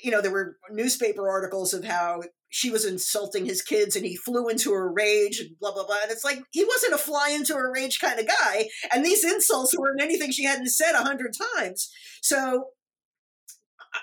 you 0.03 0.11
know 0.11 0.21
there 0.21 0.33
were 0.33 0.57
newspaper 0.71 1.29
articles 1.29 1.75
of 1.75 1.85
how 1.85 2.23
she 2.49 2.71
was 2.71 2.85
insulting 2.85 3.45
his 3.45 3.61
kids 3.61 3.97
and 3.97 4.07
he 4.07 4.17
flew 4.17 4.49
into 4.49 4.71
a 4.71 4.93
rage 4.93 5.41
and 5.41 5.51
blah 5.61 5.73
blah 5.73 5.85
blah. 5.85 5.97
And 6.03 6.11
it's 6.11 6.25
like 6.25 6.43
he 6.53 6.65
wasn't 6.65 6.95
a 6.95 6.99
fly 6.99 7.31
into 7.31 7.55
a 7.55 7.71
rage 7.71 8.01
kind 8.01 8.19
of 8.19 8.27
guy. 8.27 8.69
And 8.93 9.05
these 9.05 9.25
insults 9.25 9.77
weren't 9.77 10.03
anything 10.03 10.31
she 10.31 10.45
hadn't 10.45 10.69
said 10.69 10.93
a 10.95 11.05
hundred 11.05 11.35
times. 11.57 11.91
So 12.23 12.67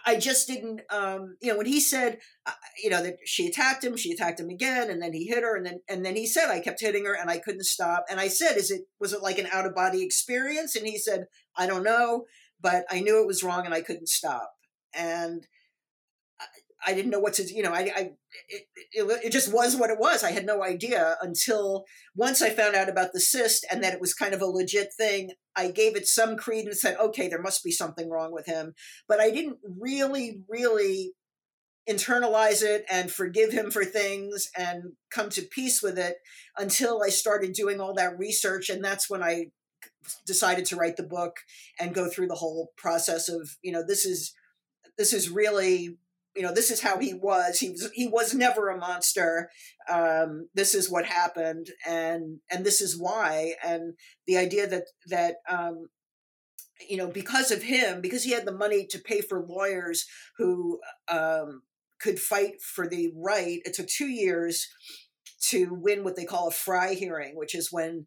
I 0.06 0.18
just 0.18 0.47
didn't, 0.47 0.82
um, 0.89 1.38
you 1.41 1.51
know, 1.51 1.58
when 1.58 1.66
he 1.66 1.80
said, 1.80 2.20
uh, 2.45 2.51
you 2.84 2.89
know, 2.89 3.01
that 3.04 3.18
she 3.26 3.47
attacked 3.47 3.84
him, 3.84 3.95
she 3.95 4.12
attacked 4.12 4.39
him 4.39 4.49
again, 4.49 4.89
and 4.89 5.01
then 5.01 5.14
he 5.14 5.26
hit 5.26 5.43
her, 5.43 5.56
and 5.56 5.66
then 5.66 5.80
and 5.88 6.06
then 6.06 6.16
he 6.16 6.28
said, 6.28 6.49
I 6.49 6.60
kept 6.60 6.82
hitting 6.82 7.06
her, 7.06 7.14
and 7.14 7.30
I 7.30 7.39
couldn't 7.39 7.66
stop. 7.66 8.06
And 8.10 8.20
I 8.20 8.28
said, 8.28 8.58
is 8.58 8.70
it 8.70 8.82
was 8.99 9.14
it 9.14 9.22
like 9.22 9.39
an 9.39 9.47
out 9.51 9.66
of 9.66 9.76
body 9.76 10.04
experience? 10.04 10.76
And 10.76 10.86
he 10.86 10.97
said, 10.97 11.26
I 11.56 11.68
don't 11.68 11.84
know, 11.84 12.26
but 12.60 12.86
I 12.89 12.99
knew 12.99 13.22
it 13.22 13.28
was 13.28 13.43
wrong, 13.43 13.66
and 13.66 13.74
I 13.74 13.82
couldn't 13.82 14.10
stop. 14.10 14.51
And 14.93 15.47
I 16.86 16.93
didn't 16.93 17.11
know 17.11 17.19
what 17.19 17.34
to, 17.34 17.43
you 17.43 17.63
know, 17.63 17.71
I, 17.71 17.91
I 17.95 18.11
it, 18.49 18.63
it, 18.91 19.21
it, 19.25 19.31
just 19.31 19.53
was 19.53 19.75
what 19.75 19.89
it 19.89 19.99
was. 19.99 20.23
I 20.23 20.31
had 20.31 20.45
no 20.45 20.63
idea 20.63 21.17
until 21.21 21.86
once 22.15 22.41
I 22.41 22.49
found 22.49 22.75
out 22.75 22.89
about 22.89 23.13
the 23.13 23.19
cyst 23.19 23.65
and 23.71 23.84
that 23.84 23.93
it 23.93 24.01
was 24.01 24.13
kind 24.13 24.34
of 24.34 24.41
a 24.41 24.45
legit 24.45 24.89
thing. 24.97 25.31
I 25.55 25.71
gave 25.71 25.95
it 25.95 26.07
some 26.07 26.36
credence, 26.36 26.84
and 26.84 26.95
said, 26.95 26.97
okay, 26.99 27.27
there 27.27 27.41
must 27.41 27.63
be 27.63 27.71
something 27.71 28.09
wrong 28.09 28.31
with 28.31 28.45
him. 28.45 28.73
But 29.07 29.19
I 29.19 29.31
didn't 29.31 29.57
really, 29.79 30.41
really 30.49 31.13
internalize 31.89 32.61
it 32.61 32.86
and 32.89 33.11
forgive 33.11 33.51
him 33.51 33.69
for 33.69 33.84
things 33.84 34.49
and 34.57 34.93
come 35.11 35.29
to 35.29 35.41
peace 35.41 35.81
with 35.81 35.97
it 35.97 36.15
until 36.57 37.01
I 37.03 37.09
started 37.09 37.53
doing 37.53 37.81
all 37.81 37.93
that 37.95 38.17
research. 38.17 38.69
And 38.69 38.84
that's 38.84 39.09
when 39.09 39.21
I 39.21 39.47
decided 40.25 40.65
to 40.65 40.75
write 40.75 40.95
the 40.95 41.03
book 41.03 41.38
and 41.79 41.93
go 41.93 42.09
through 42.09 42.27
the 42.27 42.36
whole 42.36 42.71
process 42.77 43.27
of, 43.29 43.57
you 43.61 43.71
know, 43.71 43.84
this 43.86 44.05
is 44.05 44.34
this 44.97 45.13
is 45.13 45.29
really 45.29 45.97
you 46.36 46.41
know 46.41 46.53
this 46.53 46.71
is 46.71 46.81
how 46.81 46.97
he 46.97 47.13
was. 47.13 47.59
He 47.59 47.69
was 47.69 47.91
he 47.93 48.07
was 48.07 48.34
never 48.34 48.69
a 48.69 48.77
monster. 48.77 49.49
Um, 49.89 50.49
this 50.53 50.73
is 50.73 50.89
what 50.89 51.05
happened 51.05 51.67
and 51.88 52.39
and 52.51 52.65
this 52.65 52.81
is 52.81 52.99
why. 52.99 53.55
And 53.63 53.93
the 54.25 54.38
idea 54.38 54.67
that 54.67 54.86
that 55.07 55.36
um, 55.49 55.89
you 56.89 56.97
know 56.97 57.07
because 57.07 57.51
of 57.51 57.63
him 57.63 58.01
because 58.01 58.23
he 58.23 58.31
had 58.31 58.45
the 58.45 58.51
money 58.51 58.86
to 58.88 58.99
pay 58.99 59.21
for 59.21 59.45
lawyers 59.47 60.05
who 60.38 60.79
um, 61.07 61.63
could 61.99 62.19
fight 62.19 62.61
for 62.61 62.88
the 62.88 63.11
right 63.15 63.59
it 63.65 63.73
took 63.73 63.88
two 63.88 64.07
years 64.07 64.67
to 65.49 65.73
win 65.73 66.03
what 66.03 66.15
they 66.15 66.25
call 66.25 66.47
a 66.47 66.51
Frye 66.51 66.93
hearing 66.93 67.36
which 67.36 67.55
is 67.55 67.71
when 67.71 68.05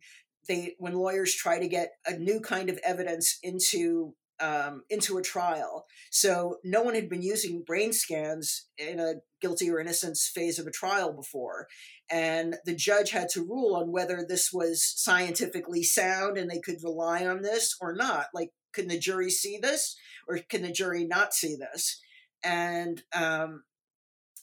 they 0.48 0.74
when 0.78 0.94
lawyers 0.94 1.34
try 1.34 1.58
to 1.58 1.68
get 1.68 1.90
a 2.06 2.16
new 2.16 2.40
kind 2.40 2.70
of 2.70 2.78
evidence 2.84 3.38
into 3.42 4.14
um, 4.40 4.82
into 4.90 5.16
a 5.16 5.22
trial. 5.22 5.86
So 6.10 6.56
no 6.64 6.82
one 6.82 6.94
had 6.94 7.08
been 7.08 7.22
using 7.22 7.64
brain 7.66 7.92
scans 7.92 8.68
in 8.78 9.00
a 9.00 9.14
guilty 9.40 9.70
or 9.70 9.80
innocence 9.80 10.30
phase 10.32 10.58
of 10.58 10.66
a 10.66 10.72
trial 10.72 11.12
before. 11.12 11.66
And 12.10 12.56
the 12.64 12.74
judge 12.74 13.10
had 13.10 13.28
to 13.30 13.42
rule 13.42 13.74
on 13.74 13.92
whether 13.92 14.24
this 14.26 14.50
was 14.52 14.84
scientifically 14.84 15.82
sound 15.82 16.36
and 16.36 16.50
they 16.50 16.60
could 16.60 16.82
rely 16.82 17.26
on 17.26 17.42
this 17.42 17.76
or 17.80 17.94
not. 17.94 18.26
Like, 18.34 18.50
can 18.72 18.88
the 18.88 18.98
jury 18.98 19.30
see 19.30 19.58
this 19.58 19.96
or 20.28 20.38
can 20.38 20.62
the 20.62 20.72
jury 20.72 21.04
not 21.04 21.34
see 21.34 21.56
this? 21.56 22.00
And 22.44 23.02
um, 23.14 23.64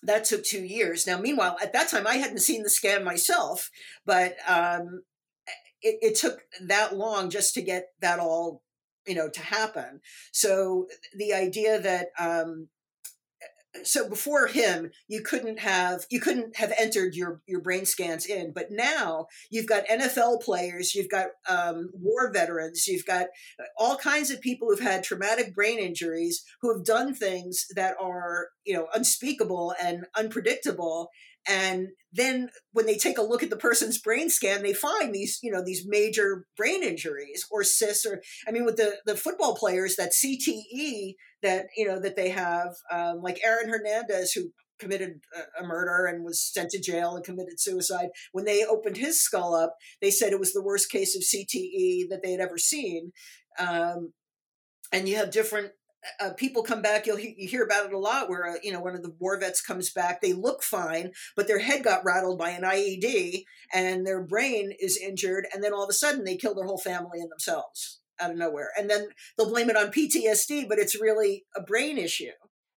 that 0.02 0.26
took 0.26 0.44
two 0.44 0.64
years. 0.64 1.08
Now, 1.08 1.20
meanwhile, 1.20 1.58
at 1.62 1.74
that 1.74 1.90
time, 1.90 2.08
I 2.08 2.16
hadn't 2.16 2.40
seen 2.40 2.64
the 2.64 2.70
scan 2.70 3.04
myself, 3.04 3.70
but 4.06 4.36
um, 4.48 5.04
it, 5.82 6.00
it 6.02 6.16
took 6.16 6.42
that 6.62 6.96
long 6.96 7.30
just 7.30 7.54
to 7.54 7.62
get 7.62 7.90
that 8.02 8.20
all 8.20 8.63
you 9.08 9.16
know 9.16 9.30
to 9.30 9.42
happen. 9.42 10.02
So 10.32 10.88
the 11.16 11.34
idea 11.34 11.80
that 11.80 12.08
um 12.20 12.70
so 13.82 14.08
before 14.08 14.48
him 14.48 14.92
you 15.08 15.22
couldn't 15.22 15.60
have 15.60 16.06
you 16.12 16.20
couldn't 16.20 16.56
have 16.56 16.72
entered 16.78 17.16
your 17.16 17.42
your 17.48 17.60
brain 17.60 17.86
scans 17.86 18.26
in 18.26 18.52
but 18.54 18.68
now 18.70 19.26
you've 19.50 19.68
got 19.68 19.86
nfl 19.88 20.40
players 20.42 20.94
you've 20.94 21.10
got 21.10 21.28
um, 21.50 21.90
war 21.94 22.32
veterans 22.32 22.88
you've 22.88 23.06
got 23.06 23.28
uh, 23.60 23.64
all 23.78 23.98
kinds 23.98 24.30
of 24.30 24.42
people 24.42 24.68
who've 24.68 24.80
had 24.80 25.04
traumatic 25.04 25.56
brain 25.56 25.80
injuries 25.80 26.44
who 26.62 26.72
have 26.74 26.86
done 26.86 27.14
things 27.14 27.66
that 27.76 27.96
are 28.00 28.50
you 28.64 28.74
know 28.74 28.88
unspeakable 28.94 29.74
and 29.82 30.06
unpredictable 30.16 31.10
and 31.48 31.90
then 32.12 32.50
when 32.72 32.86
they 32.86 32.96
take 32.96 33.18
a 33.18 33.24
look 33.24 33.44
at 33.44 33.50
the 33.50 33.58
person's 33.58 33.98
brain 33.98 34.30
scan 34.30 34.64
they 34.64 34.74
find 34.74 35.14
these 35.14 35.40
you 35.42 35.52
know 35.52 35.64
these 35.64 35.86
major 35.88 36.46
brain 36.56 36.84
injuries 36.84 37.46
or 37.52 37.64
cysts 37.64 38.06
or 38.06 38.22
i 38.48 38.52
mean 38.52 38.66
with 38.66 38.78
the 38.78 38.98
the 39.06 39.16
football 39.16 39.56
players 39.56 39.96
that 39.96 40.12
cte 40.12 41.16
that 41.42 41.68
you 41.76 41.88
know 41.88 42.00
that 42.00 42.16
they 42.16 42.30
have 42.30 42.76
um, 42.92 43.22
like 43.22 43.40
aaron 43.44 43.70
hernandez 43.70 44.32
who 44.32 44.52
committed 44.80 45.22
a, 45.60 45.64
murder 45.64 46.08
and 46.08 46.26
was 46.26 46.42
sent 46.42 46.70
to 46.70 46.82
jail 46.82 47.16
and 47.16 47.24
committed 47.24 47.60
suicide 47.60 48.10
when 48.32 48.44
they 48.44 48.66
opened 48.66 48.98
his 48.98 49.22
skull 49.22 49.54
up 49.54 49.76
they 50.02 50.12
said 50.12 50.34
it 50.34 50.40
was 50.40 50.54
the 50.54 50.64
worst 50.64 50.90
case 50.92 51.16
of 51.16 51.22
cte 51.22 52.10
that 52.10 52.22
they 52.24 52.32
had 52.32 52.42
ever 52.42 52.58
seen 52.58 53.12
um, 53.60 54.14
and 54.92 55.08
you 55.08 55.16
have 55.16 55.32
different 55.32 55.72
uh, 56.20 56.32
people 56.34 56.64
come 56.64 56.82
back 56.82 57.06
you'll 57.06 57.20
you 57.20 57.48
hear 57.48 57.64
about 57.64 57.86
it 57.86 57.94
a 57.94 57.98
lot 57.98 58.30
where 58.30 58.48
uh, 58.48 58.56
you 58.64 58.72
know 58.72 58.82
one 58.82 58.96
of 58.96 59.04
the 59.04 59.14
war 59.20 59.40
vets 59.40 59.62
comes 59.62 59.92
back 59.92 60.22
they 60.22 60.34
look 60.34 60.64
fine 60.64 61.12
but 61.36 61.48
their 61.48 61.60
head 61.60 61.84
got 61.84 62.06
rattled 62.06 62.38
by 62.38 62.50
an 62.50 62.64
ied 62.64 63.44
and 63.74 64.06
their 64.06 64.22
brain 64.22 64.72
is 64.80 64.98
injured 64.98 65.46
and 65.54 65.64
then 65.64 65.74
all 65.74 65.84
of 65.84 65.90
a 65.90 65.94
sudden 65.94 66.24
they 66.24 66.38
kill 66.38 66.56
their 66.56 66.66
whole 66.66 66.78
family 66.78 67.20
and 67.20 67.32
themselves 67.32 68.00
out 68.20 68.32
of 68.32 68.38
nowhere. 68.38 68.70
And 68.78 68.90
then 68.90 69.08
they'll 69.38 69.50
blame 69.50 69.70
it 69.70 69.78
on 69.78 69.88
ptsd 69.88 70.68
but 70.68 70.80
it's 70.80 71.00
really 71.00 71.46
a 71.56 71.62
brain 71.62 71.98
issue 71.98 72.32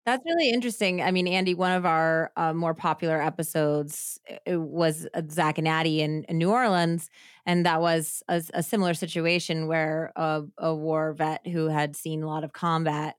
that's 0.06 0.24
really 0.26 0.52
interesting. 0.52 1.02
I 1.02 1.12
mean, 1.12 1.28
Andy, 1.28 1.56
one 1.56 1.72
of 1.72 1.86
our 1.86 2.32
uh, 2.38 2.54
more 2.54 2.76
popular 2.76 3.20
episodes 3.20 4.20
was 4.46 5.08
uh, 5.14 5.22
Zach 5.32 5.58
and 5.58 5.68
Addie 5.68 6.02
in, 6.02 6.24
in, 6.26 6.38
New 6.38 6.52
Orleans, 6.52 7.10
and 7.46 7.66
that 7.66 7.82
was 7.82 8.22
a, 8.28 8.44
a 8.54 8.62
similar 8.62 8.94
situation 8.94 9.68
where 9.68 10.14
a, 10.16 10.44
a, 10.60 10.76
war 10.76 11.14
vet 11.14 11.48
who 11.48 11.68
had 11.68 11.96
seen 11.96 12.22
a 12.22 12.28
lot 12.28 12.44
of 12.44 12.54
combat 12.54 13.16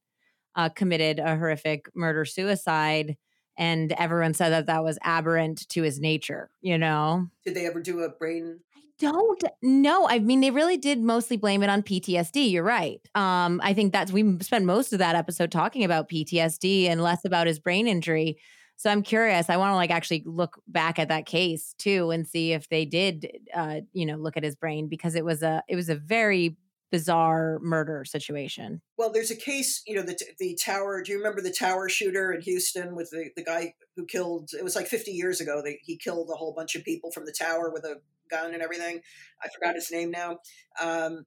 uh, 0.54 0.68
committed 0.68 1.18
a 1.18 1.36
horrific 1.36 1.88
murder 1.94 2.24
suicide, 2.24 3.16
and 3.58 3.90
everyone 3.92 4.34
said 4.34 4.50
that 4.50 4.66
that 4.66 4.84
was 4.84 4.98
aberrant 5.02 5.68
to 5.70 5.82
his 5.82 5.98
nature. 5.98 6.50
You 6.60 6.78
know, 6.78 7.26
did 7.44 7.54
they 7.54 7.66
ever 7.66 7.80
do 7.80 8.00
a 8.00 8.10
brain 8.10 8.60
don't 8.98 9.42
know. 9.62 10.08
I 10.08 10.18
mean, 10.18 10.40
they 10.40 10.50
really 10.50 10.76
did 10.76 11.00
mostly 11.00 11.36
blame 11.36 11.62
it 11.62 11.70
on 11.70 11.82
PTSD. 11.82 12.50
You're 12.50 12.62
right. 12.62 13.00
Um, 13.14 13.60
I 13.62 13.74
think 13.74 13.92
that's 13.92 14.12
we 14.12 14.38
spent 14.40 14.64
most 14.64 14.92
of 14.92 14.98
that 14.98 15.16
episode 15.16 15.50
talking 15.50 15.84
about 15.84 16.08
PTSD 16.08 16.86
and 16.86 17.02
less 17.02 17.24
about 17.24 17.46
his 17.46 17.58
brain 17.58 17.86
injury. 17.86 18.38
So 18.76 18.90
I'm 18.90 19.02
curious. 19.02 19.48
I 19.48 19.56
want 19.56 19.72
to 19.72 19.76
like 19.76 19.90
actually 19.90 20.22
look 20.26 20.60
back 20.68 20.98
at 20.98 21.08
that 21.08 21.26
case 21.26 21.74
too 21.78 22.10
and 22.10 22.26
see 22.26 22.52
if 22.52 22.68
they 22.68 22.84
did, 22.84 23.30
uh, 23.54 23.80
you 23.92 24.04
know, 24.04 24.16
look 24.16 24.36
at 24.36 24.44
his 24.44 24.54
brain 24.54 24.88
because 24.88 25.14
it 25.14 25.24
was 25.24 25.42
a 25.42 25.62
it 25.68 25.76
was 25.76 25.88
a 25.88 25.94
very 25.96 26.56
bizarre 26.90 27.58
murder 27.60 28.04
situation. 28.04 28.80
Well, 28.96 29.10
there's 29.12 29.30
a 29.30 29.36
case, 29.36 29.82
you 29.86 29.96
know, 29.96 30.02
the 30.02 30.18
the 30.38 30.58
tower. 30.62 31.02
Do 31.02 31.12
you 31.12 31.18
remember 31.18 31.40
the 31.40 31.52
tower 31.52 31.88
shooter 31.88 32.32
in 32.32 32.40
Houston 32.42 32.94
with 32.94 33.10
the 33.10 33.30
the 33.36 33.44
guy 33.44 33.74
who 33.96 34.06
killed? 34.06 34.50
It 34.58 34.64
was 34.64 34.76
like 34.76 34.86
50 34.86 35.10
years 35.10 35.40
ago. 35.40 35.62
that 35.62 35.76
he 35.82 35.96
killed 35.96 36.30
a 36.32 36.36
whole 36.36 36.52
bunch 36.52 36.74
of 36.74 36.84
people 36.84 37.10
from 37.10 37.26
the 37.26 37.32
tower 37.38 37.70
with 37.72 37.84
a 37.84 38.00
gun 38.30 38.54
and 38.54 38.62
everything. 38.62 39.00
I 39.42 39.48
forgot 39.48 39.74
his 39.74 39.90
name 39.90 40.10
now. 40.10 40.38
Um, 40.80 41.24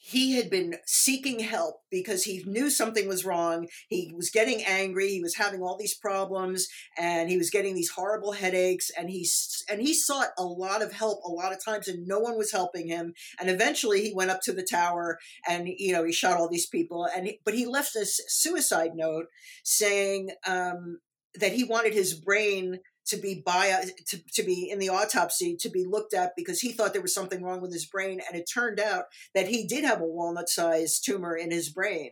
he 0.00 0.36
had 0.36 0.48
been 0.48 0.76
seeking 0.86 1.40
help 1.40 1.82
because 1.90 2.22
he 2.22 2.44
knew 2.46 2.70
something 2.70 3.08
was 3.08 3.24
wrong. 3.24 3.66
He 3.88 4.12
was 4.14 4.30
getting 4.30 4.62
angry. 4.64 5.08
He 5.08 5.20
was 5.20 5.34
having 5.34 5.60
all 5.60 5.76
these 5.76 5.96
problems, 5.96 6.68
and 6.96 7.28
he 7.28 7.36
was 7.36 7.50
getting 7.50 7.74
these 7.74 7.90
horrible 7.90 8.32
headaches. 8.32 8.90
And 8.96 9.10
he 9.10 9.28
and 9.68 9.82
he 9.82 9.92
sought 9.92 10.28
a 10.38 10.44
lot 10.44 10.82
of 10.82 10.92
help 10.92 11.22
a 11.24 11.30
lot 11.30 11.52
of 11.52 11.62
times, 11.62 11.88
and 11.88 12.06
no 12.06 12.20
one 12.20 12.38
was 12.38 12.52
helping 12.52 12.86
him. 12.86 13.12
And 13.40 13.50
eventually, 13.50 14.02
he 14.02 14.14
went 14.14 14.30
up 14.30 14.40
to 14.42 14.52
the 14.52 14.62
tower, 14.62 15.18
and 15.48 15.68
you 15.68 15.92
know 15.92 16.04
he 16.04 16.12
shot 16.12 16.38
all 16.38 16.48
these 16.48 16.68
people. 16.68 17.06
And 17.14 17.26
he, 17.26 17.40
but 17.44 17.54
he 17.54 17.66
left 17.66 17.96
a 17.96 18.06
suicide 18.06 18.92
note 18.94 19.26
saying 19.64 20.30
um, 20.46 21.00
that 21.34 21.52
he 21.52 21.64
wanted 21.64 21.92
his 21.92 22.14
brain 22.14 22.78
to 23.08 23.16
be 23.16 23.42
bio 23.44 23.82
to, 24.06 24.18
to 24.32 24.42
be 24.42 24.70
in 24.70 24.78
the 24.78 24.88
autopsy 24.88 25.56
to 25.56 25.68
be 25.68 25.84
looked 25.84 26.14
at 26.14 26.32
because 26.36 26.60
he 26.60 26.72
thought 26.72 26.92
there 26.92 27.02
was 27.02 27.14
something 27.14 27.42
wrong 27.42 27.60
with 27.60 27.72
his 27.72 27.86
brain 27.86 28.20
and 28.26 28.38
it 28.38 28.48
turned 28.52 28.78
out 28.78 29.04
that 29.34 29.48
he 29.48 29.66
did 29.66 29.84
have 29.84 30.00
a 30.00 30.06
walnut 30.06 30.48
sized 30.48 31.04
tumor 31.04 31.36
in 31.36 31.50
his 31.50 31.68
brain. 31.68 32.10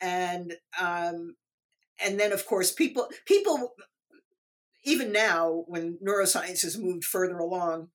And 0.00 0.54
um 0.80 1.36
and 2.04 2.18
then 2.18 2.32
of 2.32 2.46
course 2.46 2.72
people 2.72 3.08
people 3.26 3.74
even 4.84 5.12
now 5.12 5.64
when 5.66 5.98
neuroscience 6.06 6.62
has 6.62 6.78
moved 6.78 7.04
further 7.04 7.38
along 7.38 7.88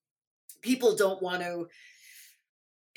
people 0.61 0.95
don't 0.95 1.21
want 1.21 1.41
to 1.41 1.67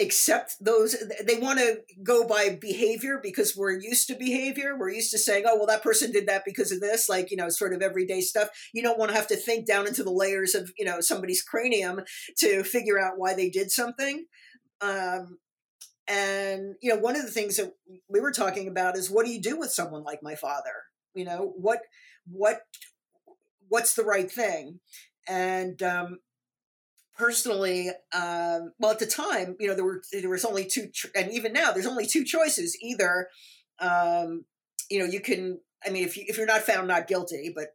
accept 0.03 0.57
those 0.61 0.97
they 1.25 1.39
want 1.39 1.59
to 1.59 1.79
go 2.03 2.27
by 2.27 2.59
behavior 2.61 3.21
because 3.23 3.57
we're 3.57 3.79
used 3.79 4.09
to 4.09 4.15
behavior. 4.15 4.77
We're 4.79 4.91
used 4.91 5.11
to 5.13 5.19
saying 5.19 5.45
oh 5.47 5.57
well 5.57 5.67
that 5.67 5.83
person 5.83 6.13
did 6.13 6.27
that 6.27 6.45
because 6.45 6.73
of 6.73 6.81
this 6.81 7.09
like 7.09 7.31
you 7.31 7.37
know 7.37 7.49
sort 7.49 7.73
of 7.73 7.83
everyday 7.83 8.21
stuff. 8.21 8.49
You 8.75 8.83
don't 8.83 8.99
want 8.99 9.11
to 9.11 9.17
have 9.17 9.29
to 9.29 9.37
think 9.37 9.67
down 9.67 9.87
into 9.87 10.03
the 10.03 10.11
layers 10.11 10.55
of 10.55 10.71
you 10.79 10.85
know 10.85 11.01
somebody's 11.01 11.43
cranium 11.43 12.03
to 12.39 12.63
figure 12.65 12.99
out 12.99 13.15
why 13.17 13.35
they 13.35 13.49
did 13.49 13.71
something. 13.71 14.27
Um, 14.81 15.39
and 16.09 16.75
you 16.83 16.93
know 16.93 17.01
one 17.01 17.17
of 17.17 17.23
the 17.23 17.31
things 17.31 17.57
that 17.57 17.73
we 18.09 18.21
were 18.21 18.33
talking 18.33 18.69
about 18.69 18.97
is 18.97 19.11
what 19.11 19.25
do 19.25 19.33
you 19.33 19.41
do 19.41 19.59
with 19.59 19.71
someone 19.71 20.03
like 20.03 20.23
my 20.23 20.35
father? 20.35 20.85
You 21.15 21.25
know 21.25 21.53
what 21.57 21.81
what 22.27 22.61
what's 23.69 23.95
the 23.95 24.05
right 24.05 24.31
thing? 24.31 24.81
And 25.29 25.83
um, 25.83 26.19
personally, 27.23 27.89
um, 28.13 28.73
well, 28.81 28.91
at 28.91 28.99
the 28.99 29.07
time, 29.07 29.55
you 29.61 29.69
know, 29.69 29.77
there 29.77 29.85
were 29.85 30.03
there 30.13 30.29
was 30.29 30.45
only 30.45 30.65
two, 30.65 30.91
and 31.15 31.31
even 31.31 31.53
now, 31.53 31.71
there's 31.71 31.87
only 31.87 32.05
two 32.05 32.25
choices. 32.25 32.77
Either, 32.83 33.29
um, 33.79 34.45
you 34.91 34.99
know, 34.99 35.05
you 35.05 35.21
can. 35.21 35.61
I 35.87 35.91
mean, 35.91 36.05
if 36.05 36.17
you 36.17 36.25
if 36.27 36.37
you're 36.37 36.47
not 36.47 36.63
found 36.63 36.89
not 36.89 37.07
guilty, 37.07 37.53
but 37.55 37.69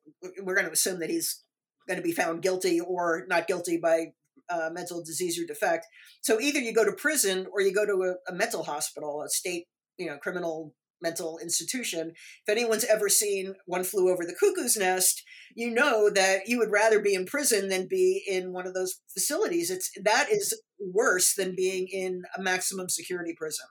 we're 0.43 0.55
going 0.55 0.67
to 0.67 0.73
assume 0.73 0.99
that 0.99 1.09
he's 1.09 1.43
going 1.87 1.97
to 1.97 2.03
be 2.03 2.11
found 2.11 2.41
guilty 2.41 2.81
or 2.81 3.25
not 3.29 3.47
guilty 3.47 3.77
by 3.77 4.07
uh, 4.49 4.69
mental 4.71 5.01
disease 5.01 5.39
or 5.39 5.45
defect. 5.45 5.85
So 6.21 6.41
either 6.41 6.59
you 6.59 6.73
go 6.73 6.83
to 6.83 6.91
prison 6.91 7.47
or 7.51 7.61
you 7.61 7.73
go 7.73 7.85
to 7.85 8.03
a, 8.03 8.31
a 8.31 8.35
mental 8.35 8.63
hospital, 8.63 9.21
a 9.21 9.29
state, 9.29 9.65
you 9.97 10.07
know, 10.07 10.17
criminal 10.17 10.73
mental 11.01 11.37
institution. 11.41 12.13
If 12.45 12.49
anyone's 12.51 12.85
ever 12.85 13.09
seen 13.09 13.55
One 13.65 13.83
Flew 13.83 14.09
Over 14.11 14.23
the 14.25 14.35
Cuckoo's 14.39 14.77
Nest, 14.77 15.23
you 15.55 15.69
know 15.71 16.09
that 16.09 16.47
you 16.47 16.57
would 16.59 16.71
rather 16.71 16.99
be 16.99 17.13
in 17.13 17.25
prison 17.25 17.69
than 17.69 17.87
be 17.87 18.23
in 18.27 18.53
one 18.53 18.67
of 18.67 18.73
those 18.73 18.99
facilities. 19.13 19.69
It's 19.69 19.91
that 20.03 20.27
is 20.31 20.59
worse 20.79 21.33
than 21.35 21.55
being 21.55 21.87
in 21.91 22.23
a 22.37 22.41
maximum 22.41 22.89
security 22.89 23.33
prison. 23.37 23.65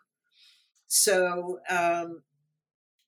So, 0.89 1.59
um, 1.69 2.23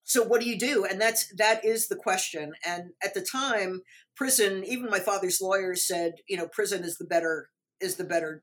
so 0.05 0.23
what 0.23 0.41
do 0.41 0.49
you 0.49 0.59
do? 0.59 0.85
And 0.85 1.01
that's 1.01 1.33
that 1.37 1.65
is 1.65 1.89
the 1.89 1.97
question. 1.97 2.53
And 2.67 2.91
at 3.03 3.15
the 3.15 3.21
time, 3.21 3.83
prison. 4.17 4.65
Even 4.65 4.91
my 4.91 5.01
father's 5.01 5.41
lawyers 5.41 5.87
said, 5.87 6.15
you 6.29 6.37
know, 6.37 6.49
prison 6.49 6.83
is 6.83 6.99
the 6.99 7.05
better 7.05 7.51
is 7.81 7.97
the 7.97 8.05
better 8.05 8.43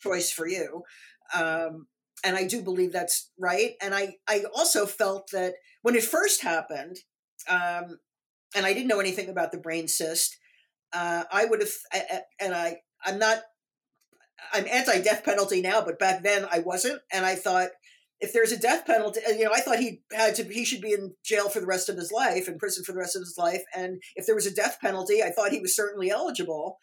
choice 0.00 0.30
for 0.30 0.46
you. 0.46 0.82
Um, 1.34 1.86
and 2.24 2.36
I 2.36 2.46
do 2.46 2.62
believe 2.62 2.92
that's 2.92 3.30
right. 3.38 3.72
And 3.80 3.94
I 3.94 4.16
I 4.26 4.44
also 4.54 4.86
felt 4.86 5.28
that 5.32 5.54
when 5.82 5.94
it 5.94 6.02
first 6.04 6.42
happened, 6.42 6.96
um, 7.48 7.98
and 8.56 8.64
I 8.64 8.72
didn't 8.72 8.88
know 8.88 9.00
anything 9.00 9.28
about 9.28 9.52
the 9.52 9.58
brain 9.58 9.86
cyst, 9.86 10.36
uh, 10.92 11.24
I 11.30 11.44
would 11.44 11.60
have, 11.60 11.72
and 12.40 12.54
I 12.54 12.78
I'm 13.04 13.18
not 13.18 13.42
I'm 14.52 14.66
anti-death 14.66 15.24
penalty 15.24 15.60
now, 15.60 15.84
but 15.84 15.98
back 15.98 16.22
then 16.22 16.46
I 16.50 16.60
wasn't, 16.60 17.00
and 17.12 17.24
I 17.24 17.34
thought 17.34 17.68
if 18.20 18.32
there's 18.32 18.52
a 18.52 18.58
death 18.58 18.86
penalty, 18.86 19.20
uh, 19.26 19.32
you 19.32 19.44
know, 19.44 19.52
I 19.52 19.60
thought 19.60 19.78
he 19.78 20.00
had 20.12 20.34
to 20.36 20.44
he 20.44 20.64
should 20.64 20.80
be 20.80 20.92
in 20.92 21.14
jail 21.24 21.48
for 21.48 21.60
the 21.60 21.66
rest 21.66 21.88
of 21.88 21.96
his 21.96 22.10
life, 22.10 22.48
in 22.48 22.58
prison 22.58 22.84
for 22.84 22.92
the 22.92 22.98
rest 22.98 23.16
of 23.16 23.20
his 23.20 23.36
life, 23.36 23.62
and 23.76 24.00
if 24.16 24.26
there 24.26 24.34
was 24.34 24.46
a 24.46 24.54
death 24.54 24.78
penalty, 24.80 25.22
I 25.22 25.30
thought 25.30 25.52
he 25.52 25.60
was 25.60 25.76
certainly 25.76 26.10
eligible. 26.10 26.78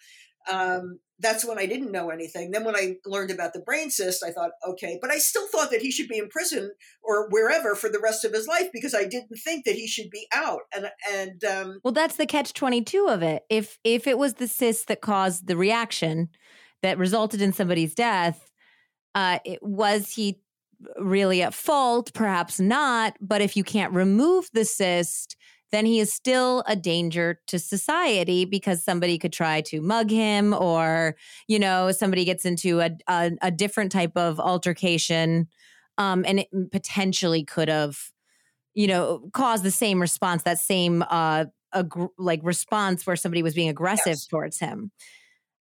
Um, 0.50 1.00
that's 1.22 1.46
when 1.46 1.60
I 1.60 1.68
didn't 1.68 1.92
know 1.92 2.10
anything. 2.10 2.52
Then 2.52 2.64
when 2.64 2.76
I 2.76 2.96
learned 3.06 3.32
about 3.32 3.54
the 3.54 3.60
brain 3.60 3.92
cyst, 3.92 4.24
I 4.24 4.32
thought, 4.32 4.52
okay, 4.68 4.98
but 5.00 5.12
I 5.12 5.20
still 5.20 5.48
thought 5.48 5.70
that 5.72 5.82
he 5.82 5.92
should 5.92 6.08
be 6.08 6.18
in 6.18 6.30
prison 6.30 6.72
or 7.04 7.30
wherever 7.30 7.76
for 7.76 7.89
the 7.89 8.00
rest 8.00 8.26
of 8.26 8.34
his 8.34 8.48
life 8.48 8.70
because 8.74 8.96
I 8.96 9.06
didn't 9.06 9.38
think 9.44 9.66
that 9.66 9.76
he 9.76 9.88
should 9.88 10.10
be 10.10 10.28
out. 10.34 10.62
And 10.76 10.89
and 11.10 11.44
um, 11.44 11.80
well, 11.84 11.94
that's 11.94 12.16
the 12.16 12.26
catch 12.26 12.54
twenty 12.54 12.82
two 12.84 13.08
of 13.08 13.22
it. 13.22 13.44
If 13.50 13.78
if 13.84 14.08
it 14.08 14.18
was 14.18 14.36
the 14.36 14.48
cyst 14.48 14.88
that 14.88 15.02
caused 15.02 15.48
the 15.48 15.58
reaction 15.58 16.30
that 16.82 16.98
resulted 16.98 17.42
in 17.42 17.54
somebody's 17.54 17.94
death, 17.94 18.52
uh, 19.14 19.39
it, 19.46 19.60
was 19.62 20.12
he 20.12 20.42
really 20.98 21.44
at 21.44 21.54
fault? 21.54 22.12
Perhaps 22.14 22.60
not. 22.60 23.16
But 23.22 23.42
if 23.42 23.56
you 23.56 23.64
can't 23.64 23.94
remove 23.94 24.50
the 24.54 24.66
cyst, 24.66 25.36
then 25.72 25.86
he 25.86 25.99
is 25.99 26.13
still 26.13 26.63
a 26.67 26.76
danger 26.76 27.39
to 27.47 27.57
society 27.57 28.45
because 28.45 28.84
somebody 28.84 29.17
could 29.17 29.34
try 29.34 29.61
to 29.61 29.82
mug 29.82 30.09
him 30.09 30.53
or, 30.53 31.15
you 31.47 31.57
know, 31.59 31.91
somebody 31.91 32.26
gets 32.26 32.45
into 32.45 32.82
a, 32.82 32.91
a, 33.07 33.32
a 33.41 33.51
different 33.51 33.91
type 33.91 34.15
of 34.15 34.39
altercation 34.39 35.47
um, 35.97 36.24
and 36.28 36.39
it 36.39 36.47
potentially 36.72 37.43
could 37.43 37.69
have, 37.69 37.97
you 38.74 38.88
know, 38.88 39.30
caused 39.34 39.63
the 39.63 39.72
same 39.72 40.01
response, 40.01 40.43
that 40.43 40.59
same 40.59 41.03
uh, 41.09 41.45
ag- 41.74 42.09
like 42.17 42.39
response 42.43 43.05
where 43.05 43.15
somebody 43.15 43.43
was 43.43 43.53
being 43.53 43.69
aggressive 43.69 44.07
yes. 44.07 44.28
towards 44.28 44.59
him. 44.59 44.91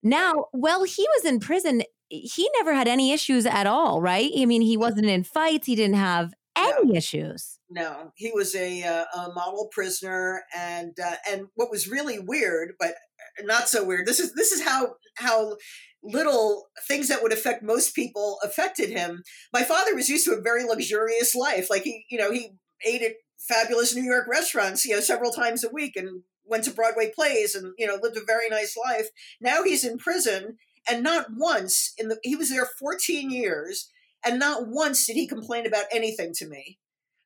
Now, 0.02 0.46
well, 0.54 0.84
he 0.84 1.06
was 1.16 1.26
in 1.26 1.40
prison. 1.40 1.84
He 2.08 2.50
never 2.58 2.74
had 2.74 2.88
any 2.88 3.12
issues 3.12 3.46
at 3.46 3.68
all, 3.68 4.02
right? 4.02 4.32
I 4.38 4.46
mean, 4.46 4.62
he 4.62 4.78
wasn't 4.78 5.08
in 5.08 5.24
fights. 5.24 5.68
He 5.68 5.76
didn't 5.76 5.98
have 5.98 6.34
any 6.60 6.96
issues. 6.96 7.60
No, 7.70 8.12
he 8.16 8.32
was 8.34 8.56
a, 8.56 8.84
uh, 8.84 9.06
a 9.16 9.34
model 9.34 9.70
prisoner, 9.72 10.44
and 10.56 10.94
uh, 11.04 11.16
and 11.30 11.48
what 11.56 11.72
was 11.72 11.88
really 11.88 12.20
weird, 12.20 12.74
but 12.80 12.94
not 13.44 13.70
so 13.70 13.86
weird. 13.86 14.06
This 14.06 14.20
is 14.20 14.34
this 14.34 14.52
is 14.52 14.64
how 14.64 14.96
how 15.16 15.58
little 16.04 16.68
things 16.88 17.08
that 17.10 17.22
would 17.22 17.34
affect 17.34 17.64
most 17.64 17.96
people 17.96 18.40
affected 18.44 18.90
him. 18.90 19.24
My 19.54 19.64
father 19.64 19.96
was 19.96 20.10
used 20.10 20.26
to 20.26 20.34
a 20.34 20.42
very 20.42 20.64
luxurious 20.64 21.36
life. 21.36 21.70
Like 21.70 21.84
he, 21.84 22.06
you 22.10 22.18
know, 22.18 22.32
he 22.32 22.52
ate 22.86 23.02
at 23.02 23.14
fabulous 23.38 23.96
New 23.96 24.04
York 24.04 24.28
restaurants, 24.30 24.86
you 24.86 24.96
know, 24.96 25.02
several 25.02 25.32
times 25.32 25.64
a 25.64 25.70
week 25.70 25.96
and 25.96 26.24
went 26.46 26.64
to 26.64 26.72
Broadway 26.72 27.12
plays 27.14 27.54
and, 27.54 27.74
you 27.78 27.86
know, 27.86 27.98
lived 28.02 28.18
a 28.18 28.26
very 28.26 28.50
nice 28.50 28.76
life. 28.78 29.08
Now 29.42 29.64
he's 29.64 29.84
in 29.84 29.98
prison 29.98 30.58
and 30.90 31.04
not 31.04 31.28
once 31.36 31.94
in 31.98 32.08
the 32.08 32.18
he 32.24 32.36
was 32.36 32.50
there 32.50 32.68
14 32.80 33.30
years 33.30 33.90
and 34.26 34.40
not 34.40 34.68
once 34.68 35.06
did 35.06 35.16
he 35.16 35.28
complain 35.28 35.66
about 35.66 35.86
anything 35.92 36.32
to 36.36 36.48
me. 36.48 36.78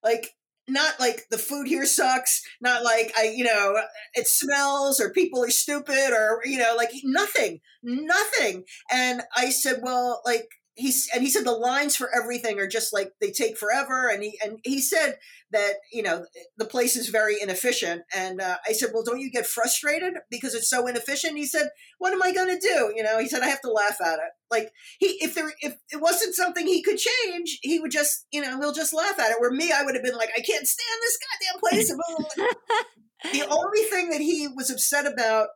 Like 0.04 0.32
not 0.68 1.00
like 1.00 1.24
the 1.30 1.38
food 1.38 1.68
here 1.68 1.86
sucks, 1.86 2.42
not 2.62 2.84
like 2.84 3.12
I, 3.18 3.34
you 3.36 3.44
know, 3.44 3.76
it 4.14 4.28
smells 4.28 5.00
or 5.00 5.12
people 5.12 5.44
are 5.44 5.50
stupid 5.50 6.12
or, 6.12 6.42
you 6.46 6.58
know, 6.58 6.74
like 6.78 6.92
nothing, 7.04 7.60
nothing. 7.84 8.64
And 8.92 9.24
I 9.36 9.50
said, 9.50 9.80
well, 9.82 10.22
like, 10.26 10.48
he's 10.76 11.08
and 11.14 11.24
he 11.24 11.30
said 11.30 11.46
the 11.46 11.52
lines 11.52 11.96
for 11.96 12.10
everything 12.16 12.60
are 12.60 12.68
just 12.68 12.94
like 12.94 13.12
they 13.22 13.32
take 13.32 13.58
forever 13.58 14.10
and 14.10 14.24
he 14.24 14.40
and 14.44 14.58
he 14.64 14.82
said 14.82 15.18
that 15.52 15.74
you 15.92 16.02
know 16.02 16.26
the 16.58 16.66
place 16.66 16.96
is 16.96 17.10
very 17.10 17.36
inefficient 17.40 18.02
and 18.16 18.42
uh, 18.42 18.58
i 18.68 18.74
said 18.74 18.90
well 18.94 19.04
don't 19.04 19.20
you 19.20 19.30
get 19.30 19.46
frustrated 19.46 20.14
because 20.32 20.54
it's 20.54 20.70
so 20.70 20.88
inefficient? 20.88 21.38
He 21.38 21.46
said 21.46 21.70
what 22.00 22.14
am 22.14 22.24
i 22.24 22.34
going 22.34 22.50
to 22.50 22.60
do? 22.60 22.94
You 22.96 23.04
know 23.04 23.20
he 23.20 23.28
said 23.28 23.44
i 23.44 23.48
have 23.48 23.62
to 23.62 23.72
laugh 23.72 23.98
at 24.02 24.16
it. 24.16 24.32
Like 24.50 24.72
he 25.00 25.18
if 25.22 25.36
there 25.36 25.52
if 25.62 25.76
it 25.92 26.02
wasn't 26.02 26.36
something 26.36 26.66
he 26.66 26.82
could 26.84 26.98
change 26.98 27.60
he 27.62 27.80
would 27.80 27.92
just 27.92 28.26
you 28.32 28.42
know 28.42 28.60
he'll 28.60 28.74
just 28.74 28.94
laugh 28.94 29.20
at 29.20 29.32
it. 29.32 29.38
Where 29.40 29.52
me 29.52 29.72
i 29.72 29.84
would 29.84 29.96
have 29.96 30.04
been 30.04 30.18
like 30.18 30.32
i 30.36 30.42
can't 30.42 30.68
stand 30.68 31.02
this 31.02 31.20
goddamn 31.22 31.60
place. 31.70 31.94
The 33.32 33.48
only 33.50 33.84
thing 33.84 34.10
that 34.10 34.20
he 34.20 34.50
was 34.54 34.70
upset 34.70 35.06
about 35.06 35.48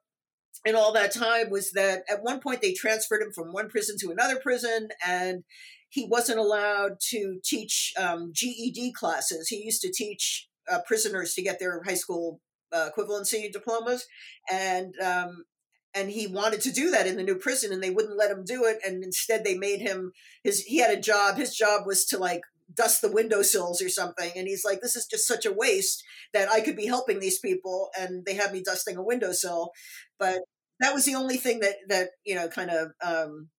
and 0.65 0.75
all 0.75 0.93
that 0.93 1.13
time 1.13 1.49
was 1.49 1.71
that 1.71 2.03
at 2.09 2.23
one 2.23 2.39
point 2.39 2.61
they 2.61 2.73
transferred 2.73 3.21
him 3.21 3.31
from 3.33 3.53
one 3.53 3.69
prison 3.69 3.95
to 3.99 4.11
another 4.11 4.39
prison 4.39 4.89
and 5.05 5.43
he 5.89 6.05
wasn't 6.05 6.39
allowed 6.39 6.99
to 7.09 7.39
teach 7.43 7.93
um, 7.97 8.31
GED 8.33 8.93
classes. 8.93 9.47
He 9.47 9.63
used 9.63 9.81
to 9.81 9.91
teach 9.91 10.47
uh, 10.69 10.79
prisoners 10.85 11.33
to 11.33 11.41
get 11.41 11.59
their 11.59 11.81
high 11.83 11.95
school 11.95 12.41
uh, 12.73 12.89
equivalency 12.95 13.51
diplomas, 13.51 14.05
and 14.51 14.93
um, 15.01 15.45
and 15.93 16.11
he 16.11 16.27
wanted 16.27 16.61
to 16.61 16.71
do 16.71 16.91
that 16.91 17.07
in 17.07 17.15
the 17.15 17.23
new 17.23 17.35
prison, 17.35 17.71
and 17.71 17.81
they 17.81 17.89
wouldn't 17.89 18.17
let 18.17 18.31
him 18.31 18.43
do 18.43 18.65
it. 18.65 18.79
And 18.85 19.03
instead, 19.03 19.43
they 19.43 19.57
made 19.57 19.79
him 19.79 20.11
his. 20.43 20.63
He 20.63 20.79
had 20.79 20.91
a 20.91 21.01
job. 21.01 21.37
His 21.37 21.55
job 21.55 21.87
was 21.87 22.05
to 22.07 22.17
like 22.17 22.41
dust 22.73 23.01
the 23.01 23.11
windowsills 23.11 23.81
or 23.81 23.89
something. 23.89 24.31
And 24.35 24.47
he's 24.47 24.65
like, 24.65 24.81
this 24.81 24.95
is 24.95 25.07
just 25.07 25.25
such 25.25 25.45
a 25.45 25.53
waste 25.53 26.03
that 26.33 26.49
I 26.49 26.59
could 26.59 26.75
be 26.75 26.85
helping 26.85 27.19
these 27.19 27.39
people, 27.39 27.89
and 27.97 28.25
they 28.25 28.33
have 28.35 28.51
me 28.51 28.61
dusting 28.61 28.97
a 28.97 29.03
windowsill. 29.03 29.71
But 30.19 30.39
that 30.79 30.93
was 30.93 31.05
the 31.05 31.15
only 31.15 31.37
thing 31.37 31.59
that 31.61 31.75
that 31.89 32.09
you 32.25 32.35
know 32.35 32.47
kind 32.47 32.69
of 32.69 32.91
um, 33.03 33.49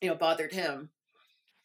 you 0.00 0.08
know 0.08 0.14
bothered 0.14 0.52
him. 0.52 0.90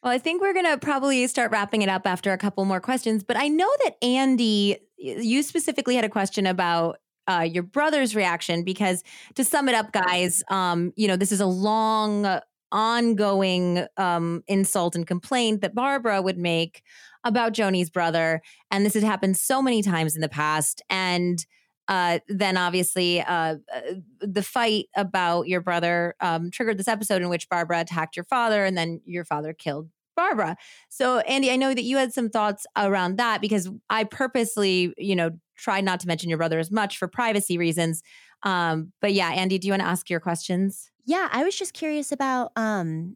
Well, 0.03 0.13
I 0.13 0.19
think 0.19 0.41
we're 0.41 0.53
going 0.53 0.65
to 0.65 0.77
probably 0.77 1.25
start 1.27 1.51
wrapping 1.51 1.81
it 1.81 1.89
up 1.89 2.05
after 2.05 2.31
a 2.31 2.37
couple 2.37 2.63
more 2.65 2.79
questions. 2.79 3.23
But 3.23 3.35
I 3.35 3.47
know 3.47 3.69
that 3.83 3.95
Andy, 4.03 4.77
you 4.97 5.41
specifically 5.41 5.95
had 5.95 6.05
a 6.05 6.09
question 6.09 6.45
about 6.45 6.99
uh, 7.27 7.41
your 7.49 7.63
brother's 7.63 8.15
reaction 8.15 8.63
because 8.63 9.03
to 9.35 9.43
sum 9.43 9.67
it 9.67 9.75
up, 9.75 9.91
guys, 9.91 10.43
um, 10.49 10.93
you 10.95 11.07
know, 11.07 11.15
this 11.15 11.31
is 11.31 11.41
a 11.41 11.47
long, 11.47 12.39
ongoing 12.71 13.85
um, 13.97 14.43
insult 14.47 14.95
and 14.95 15.07
complaint 15.07 15.61
that 15.61 15.75
Barbara 15.75 16.21
would 16.21 16.37
make 16.37 16.83
about 17.23 17.53
Joni's 17.53 17.89
brother. 17.89 18.41
And 18.71 18.85
this 18.85 18.93
had 18.93 19.03
happened 19.03 19.35
so 19.35 19.61
many 19.61 19.81
times 19.81 20.15
in 20.15 20.21
the 20.21 20.29
past. 20.29 20.81
And 20.89 21.45
uh, 21.87 22.19
then 22.27 22.57
obviously 22.57 23.21
uh, 23.21 23.55
uh, 23.73 23.81
the 24.19 24.43
fight 24.43 24.87
about 24.95 25.47
your 25.47 25.61
brother 25.61 26.15
um, 26.19 26.51
triggered 26.51 26.77
this 26.77 26.87
episode 26.87 27.21
in 27.21 27.29
which 27.29 27.49
Barbara 27.49 27.79
attacked 27.81 28.15
your 28.15 28.25
father, 28.25 28.65
and 28.65 28.77
then 28.77 29.01
your 29.05 29.25
father 29.25 29.53
killed 29.53 29.89
Barbara. 30.15 30.57
So, 30.89 31.19
Andy, 31.19 31.51
I 31.51 31.55
know 31.55 31.73
that 31.73 31.83
you 31.83 31.97
had 31.97 32.13
some 32.13 32.29
thoughts 32.29 32.65
around 32.75 33.17
that 33.17 33.39
because 33.39 33.69
I 33.89 34.03
purposely, 34.03 34.93
you 34.97 35.15
know, 35.15 35.31
tried 35.55 35.85
not 35.85 35.99
to 36.01 36.07
mention 36.07 36.29
your 36.29 36.37
brother 36.37 36.59
as 36.59 36.71
much 36.71 36.97
for 36.97 37.07
privacy 37.07 37.57
reasons. 37.57 38.03
Um, 38.43 38.91
but 39.01 39.13
yeah, 39.13 39.29
Andy, 39.29 39.57
do 39.57 39.67
you 39.67 39.73
want 39.73 39.81
to 39.81 39.87
ask 39.87 40.09
your 40.09 40.19
questions? 40.19 40.91
Yeah, 41.05 41.29
I 41.31 41.43
was 41.43 41.55
just 41.55 41.73
curious 41.73 42.11
about 42.11 42.51
um, 42.55 43.15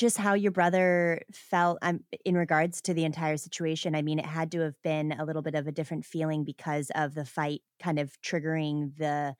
just 0.00 0.16
how 0.16 0.32
your 0.32 0.50
brother 0.50 1.20
felt 1.30 1.78
um, 1.82 2.00
in 2.24 2.34
regards 2.34 2.80
to 2.80 2.94
the 2.94 3.04
entire 3.04 3.36
situation. 3.36 3.94
I 3.94 4.00
mean, 4.00 4.18
it 4.18 4.24
had 4.24 4.50
to 4.52 4.60
have 4.60 4.80
been 4.82 5.12
a 5.12 5.26
little 5.26 5.42
bit 5.42 5.54
of 5.54 5.66
a 5.66 5.72
different 5.72 6.06
feeling 6.06 6.42
because 6.42 6.90
of 6.94 7.14
the 7.14 7.26
fight 7.26 7.60
kind 7.82 7.98
of 7.98 8.18
triggering 8.22 8.96
the 8.96 9.34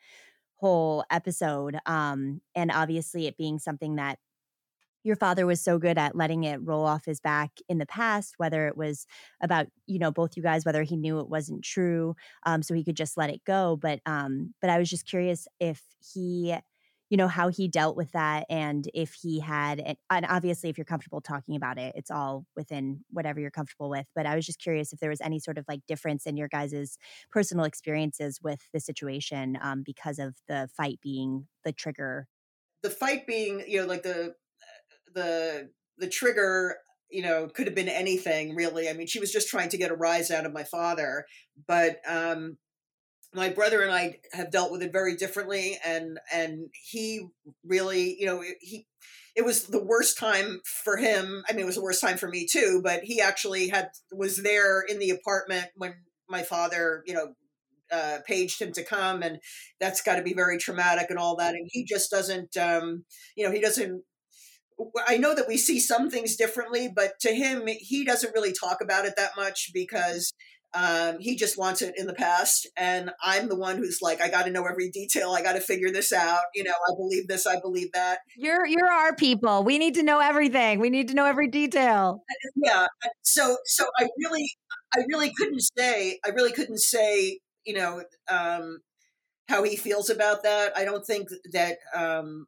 whole 0.57 1.05
episode. 1.11 1.79
Um, 1.87 2.43
and 2.55 2.71
obviously, 2.71 3.27
it 3.27 3.39
being 3.39 3.59
something 3.59 3.97
that 3.97 4.19
your 5.03 5.17
father 5.17 5.47
was 5.47 5.63
so 5.63 5.79
good 5.79 5.97
at 5.97 6.15
letting 6.15 6.45
it 6.45 6.61
roll 6.63 6.85
off 6.85 7.07
his 7.07 7.21
back 7.21 7.53
in 7.69 7.79
the 7.79 7.87
past 7.87 8.35
whether 8.37 8.67
it 8.69 8.77
was 8.77 9.07
about 9.41 9.67
you 9.87 9.99
know 9.99 10.11
both 10.11 10.37
you 10.37 10.43
guys 10.43 10.65
whether 10.65 10.83
he 10.83 10.97
knew 10.97 11.21
it 11.21 11.29
wasn't 11.29 11.65
true 11.65 12.15
um, 12.45 12.63
so 12.63 12.75
he 12.75 12.85
could 12.85 12.97
just 12.97 13.17
let 13.17 13.31
it 13.31 13.41
go 13.47 13.77
but 13.81 14.01
um 14.07 14.53
but 14.61 14.69
i 14.71 14.79
was 14.79 14.91
just 14.91 15.07
curious 15.07 15.49
if 15.59 15.83
he 16.15 16.55
you 17.11 17.17
know 17.17 17.29
how 17.29 17.49
he 17.49 17.69
dealt 17.69 17.97
with 17.97 18.13
that 18.13 18.47
and 18.49 18.89
if 18.95 19.13
he 19.13 19.41
had 19.41 19.97
and 20.11 20.27
obviously 20.27 20.71
if 20.71 20.79
you're 20.79 20.85
comfortable 20.85 21.21
talking 21.21 21.57
about 21.57 21.79
it 21.79 21.93
it's 21.97 22.11
all 22.11 22.47
within 22.57 23.01
whatever 23.11 23.41
you're 23.41 23.51
comfortable 23.51 23.91
with 23.91 24.07
but 24.15 24.27
i 24.27 24.35
was 24.35 24.47
just 24.47 24.61
curious 24.61 24.93
if 24.93 25.01
there 25.01 25.11
was 25.11 25.21
any 25.21 25.39
sort 25.39 25.59
of 25.59 25.65
like 25.69 25.81
difference 25.87 26.25
in 26.25 26.37
your 26.37 26.49
guys's 26.49 26.97
personal 27.31 27.65
experiences 27.65 28.41
with 28.43 28.61
the 28.73 28.81
situation 28.81 29.59
um, 29.61 29.83
because 29.85 30.19
of 30.19 30.35
the 30.49 30.69
fight 30.77 30.99
being 31.03 31.47
the 31.65 31.73
trigger. 31.73 32.27
The 32.83 32.91
fight 32.91 33.27
being 33.27 33.63
you 33.67 33.81
know 33.81 33.87
like 33.87 34.03
the 34.03 34.35
the 35.15 35.71
the 35.99 36.09
trigger 36.09 36.77
you 37.11 37.23
know 37.23 37.49
could 37.49 37.67
have 37.67 37.75
been 37.75 37.89
anything 37.89 38.55
really. 38.55 38.89
I 38.89 38.93
mean 38.93 39.07
she 39.07 39.21
was 39.21 39.33
just 39.33 39.49
trying 39.49 39.69
to 39.71 39.79
get 39.79 39.91
a 39.91 39.97
rise 39.97 40.31
out 40.31 40.47
of 40.47 40.53
my 40.53 40.65
father 40.65 41.27
but 41.69 42.01
um 42.09 42.57
my 43.35 43.49
brother 43.49 43.83
and 43.83 43.93
I 43.93 44.19
have 44.33 44.51
dealt 44.51 44.73
with 44.73 44.83
it 44.83 44.93
very 44.93 45.17
differently, 45.17 45.79
and 45.85 46.19
and 46.33 46.69
he 46.73 47.27
really, 47.65 48.17
you 48.19 48.27
know, 48.27 48.43
he 48.61 48.87
it 49.37 49.45
was 49.45 49.65
the 49.65 49.83
worst 49.83 50.19
time 50.19 50.61
for 50.65 50.97
him. 50.97 51.45
I 51.49 51.53
mean, 51.53 51.63
it 51.63 51.67
was 51.67 51.77
the 51.77 51.83
worst 51.83 52.01
time 52.01 52.17
for 52.17 52.29
me 52.29 52.47
too. 52.51 52.81
But 52.83 53.05
he 53.05 53.21
actually 53.21 53.69
had 53.69 53.91
was 54.13 54.39
there 54.39 54.83
in 54.83 54.99
the 54.99 55.11
apartment 55.11 55.69
when 55.77 55.95
my 56.29 56.43
father, 56.43 57.03
you 57.07 57.15
know, 57.15 57.35
uh, 57.93 58.19
paged 58.27 58.61
him 58.61 58.73
to 58.73 58.85
come, 58.85 59.23
and 59.23 59.39
that's 59.81 60.03
got 60.03 60.17
to 60.17 60.23
be 60.23 60.35
very 60.35 60.59
traumatic 60.59 61.07
and 61.11 61.19
all 61.19 61.37
that. 61.37 61.55
And 61.55 61.69
he 61.73 61.85
just 61.85 62.11
doesn't, 62.11 62.57
um, 62.57 63.05
you 63.37 63.45
know, 63.45 63.53
he 63.53 63.61
doesn't. 63.61 64.03
I 65.07 65.19
know 65.19 65.35
that 65.35 65.47
we 65.47 65.59
see 65.59 65.79
some 65.79 66.09
things 66.09 66.37
differently, 66.37 66.91
but 66.95 67.13
to 67.21 67.35
him, 67.35 67.67
he 67.67 68.03
doesn't 68.05 68.35
really 68.35 68.53
talk 68.53 68.79
about 68.81 69.05
it 69.05 69.15
that 69.17 69.33
much 69.37 69.71
because 69.75 70.33
um, 70.75 71.19
he 71.19 71.37
just 71.37 71.59
wants 71.59 71.83
it 71.83 71.95
in 71.97 72.07
the 72.07 72.15
past. 72.15 72.69
And 72.77 73.11
I'm 73.23 73.49
the 73.49 73.57
one 73.57 73.77
who's 73.77 73.99
like, 74.01 74.21
I 74.21 74.29
got 74.29 74.45
to 74.45 74.51
know 74.51 74.65
every 74.67 74.91
detail. 74.91 75.33
I 75.33 75.43
got 75.43 75.55
to 75.55 75.61
figure 75.61 75.91
this 75.91 76.13
out. 76.13 76.41
You 76.55 76.65
know, 76.65 76.71
I 76.71 76.95
believe 76.97 77.29
this. 77.29 77.47
I 77.47 77.61
believe 77.61 77.93
that. 77.93 78.21
You're, 78.37 78.67
you're 78.67 78.91
our 78.91 79.15
people. 79.15 79.65
We 79.65 79.79
need 79.79 79.95
to 79.95 80.03
know 80.03 80.21
everything. 80.21 80.79
We 80.79 80.91
need 80.91 81.09
to 81.09 81.15
know 81.15 81.27
every 81.27 81.49
detail. 81.49 82.23
Yeah. 82.57 82.87
So, 83.23 83.57
so 83.65 83.87
I 83.99 84.09
really, 84.25 84.49
I 84.95 85.05
really 85.09 85.33
couldn't 85.37 85.63
say, 85.77 86.19
I 86.25 86.31
really 86.31 86.53
couldn't 86.53 86.81
say, 86.81 87.41
you 87.65 87.75
know, 87.75 88.03
um, 88.31 88.79
how 89.49 89.65
he 89.65 89.77
feels 89.77 90.11
about 90.11 90.45
that. 90.45 90.77
I 90.77 90.85
don't 90.85 91.05
think 91.05 91.29
that, 91.53 91.79
um, 91.95 92.47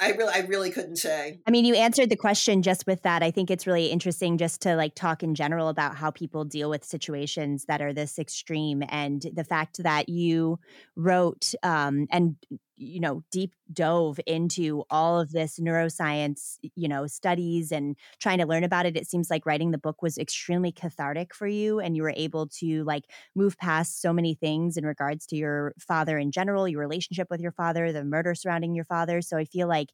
I 0.00 0.10
really, 0.12 0.32
I 0.32 0.40
really 0.40 0.70
couldn't 0.70 0.96
say. 0.96 1.40
I 1.46 1.50
mean, 1.50 1.64
you 1.64 1.74
answered 1.74 2.10
the 2.10 2.16
question 2.16 2.62
just 2.62 2.86
with 2.86 3.02
that. 3.02 3.22
I 3.22 3.30
think 3.30 3.50
it's 3.50 3.66
really 3.66 3.86
interesting 3.86 4.36
just 4.36 4.60
to 4.62 4.76
like 4.76 4.94
talk 4.94 5.22
in 5.22 5.34
general 5.34 5.68
about 5.68 5.96
how 5.96 6.10
people 6.10 6.44
deal 6.44 6.68
with 6.68 6.84
situations 6.84 7.64
that 7.66 7.80
are 7.80 7.92
this 7.92 8.18
extreme, 8.18 8.82
and 8.88 9.24
the 9.32 9.44
fact 9.44 9.82
that 9.82 10.08
you 10.08 10.58
wrote 10.96 11.54
um, 11.62 12.06
and 12.10 12.36
you 12.78 13.00
know 13.00 13.22
deep 13.30 13.54
dove 13.72 14.20
into 14.26 14.84
all 14.90 15.20
of 15.20 15.32
this 15.32 15.58
neuroscience 15.58 16.58
you 16.76 16.88
know 16.88 17.06
studies 17.06 17.72
and 17.72 17.96
trying 18.20 18.38
to 18.38 18.46
learn 18.46 18.64
about 18.64 18.86
it 18.86 18.96
it 18.96 19.06
seems 19.06 19.30
like 19.30 19.44
writing 19.44 19.70
the 19.70 19.78
book 19.78 20.00
was 20.02 20.16
extremely 20.18 20.72
cathartic 20.72 21.34
for 21.34 21.46
you 21.46 21.80
and 21.80 21.96
you 21.96 22.02
were 22.02 22.14
able 22.16 22.46
to 22.46 22.84
like 22.84 23.04
move 23.34 23.58
past 23.58 24.00
so 24.00 24.12
many 24.12 24.34
things 24.34 24.76
in 24.76 24.86
regards 24.86 25.26
to 25.26 25.36
your 25.36 25.74
father 25.78 26.18
in 26.18 26.30
general 26.30 26.68
your 26.68 26.80
relationship 26.80 27.28
with 27.30 27.40
your 27.40 27.52
father 27.52 27.92
the 27.92 28.04
murder 28.04 28.34
surrounding 28.34 28.74
your 28.74 28.84
father. 28.84 29.20
So 29.20 29.36
i 29.36 29.44
feel 29.44 29.68
like 29.68 29.90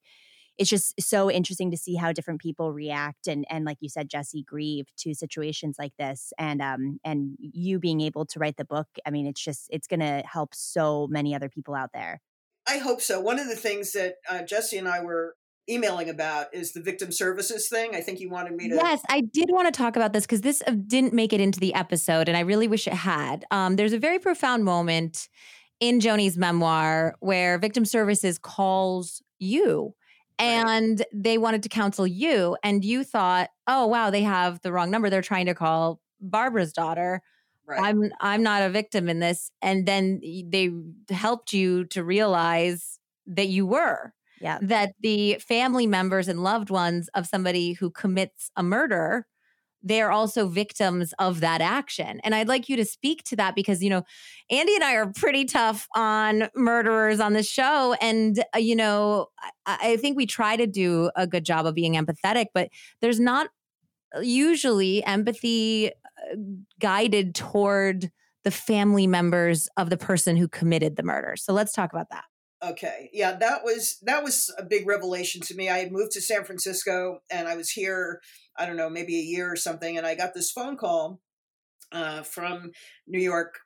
it's 0.56 0.70
just 0.70 0.94
so 1.00 1.30
interesting 1.30 1.70
to 1.70 1.76
see 1.76 1.96
how 1.96 2.12
different 2.12 2.40
people 2.40 2.72
react 2.72 3.26
and 3.26 3.44
and 3.50 3.64
like 3.64 3.78
you 3.80 3.88
said 3.88 4.08
Jesse 4.08 4.42
grieve 4.44 4.86
to 4.98 5.14
situations 5.14 5.76
like 5.78 5.92
this 5.98 6.32
and 6.38 6.62
um 6.62 6.98
and 7.04 7.36
you 7.40 7.78
being 7.78 8.00
able 8.00 8.24
to 8.26 8.38
write 8.38 8.56
the 8.56 8.64
book 8.64 8.88
I 9.04 9.10
mean 9.10 9.26
it's 9.26 9.42
just 9.42 9.68
it's 9.70 9.86
going 9.88 10.00
to 10.00 10.22
help 10.26 10.54
so 10.54 11.08
many 11.08 11.34
other 11.34 11.48
people 11.48 11.74
out 11.74 11.90
there 11.92 12.20
I 12.68 12.78
hope 12.78 13.00
so. 13.00 13.20
One 13.20 13.38
of 13.38 13.48
the 13.48 13.56
things 13.56 13.92
that 13.92 14.14
uh, 14.28 14.42
Jesse 14.42 14.78
and 14.78 14.88
I 14.88 15.02
were 15.02 15.34
emailing 15.68 16.10
about 16.10 16.54
is 16.54 16.72
the 16.72 16.80
victim 16.80 17.10
services 17.10 17.68
thing. 17.68 17.94
I 17.94 18.00
think 18.00 18.20
you 18.20 18.30
wanted 18.30 18.54
me 18.54 18.68
to. 18.68 18.76
Yes, 18.76 19.02
I 19.08 19.22
did 19.22 19.50
want 19.50 19.72
to 19.72 19.76
talk 19.76 19.96
about 19.96 20.12
this 20.12 20.24
because 20.24 20.42
this 20.42 20.62
uh, 20.66 20.72
didn't 20.86 21.12
make 21.12 21.32
it 21.32 21.40
into 21.40 21.60
the 21.60 21.74
episode, 21.74 22.28
and 22.28 22.36
I 22.36 22.40
really 22.40 22.68
wish 22.68 22.86
it 22.86 22.92
had. 22.92 23.44
Um, 23.50 23.76
there's 23.76 23.92
a 23.92 23.98
very 23.98 24.18
profound 24.18 24.64
moment 24.64 25.28
in 25.80 26.00
Joni's 26.00 26.36
memoir 26.36 27.14
where 27.20 27.58
victim 27.58 27.84
services 27.84 28.38
calls 28.38 29.22
you 29.38 29.94
and 30.38 31.00
right. 31.00 31.08
they 31.12 31.38
wanted 31.38 31.62
to 31.62 31.68
counsel 31.68 32.06
you 32.06 32.56
and 32.62 32.84
you 32.84 33.04
thought, 33.04 33.50
"Oh, 33.66 33.86
wow, 33.86 34.10
they 34.10 34.22
have 34.22 34.60
the 34.60 34.72
wrong 34.72 34.90
number. 34.90 35.10
They're 35.10 35.22
trying 35.22 35.46
to 35.46 35.54
call 35.54 36.00
Barbara's 36.20 36.72
daughter." 36.72 37.22
Right. 37.66 37.80
I'm 37.82 38.10
I'm 38.20 38.42
not 38.42 38.62
a 38.62 38.70
victim 38.70 39.08
in 39.08 39.20
this 39.20 39.50
and 39.62 39.86
then 39.86 40.20
they 40.22 40.70
helped 41.10 41.52
you 41.52 41.84
to 41.86 42.04
realize 42.04 42.98
that 43.26 43.48
you 43.48 43.66
were. 43.66 44.12
Yeah. 44.40 44.58
That 44.60 44.92
the 45.00 45.38
family 45.40 45.86
members 45.86 46.28
and 46.28 46.42
loved 46.42 46.68
ones 46.68 47.08
of 47.14 47.26
somebody 47.26 47.72
who 47.72 47.90
commits 47.90 48.50
a 48.56 48.62
murder 48.62 49.26
they're 49.84 50.10
also 50.10 50.48
victims 50.48 51.12
of 51.18 51.40
that 51.40 51.60
action. 51.60 52.18
And 52.24 52.34
I'd 52.34 52.48
like 52.48 52.68
you 52.70 52.76
to 52.76 52.86
speak 52.86 53.22
to 53.24 53.36
that 53.36 53.54
because, 53.54 53.82
you 53.82 53.90
know, 53.90 54.02
Andy 54.50 54.74
and 54.74 54.82
I 54.82 54.94
are 54.94 55.12
pretty 55.12 55.44
tough 55.44 55.86
on 55.94 56.48
murderers 56.56 57.20
on 57.20 57.34
the 57.34 57.42
show. 57.42 57.94
And, 58.00 58.42
uh, 58.54 58.58
you 58.58 58.74
know, 58.74 59.26
I, 59.66 59.78
I 59.82 59.96
think 59.98 60.16
we 60.16 60.24
try 60.24 60.56
to 60.56 60.66
do 60.66 61.10
a 61.16 61.26
good 61.26 61.44
job 61.44 61.66
of 61.66 61.74
being 61.74 61.94
empathetic, 61.94 62.46
but 62.54 62.70
there's 63.02 63.20
not 63.20 63.50
usually 64.22 65.04
empathy 65.04 65.88
uh, 65.88 66.36
guided 66.80 67.34
toward 67.34 68.10
the 68.44 68.50
family 68.50 69.06
members 69.06 69.68
of 69.76 69.90
the 69.90 69.96
person 69.96 70.36
who 70.36 70.48
committed 70.48 70.96
the 70.96 71.02
murder. 71.02 71.34
So 71.36 71.52
let's 71.52 71.72
talk 71.72 71.92
about 71.92 72.08
that. 72.10 72.24
Okay. 72.62 73.10
Yeah, 73.12 73.36
that 73.36 73.62
was 73.62 73.98
that 74.02 74.22
was 74.22 74.54
a 74.58 74.64
big 74.64 74.86
revelation 74.86 75.40
to 75.42 75.54
me. 75.54 75.68
I 75.68 75.78
had 75.78 75.92
moved 75.92 76.12
to 76.12 76.20
San 76.20 76.44
Francisco 76.44 77.18
and 77.30 77.46
I 77.46 77.56
was 77.56 77.70
here, 77.70 78.20
I 78.56 78.64
don't 78.64 78.76
know, 78.76 78.88
maybe 78.88 79.16
a 79.16 79.22
year 79.22 79.52
or 79.52 79.56
something, 79.56 79.98
and 79.98 80.06
I 80.06 80.14
got 80.14 80.32
this 80.34 80.50
phone 80.50 80.76
call 80.76 81.20
uh, 81.92 82.22
from 82.22 82.72
New 83.06 83.20
York 83.20 83.58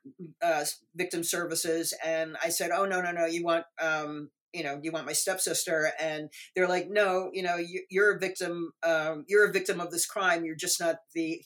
uh, 0.43 0.65
Victim 0.95 1.25
Services, 1.25 1.95
and 2.05 2.37
I 2.43 2.51
said, 2.51 2.71
"Oh 2.71 2.85
no, 2.85 3.01
no, 3.01 3.11
no! 3.11 3.25
You 3.25 3.45
want, 3.45 3.65
um, 3.81 4.31
you 4.53 4.63
know, 4.63 4.81
you 4.83 4.93
want 4.93 5.07
my 5.07 5.13
stepsister?" 5.13 5.93
And 6.01 6.31
they're 6.55 6.69
like, 6.69 6.89
"No, 6.91 7.31
you 7.33 7.43
know, 7.43 7.57
you, 7.57 8.03
are 8.03 8.17
a 8.17 8.19
victim. 8.19 8.73
Um, 8.83 9.25
you're 9.29 9.49
a 9.49 9.53
victim 9.53 9.81
of 9.81 9.91
this 9.91 10.07
crime. 10.07 10.45
You're 10.45 10.57
just 10.57 10.81
not 10.81 10.97
the. 11.15 11.43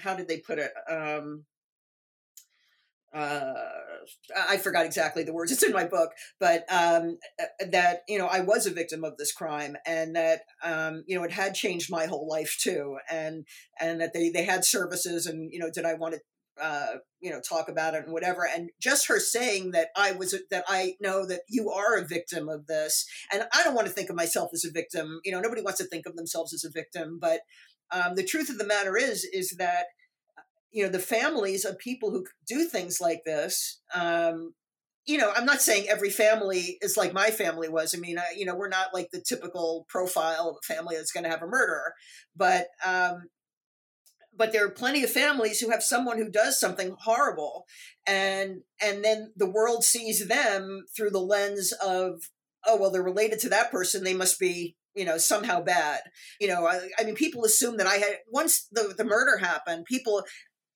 How 0.00 0.14
did 0.16 0.28
they 0.28 0.38
put 0.38 0.58
it? 0.58 0.72
Um, 0.90 1.44
uh, 3.14 3.52
I 4.48 4.56
forgot 4.56 4.86
exactly 4.86 5.22
the 5.22 5.34
words. 5.34 5.52
It's 5.52 5.62
in 5.62 5.72
my 5.72 5.84
book, 5.84 6.12
but 6.40 6.64
um, 6.70 7.18
uh, 7.40 7.66
that 7.70 8.00
you 8.08 8.18
know 8.18 8.26
I 8.26 8.40
was 8.40 8.66
a 8.66 8.70
victim 8.70 9.04
of 9.04 9.16
this 9.16 9.32
crime, 9.32 9.76
and 9.86 10.16
that 10.16 10.40
um, 10.64 11.04
you 11.06 11.16
know 11.16 11.24
it 11.24 11.32
had 11.32 11.54
changed 11.54 11.90
my 11.90 12.06
whole 12.06 12.26
life 12.26 12.56
too, 12.60 12.98
and 13.10 13.44
and 13.78 14.00
that 14.00 14.14
they 14.14 14.30
they 14.30 14.44
had 14.44 14.64
services, 14.64 15.26
and 15.26 15.52
you 15.52 15.58
know 15.58 15.70
did 15.70 15.84
I 15.84 15.94
want 15.94 16.14
to 16.14 16.20
uh, 16.60 16.96
you 17.20 17.30
know 17.30 17.40
talk 17.40 17.68
about 17.68 17.94
it 17.94 18.04
and 18.04 18.12
whatever, 18.12 18.46
and 18.46 18.70
just 18.80 19.08
her 19.08 19.18
saying 19.18 19.72
that 19.72 19.88
I 19.96 20.12
was 20.12 20.34
that 20.50 20.64
I 20.68 20.94
know 21.00 21.26
that 21.26 21.40
you 21.48 21.70
are 21.70 21.96
a 21.96 22.06
victim 22.06 22.48
of 22.48 22.66
this, 22.66 23.06
and 23.32 23.44
I 23.54 23.62
don't 23.64 23.74
want 23.74 23.86
to 23.86 23.92
think 23.92 24.10
of 24.10 24.16
myself 24.16 24.50
as 24.52 24.64
a 24.64 24.72
victim. 24.72 25.20
You 25.24 25.32
know, 25.32 25.40
nobody 25.40 25.62
wants 25.62 25.78
to 25.78 25.86
think 25.86 26.06
of 26.06 26.16
themselves 26.16 26.52
as 26.52 26.64
a 26.64 26.70
victim, 26.70 27.18
but 27.20 27.40
um, 27.92 28.14
the 28.14 28.24
truth 28.24 28.48
of 28.48 28.58
the 28.58 28.66
matter 28.66 28.96
is 28.96 29.24
is 29.24 29.56
that 29.58 29.86
you 30.72 30.82
know 30.82 30.90
the 30.90 30.98
families 30.98 31.64
of 31.64 31.78
people 31.78 32.10
who 32.10 32.24
do 32.48 32.64
things 32.64 33.00
like 33.00 33.22
this 33.24 33.80
um, 33.94 34.54
you 35.06 35.18
know 35.18 35.32
i'm 35.36 35.44
not 35.44 35.60
saying 35.60 35.86
every 35.88 36.10
family 36.10 36.78
is 36.80 36.96
like 36.96 37.12
my 37.12 37.30
family 37.30 37.68
was 37.68 37.94
i 37.94 37.98
mean 37.98 38.18
I, 38.18 38.34
you 38.36 38.44
know 38.44 38.54
we're 38.54 38.68
not 38.68 38.94
like 38.94 39.10
the 39.12 39.20
typical 39.20 39.84
profile 39.88 40.48
of 40.48 40.56
a 40.56 40.74
family 40.74 40.96
that's 40.96 41.12
going 41.12 41.24
to 41.24 41.30
have 41.30 41.42
a 41.42 41.46
murderer 41.46 41.92
but 42.34 42.68
um, 42.84 43.24
but 44.36 44.52
there 44.52 44.64
are 44.64 44.70
plenty 44.70 45.04
of 45.04 45.10
families 45.10 45.60
who 45.60 45.70
have 45.70 45.82
someone 45.82 46.18
who 46.18 46.30
does 46.30 46.58
something 46.58 46.96
horrible 47.00 47.66
and 48.06 48.62
and 48.80 49.04
then 49.04 49.32
the 49.36 49.50
world 49.50 49.84
sees 49.84 50.26
them 50.28 50.84
through 50.96 51.10
the 51.10 51.20
lens 51.20 51.72
of 51.84 52.30
oh 52.66 52.76
well 52.76 52.90
they're 52.90 53.02
related 53.02 53.38
to 53.38 53.48
that 53.48 53.70
person 53.70 54.04
they 54.04 54.14
must 54.14 54.38
be 54.38 54.76
you 54.94 55.04
know 55.04 55.18
somehow 55.18 55.60
bad 55.60 56.00
you 56.40 56.48
know 56.48 56.66
I, 56.66 56.88
I, 56.98 57.04
mean 57.04 57.14
people 57.14 57.44
assume 57.44 57.76
that 57.78 57.86
i 57.86 57.94
had 57.94 58.18
once 58.30 58.68
the, 58.72 58.94
the 58.96 59.04
murder 59.04 59.38
happened 59.38 59.84
people 59.84 60.24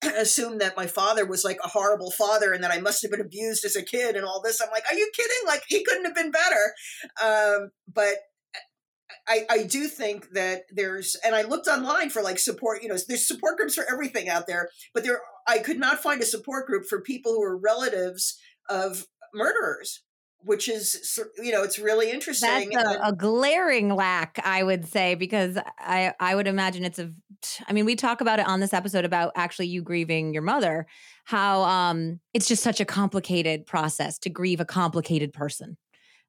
assumed 0.17 0.61
that 0.61 0.77
my 0.77 0.87
father 0.87 1.27
was 1.27 1.45
like 1.45 1.59
a 1.65 1.69
horrible 1.69 2.11
father 2.11 2.53
and 2.53 2.63
that 2.63 2.71
I 2.71 2.81
must 2.81 3.03
have 3.03 3.11
been 3.11 3.21
abused 3.21 3.65
as 3.65 3.77
a 3.77 3.83
kid 3.83 4.15
and 4.15 4.25
all 4.25 4.43
this. 4.43 4.61
I'm 4.61 4.71
like, 4.71 4.85
are 4.91 4.95
you 4.95 5.11
kidding? 5.15 5.47
Like 5.47 5.63
he 5.67 5.85
couldn't 5.85 6.05
have 6.05 6.15
been 6.15 6.31
better. 6.31 6.75
Um, 7.23 7.71
but 7.93 8.17
I, 9.29 9.47
I 9.49 9.63
do 9.65 9.87
think 9.87 10.31
that 10.33 10.63
there's, 10.71 11.17
and 11.25 11.35
I 11.35 11.43
looked 11.43 11.69
online 11.69 12.11
for 12.11 12.23
like 12.23 12.39
support, 12.39 12.83
you 12.83 12.89
know, 12.89 12.97
there's 13.09 13.27
support 13.27 13.57
groups 13.57 13.75
for 13.75 13.85
everything 13.91 14.29
out 14.29 14.47
there, 14.47 14.69
but 14.95 15.05
there, 15.05 15.21
I 15.47 15.59
could 15.59 15.79
not 15.79 16.03
find 16.03 16.21
a 16.21 16.27
support 16.27 16.67
group 16.67 16.87
for 16.87 17.01
people 17.01 17.33
who 17.33 17.43
are 17.43 17.57
relatives 17.57 18.39
of 18.69 19.07
murderers 19.35 20.03
which 20.47 20.69
is 20.69 21.19
you 21.39 21.51
know 21.51 21.63
it's 21.63 21.79
really 21.79 22.11
interesting 22.11 22.71
that's 22.73 22.97
a, 22.97 23.09
a, 23.09 23.13
glaring 23.13 23.89
lack 23.89 24.39
i 24.45 24.63
would 24.63 24.87
say 24.87 25.15
because 25.15 25.59
i 25.79 26.13
i 26.21 26.35
would 26.35 26.47
imagine 26.47 26.85
it's 26.85 26.99
a 26.99 27.11
i 27.69 27.73
mean 27.73 27.85
we 27.85 27.97
talk 27.97 28.21
about 28.21 28.39
it 28.39 28.47
on 28.47 28.61
this 28.61 28.73
episode 28.73 29.05
about 29.05 29.33
actually 29.35 29.67
you 29.67 29.83
grieving 29.83 30.33
your 30.33 30.43
mother 30.43 30.87
how 31.25 31.63
um 31.63 32.21
it's 32.33 32.47
just 32.47 32.63
such 32.63 32.81
a 32.81 32.85
complicated 32.85 33.67
process 33.67 34.19
to 34.19 34.31
grieve 34.31 34.61
a 34.61 34.65
complicated 34.65 35.33
person 35.33 35.77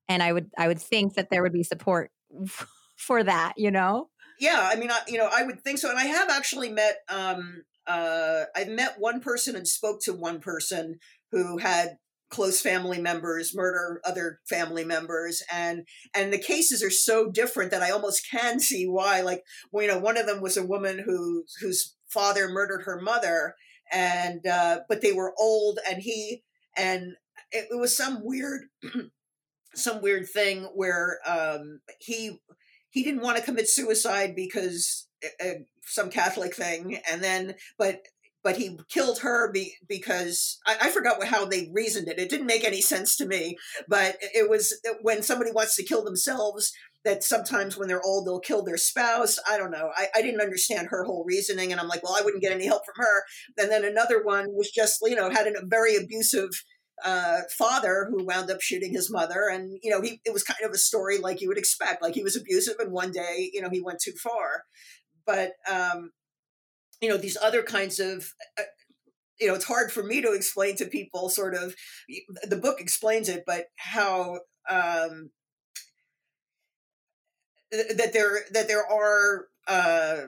and 0.08 0.24
i 0.24 0.34
would 0.34 0.50
i 0.58 0.68
would 0.68 0.82
think 0.82 1.14
that 1.14 1.30
there 1.30 1.44
would 1.44 1.54
be 1.54 1.64
support 1.64 2.12
for 2.96 3.24
that 3.24 3.54
you 3.58 3.72
know? 3.72 4.10
Yeah 4.40 4.70
i 4.72 4.76
mean 4.76 4.92
I, 4.92 5.00
you 5.08 5.18
know 5.18 5.30
i 5.34 5.44
would 5.44 5.62
think 5.62 5.80
so 5.80 5.90
and 5.90 6.00
i 6.00 6.06
have 6.06 6.30
actually 6.30 6.70
met 6.70 6.98
um 7.10 7.64
uh 7.88 8.44
i've 8.56 8.70
met 8.70 8.96
one 9.00 9.20
person 9.20 9.56
and 9.56 9.68
spoke 9.68 10.02
to 10.04 10.14
one 10.14 10.40
person 10.40 11.00
who 11.32 11.58
had 11.58 11.98
close 12.30 12.62
family 12.62 13.00
members 13.00 13.56
murder 13.56 14.02
other 14.04 14.40
family 14.50 14.84
members 14.84 15.42
and 15.52 15.88
and 16.14 16.34
the 16.34 16.38
cases 16.38 16.84
are 16.84 16.92
so 16.92 17.32
different 17.32 17.72
that 17.72 17.82
i 17.82 17.90
almost 17.90 18.30
can 18.30 18.60
see 18.70 18.86
why 18.86 19.22
like 19.22 19.44
well, 19.72 19.84
you 19.84 19.92
know 19.92 20.00
one 20.00 20.18
of 20.18 20.28
them 20.28 20.42
was 20.42 20.58
a 20.58 20.66
woman 20.66 21.02
who 21.04 21.44
whose 21.62 21.96
father 22.08 22.50
murdered 22.50 22.84
her 22.84 23.00
mother 23.02 23.56
and 23.92 24.46
uh 24.46 24.80
but 24.90 25.02
they 25.02 25.14
were 25.14 25.34
old 25.40 25.80
and 25.90 26.02
he 26.02 26.44
and 26.76 27.14
it, 27.52 27.68
it 27.72 27.80
was 27.80 27.96
some 27.96 28.20
weird 28.24 28.64
some 29.78 30.02
weird 30.02 30.28
thing 30.30 30.64
where 30.76 31.20
um 31.26 31.80
he 32.00 32.40
he 32.90 33.04
didn't 33.04 33.22
want 33.22 33.38
to 33.38 33.44
commit 33.44 33.70
suicide 33.70 34.36
because 34.36 35.08
uh, 35.44 35.60
some 35.84 36.10
Catholic 36.10 36.56
thing, 36.56 37.00
and 37.10 37.24
then 37.24 37.56
but 37.78 38.02
but 38.44 38.56
he 38.56 38.80
killed 38.90 39.20
her 39.20 39.52
be, 39.52 39.74
because 39.90 40.60
I, 40.66 40.78
I 40.84 40.90
forgot 40.90 41.22
how 41.26 41.46
they 41.46 41.70
reasoned 41.74 42.08
it. 42.08 42.20
It 42.20 42.30
didn't 42.30 42.46
make 42.48 42.64
any 42.64 42.82
sense 42.82 43.18
to 43.18 43.26
me. 43.26 43.58
But 43.90 44.18
it 44.22 44.50
was 44.50 44.80
when 45.02 45.22
somebody 45.22 45.52
wants 45.52 45.76
to 45.76 45.84
kill 45.84 46.04
themselves, 46.04 46.72
that 47.04 47.24
sometimes 47.24 47.78
when 47.78 47.88
they're 47.88 48.06
old 48.06 48.26
they'll 48.26 48.40
kill 48.40 48.64
their 48.64 48.78
spouse. 48.78 49.38
I 49.50 49.58
don't 49.58 49.72
know. 49.72 49.92
I, 49.96 50.08
I 50.16 50.22
didn't 50.22 50.42
understand 50.42 50.88
her 50.90 51.04
whole 51.04 51.24
reasoning, 51.26 51.72
and 51.72 51.82
I'm 51.82 51.88
like, 51.88 52.04
well, 52.04 52.16
I 52.18 52.22
wouldn't 52.24 52.44
get 52.44 52.52
any 52.52 52.66
help 52.66 52.84
from 52.86 53.04
her. 53.04 53.24
And 53.58 53.72
then 53.72 53.84
another 53.84 54.24
one 54.24 54.48
was 54.54 54.72
just 54.72 55.00
you 55.04 55.16
know 55.16 55.30
had 55.30 55.48
a 55.48 55.66
very 55.66 55.96
abusive 55.96 56.50
uh, 57.04 57.42
father 57.58 58.08
who 58.10 58.24
wound 58.24 58.50
up 58.50 58.62
shooting 58.62 58.92
his 58.94 59.12
mother, 59.12 59.48
and 59.52 59.80
you 59.84 59.92
know 59.92 60.02
he 60.02 60.22
it 60.26 60.34
was 60.34 60.44
kind 60.44 60.64
of 60.64 60.72
a 60.72 60.78
story 60.78 61.18
like 61.18 61.42
you 61.42 61.48
would 61.48 61.58
expect, 61.58 62.02
like 62.02 62.16
he 62.16 62.24
was 62.24 62.36
abusive, 62.36 62.76
and 62.80 62.92
one 62.92 63.12
day 63.12 63.50
you 63.54 63.62
know 63.62 63.70
he 63.70 63.82
went 63.82 64.00
too 64.00 64.14
far. 64.14 64.64
But 65.26 65.54
um, 65.70 66.12
you 67.02 67.10
know 67.10 67.18
these 67.18 67.38
other 67.42 67.64
kinds 67.64 68.00
of 68.00 68.34
uh, 68.58 68.64
you 69.40 69.48
know 69.48 69.54
it's 69.54 69.66
hard 69.66 69.92
for 69.92 70.04
me 70.04 70.22
to 70.22 70.34
explain 70.34 70.76
to 70.78 70.86
people 70.86 71.30
sort 71.30 71.54
of 71.54 71.76
the 72.44 72.56
book 72.56 72.80
explains 72.80 73.30
it 73.30 73.44
but 73.46 73.66
how 73.78 74.40
um 74.70 75.30
that 77.72 78.12
there 78.14 78.42
that 78.52 78.68
there 78.68 78.86
are 78.86 79.48
uh 79.68 80.22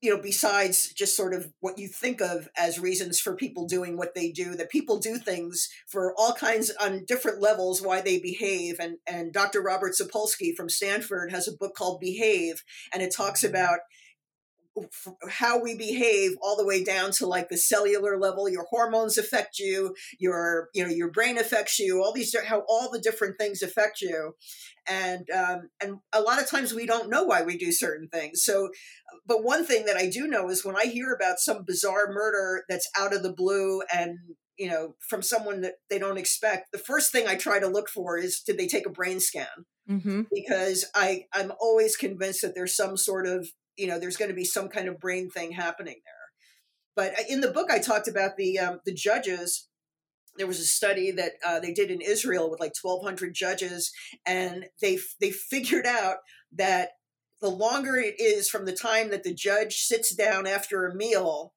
you 0.00 0.14
know 0.14 0.20
besides 0.20 0.92
just 0.92 1.16
sort 1.16 1.34
of 1.34 1.52
what 1.60 1.78
you 1.78 1.86
think 1.86 2.20
of 2.20 2.48
as 2.56 2.80
reasons 2.80 3.20
for 3.20 3.36
people 3.36 3.66
doing 3.66 3.96
what 3.96 4.14
they 4.14 4.30
do 4.30 4.54
that 4.54 4.70
people 4.70 4.98
do 4.98 5.18
things 5.18 5.68
for 5.86 6.14
all 6.16 6.32
kinds 6.32 6.70
on 6.80 7.04
different 7.06 7.40
levels 7.40 7.82
why 7.82 8.00
they 8.00 8.18
behave 8.18 8.76
and 8.80 8.96
and 9.06 9.32
Dr. 9.32 9.60
Robert 9.60 9.92
Sapolsky 9.92 10.54
from 10.56 10.68
Stanford 10.68 11.30
has 11.30 11.46
a 11.46 11.56
book 11.56 11.74
called 11.74 12.00
Behave 12.00 12.62
and 12.92 13.02
it 13.02 13.14
talks 13.14 13.44
about 13.44 13.80
how 15.28 15.60
we 15.60 15.76
behave 15.76 16.32
all 16.42 16.56
the 16.56 16.66
way 16.66 16.82
down 16.82 17.10
to 17.12 17.26
like 17.26 17.48
the 17.48 17.56
cellular 17.56 18.18
level 18.18 18.48
your 18.48 18.66
hormones 18.70 19.18
affect 19.18 19.58
you 19.58 19.94
your 20.18 20.68
you 20.74 20.84
know 20.84 20.90
your 20.90 21.10
brain 21.10 21.38
affects 21.38 21.78
you 21.78 22.02
all 22.02 22.12
these 22.12 22.34
how 22.46 22.62
all 22.68 22.90
the 22.90 23.00
different 23.00 23.38
things 23.38 23.62
affect 23.62 24.00
you. 24.00 24.34
And 24.88 25.26
um, 25.30 25.68
and 25.80 25.98
a 26.12 26.20
lot 26.20 26.40
of 26.40 26.48
times 26.48 26.72
we 26.74 26.86
don't 26.86 27.10
know 27.10 27.24
why 27.24 27.42
we 27.42 27.56
do 27.56 27.70
certain 27.70 28.08
things. 28.08 28.42
So 28.42 28.70
but 29.26 29.44
one 29.44 29.64
thing 29.64 29.86
that 29.86 29.96
i 29.96 30.08
do 30.08 30.26
know 30.26 30.48
is 30.48 30.64
when 30.64 30.76
i 30.76 30.84
hear 30.84 31.12
about 31.12 31.38
some 31.38 31.64
bizarre 31.64 32.12
murder 32.12 32.64
that's 32.68 32.88
out 32.98 33.14
of 33.14 33.22
the 33.22 33.32
blue 33.32 33.82
and 33.94 34.18
you 34.58 34.68
know 34.68 34.94
from 35.08 35.22
someone 35.22 35.60
that 35.62 35.74
they 35.88 35.98
don't 35.98 36.18
expect 36.18 36.72
the 36.72 36.78
first 36.78 37.12
thing 37.12 37.26
i 37.26 37.34
try 37.34 37.58
to 37.58 37.68
look 37.68 37.88
for 37.88 38.18
is 38.18 38.40
did 38.44 38.58
they 38.58 38.66
take 38.66 38.86
a 38.86 38.90
brain 38.90 39.20
scan? 39.20 39.46
Mm-hmm. 39.88 40.22
because 40.32 40.84
i 40.94 41.24
i'm 41.32 41.52
always 41.60 41.96
convinced 41.96 42.42
that 42.42 42.54
there's 42.54 42.76
some 42.76 42.96
sort 42.96 43.26
of 43.26 43.48
you 43.76 43.86
know 43.86 43.98
there's 43.98 44.16
going 44.16 44.30
to 44.30 44.34
be 44.34 44.44
some 44.44 44.68
kind 44.68 44.88
of 44.88 45.00
brain 45.00 45.30
thing 45.30 45.52
happening 45.52 45.96
there. 46.04 46.14
But 46.96 47.18
uh, 47.18 47.24
in 47.28 47.40
the 47.40 47.52
book 47.52 47.70
i 47.70 47.78
talked 47.78 48.08
about 48.08 48.36
the 48.36 48.58
um, 48.58 48.80
the 48.84 48.94
judges. 48.94 49.66
There 50.36 50.46
was 50.46 50.60
a 50.60 50.64
study 50.64 51.10
that 51.10 51.32
uh, 51.44 51.58
they 51.58 51.72
did 51.72 51.90
in 51.90 52.00
Israel 52.00 52.50
with 52.50 52.60
like 52.60 52.72
1,200 52.80 53.34
judges, 53.34 53.90
and 54.24 54.66
they 54.80 54.98
they 55.20 55.30
figured 55.32 55.86
out 55.86 56.18
that 56.52 56.90
the 57.40 57.50
longer 57.50 57.96
it 57.96 58.20
is 58.20 58.48
from 58.48 58.64
the 58.64 58.72
time 58.72 59.10
that 59.10 59.24
the 59.24 59.34
judge 59.34 59.76
sits 59.78 60.14
down 60.14 60.46
after 60.46 60.86
a 60.86 60.94
meal 60.94 61.52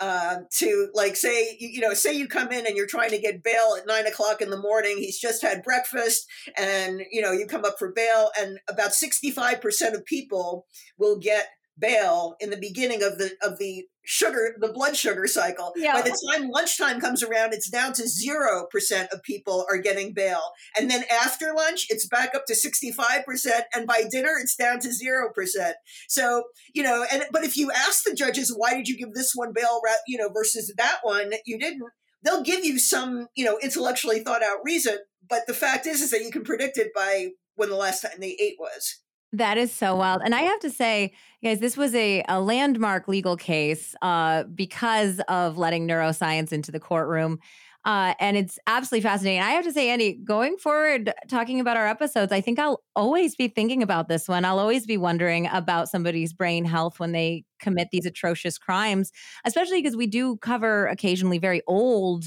uh, 0.00 0.36
to 0.50 0.88
like 0.94 1.14
say 1.14 1.56
you 1.60 1.80
know 1.80 1.92
say 1.92 2.12
you 2.12 2.26
come 2.26 2.50
in 2.52 2.66
and 2.66 2.76
you're 2.76 2.86
trying 2.86 3.10
to 3.10 3.18
get 3.18 3.42
bail 3.42 3.76
at 3.78 3.86
nine 3.86 4.06
o'clock 4.06 4.40
in 4.40 4.48
the 4.50 4.58
morning 4.58 4.96
he's 4.96 5.18
just 5.18 5.42
had 5.42 5.62
breakfast 5.62 6.26
and 6.56 7.02
you 7.10 7.20
know 7.20 7.32
you 7.32 7.46
come 7.46 7.64
up 7.64 7.78
for 7.78 7.92
bail 7.92 8.30
and 8.40 8.58
about 8.68 8.90
65% 8.90 9.94
of 9.94 10.04
people 10.06 10.66
will 10.98 11.18
get 11.18 11.48
bail 11.80 12.36
in 12.40 12.50
the 12.50 12.56
beginning 12.56 13.02
of 13.02 13.18
the 13.18 13.32
of 13.42 13.58
the 13.58 13.84
sugar 14.04 14.54
the 14.60 14.72
blood 14.72 14.96
sugar 14.96 15.26
cycle. 15.26 15.72
Yeah. 15.76 15.94
by 15.94 16.02
the 16.02 16.30
time 16.30 16.48
lunchtime 16.50 17.00
comes 17.00 17.22
around 17.22 17.52
it's 17.52 17.70
down 17.70 17.92
to 17.94 18.02
0% 18.02 19.08
of 19.12 19.22
people 19.22 19.66
are 19.70 19.78
getting 19.78 20.12
bail. 20.12 20.40
And 20.76 20.90
then 20.90 21.04
after 21.10 21.52
lunch 21.54 21.86
it's 21.90 22.06
back 22.06 22.34
up 22.34 22.44
to 22.46 22.54
65% 22.54 23.62
and 23.74 23.86
by 23.86 24.04
dinner 24.10 24.32
it's 24.40 24.56
down 24.56 24.80
to 24.80 24.88
0% 24.88 25.72
so 26.08 26.44
you 26.74 26.82
know 26.82 27.04
and 27.12 27.24
but 27.32 27.44
if 27.44 27.56
you 27.56 27.70
ask 27.70 28.04
the 28.04 28.14
judges 28.14 28.54
why 28.56 28.74
did 28.74 28.88
you 28.88 28.96
give 28.96 29.14
this 29.14 29.32
one 29.34 29.52
bail 29.52 29.80
you 30.06 30.18
know 30.18 30.28
versus 30.28 30.72
that 30.76 30.98
one? 31.02 31.32
you 31.46 31.58
didn't 31.58 31.82
they'll 32.22 32.42
give 32.42 32.64
you 32.64 32.78
some 32.78 33.28
you 33.34 33.44
know 33.44 33.58
intellectually 33.62 34.20
thought 34.20 34.42
out 34.42 34.58
reason. 34.64 34.98
But 35.28 35.46
the 35.46 35.54
fact 35.54 35.86
is 35.86 36.00
is 36.00 36.10
that 36.10 36.22
you 36.22 36.30
can 36.30 36.42
predict 36.42 36.78
it 36.78 36.88
by 36.94 37.28
when 37.54 37.68
the 37.68 37.76
last 37.76 38.02
time 38.02 38.18
they 38.18 38.36
ate 38.40 38.56
was 38.58 39.00
that 39.32 39.58
is 39.58 39.72
so 39.72 39.96
wild. 39.96 40.22
And 40.24 40.34
I 40.34 40.42
have 40.42 40.60
to 40.60 40.70
say, 40.70 41.12
guys, 41.42 41.60
this 41.60 41.76
was 41.76 41.94
a, 41.94 42.24
a 42.28 42.40
landmark 42.40 43.06
legal 43.08 43.36
case 43.36 43.94
uh, 44.02 44.44
because 44.44 45.20
of 45.28 45.56
letting 45.56 45.86
neuroscience 45.86 46.52
into 46.52 46.72
the 46.72 46.80
courtroom. 46.80 47.38
Uh, 47.84 48.12
and 48.20 48.36
it's 48.36 48.58
absolutely 48.66 49.08
fascinating. 49.08 49.40
I 49.40 49.50
have 49.52 49.64
to 49.64 49.72
say, 49.72 49.88
Andy, 49.88 50.12
going 50.12 50.58
forward, 50.58 51.14
talking 51.28 51.60
about 51.60 51.78
our 51.78 51.86
episodes, 51.86 52.30
I 52.30 52.42
think 52.42 52.58
I'll 52.58 52.82
always 52.94 53.34
be 53.34 53.48
thinking 53.48 53.82
about 53.82 54.08
this 54.08 54.28
one. 54.28 54.44
I'll 54.44 54.58
always 54.58 54.84
be 54.84 54.98
wondering 54.98 55.48
about 55.50 55.88
somebody's 55.88 56.34
brain 56.34 56.66
health 56.66 57.00
when 57.00 57.12
they 57.12 57.44
commit 57.58 57.88
these 57.90 58.04
atrocious 58.04 58.58
crimes, 58.58 59.12
especially 59.46 59.80
because 59.80 59.96
we 59.96 60.06
do 60.06 60.36
cover 60.38 60.88
occasionally 60.88 61.38
very 61.38 61.62
old 61.66 62.26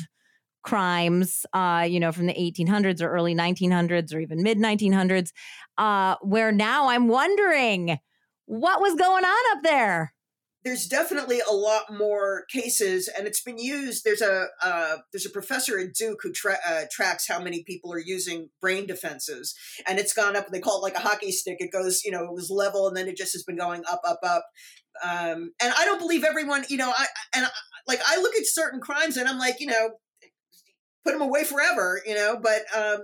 crimes, 0.64 1.45
uh, 1.53 1.86
you 1.88 1.99
know, 1.99 2.11
from 2.11 2.26
the 2.26 2.34
1800s 2.34 3.01
or 3.01 3.09
early 3.09 3.36
1900s 3.36 4.14
or 4.14 4.20
even 4.20 4.41
mid 4.41 4.57
1900s, 4.57 5.32
uh, 5.78 6.16
where 6.22 6.51
now 6.51 6.89
I'm 6.89 7.07
wondering 7.07 7.99
what 8.45 8.82
was 8.82 8.95
going 8.95 9.26
on 9.26 9.57
up 9.57 9.64
there. 9.64 10.14
There's 10.64 10.88
definitely 10.88 11.41
a 11.41 11.53
lot 11.53 11.93
more 11.93 12.45
cases, 12.49 13.09
and 13.09 13.28
it's 13.28 13.41
been 13.41 13.57
used. 13.57 14.05
There's 14.05 14.22
a 14.22 14.47
uh, 14.64 14.97
there's 15.11 15.26
a 15.26 15.30
professor 15.30 15.78
at 15.78 15.93
Duke 15.93 16.20
who 16.24 16.32
tra- 16.32 16.59
uh, 16.66 16.84
tracks 16.89 17.28
how 17.28 17.41
many 17.41 17.64
people 17.64 17.91
are 17.91 17.99
using 17.99 18.49
brain 18.61 18.86
defenses, 18.88 19.53
and 19.86 19.99
it's 19.99 20.14
gone 20.14 20.38
up. 20.38 20.47
They 20.47 20.61
call 20.61 20.78
it 20.80 20.84
like 20.84 20.95
a 20.95 21.01
hockey 21.01 21.34
stick. 21.34 21.57
It 21.59 21.74
goes, 21.74 22.05
you 22.05 22.11
know, 22.11 22.24
it 22.24 22.34
was 22.34 22.49
level, 22.49 22.88
and 22.88 22.95
then 22.95 23.09
it 23.09 23.18
just 23.18 23.34
has 23.34 23.43
been 23.43 23.57
going 23.57 23.84
up, 23.91 23.99
up, 24.07 24.20
up. 24.24 24.45
Um, 25.03 25.51
and 25.61 25.74
I 25.78 25.84
don't 25.84 25.99
believe 25.99 26.24
everyone. 26.24 26.64
You 26.70 26.78
know, 26.78 26.93
I 26.97 27.07
and 27.36 27.45
I, 27.45 27.49
like 27.86 27.99
I 28.07 28.22
look 28.22 28.36
at 28.36 28.45
certain 28.45 28.80
crimes, 28.80 29.18
and 29.18 29.28
I'm 29.28 29.39
like, 29.39 29.59
you 29.59 29.68
know, 29.68 29.89
put 31.04 31.14
them 31.14 31.22
away 31.22 31.43
forever, 31.43 32.01
you 32.06 32.16
know, 32.16 32.39
but 32.41 32.62
um 32.76 32.99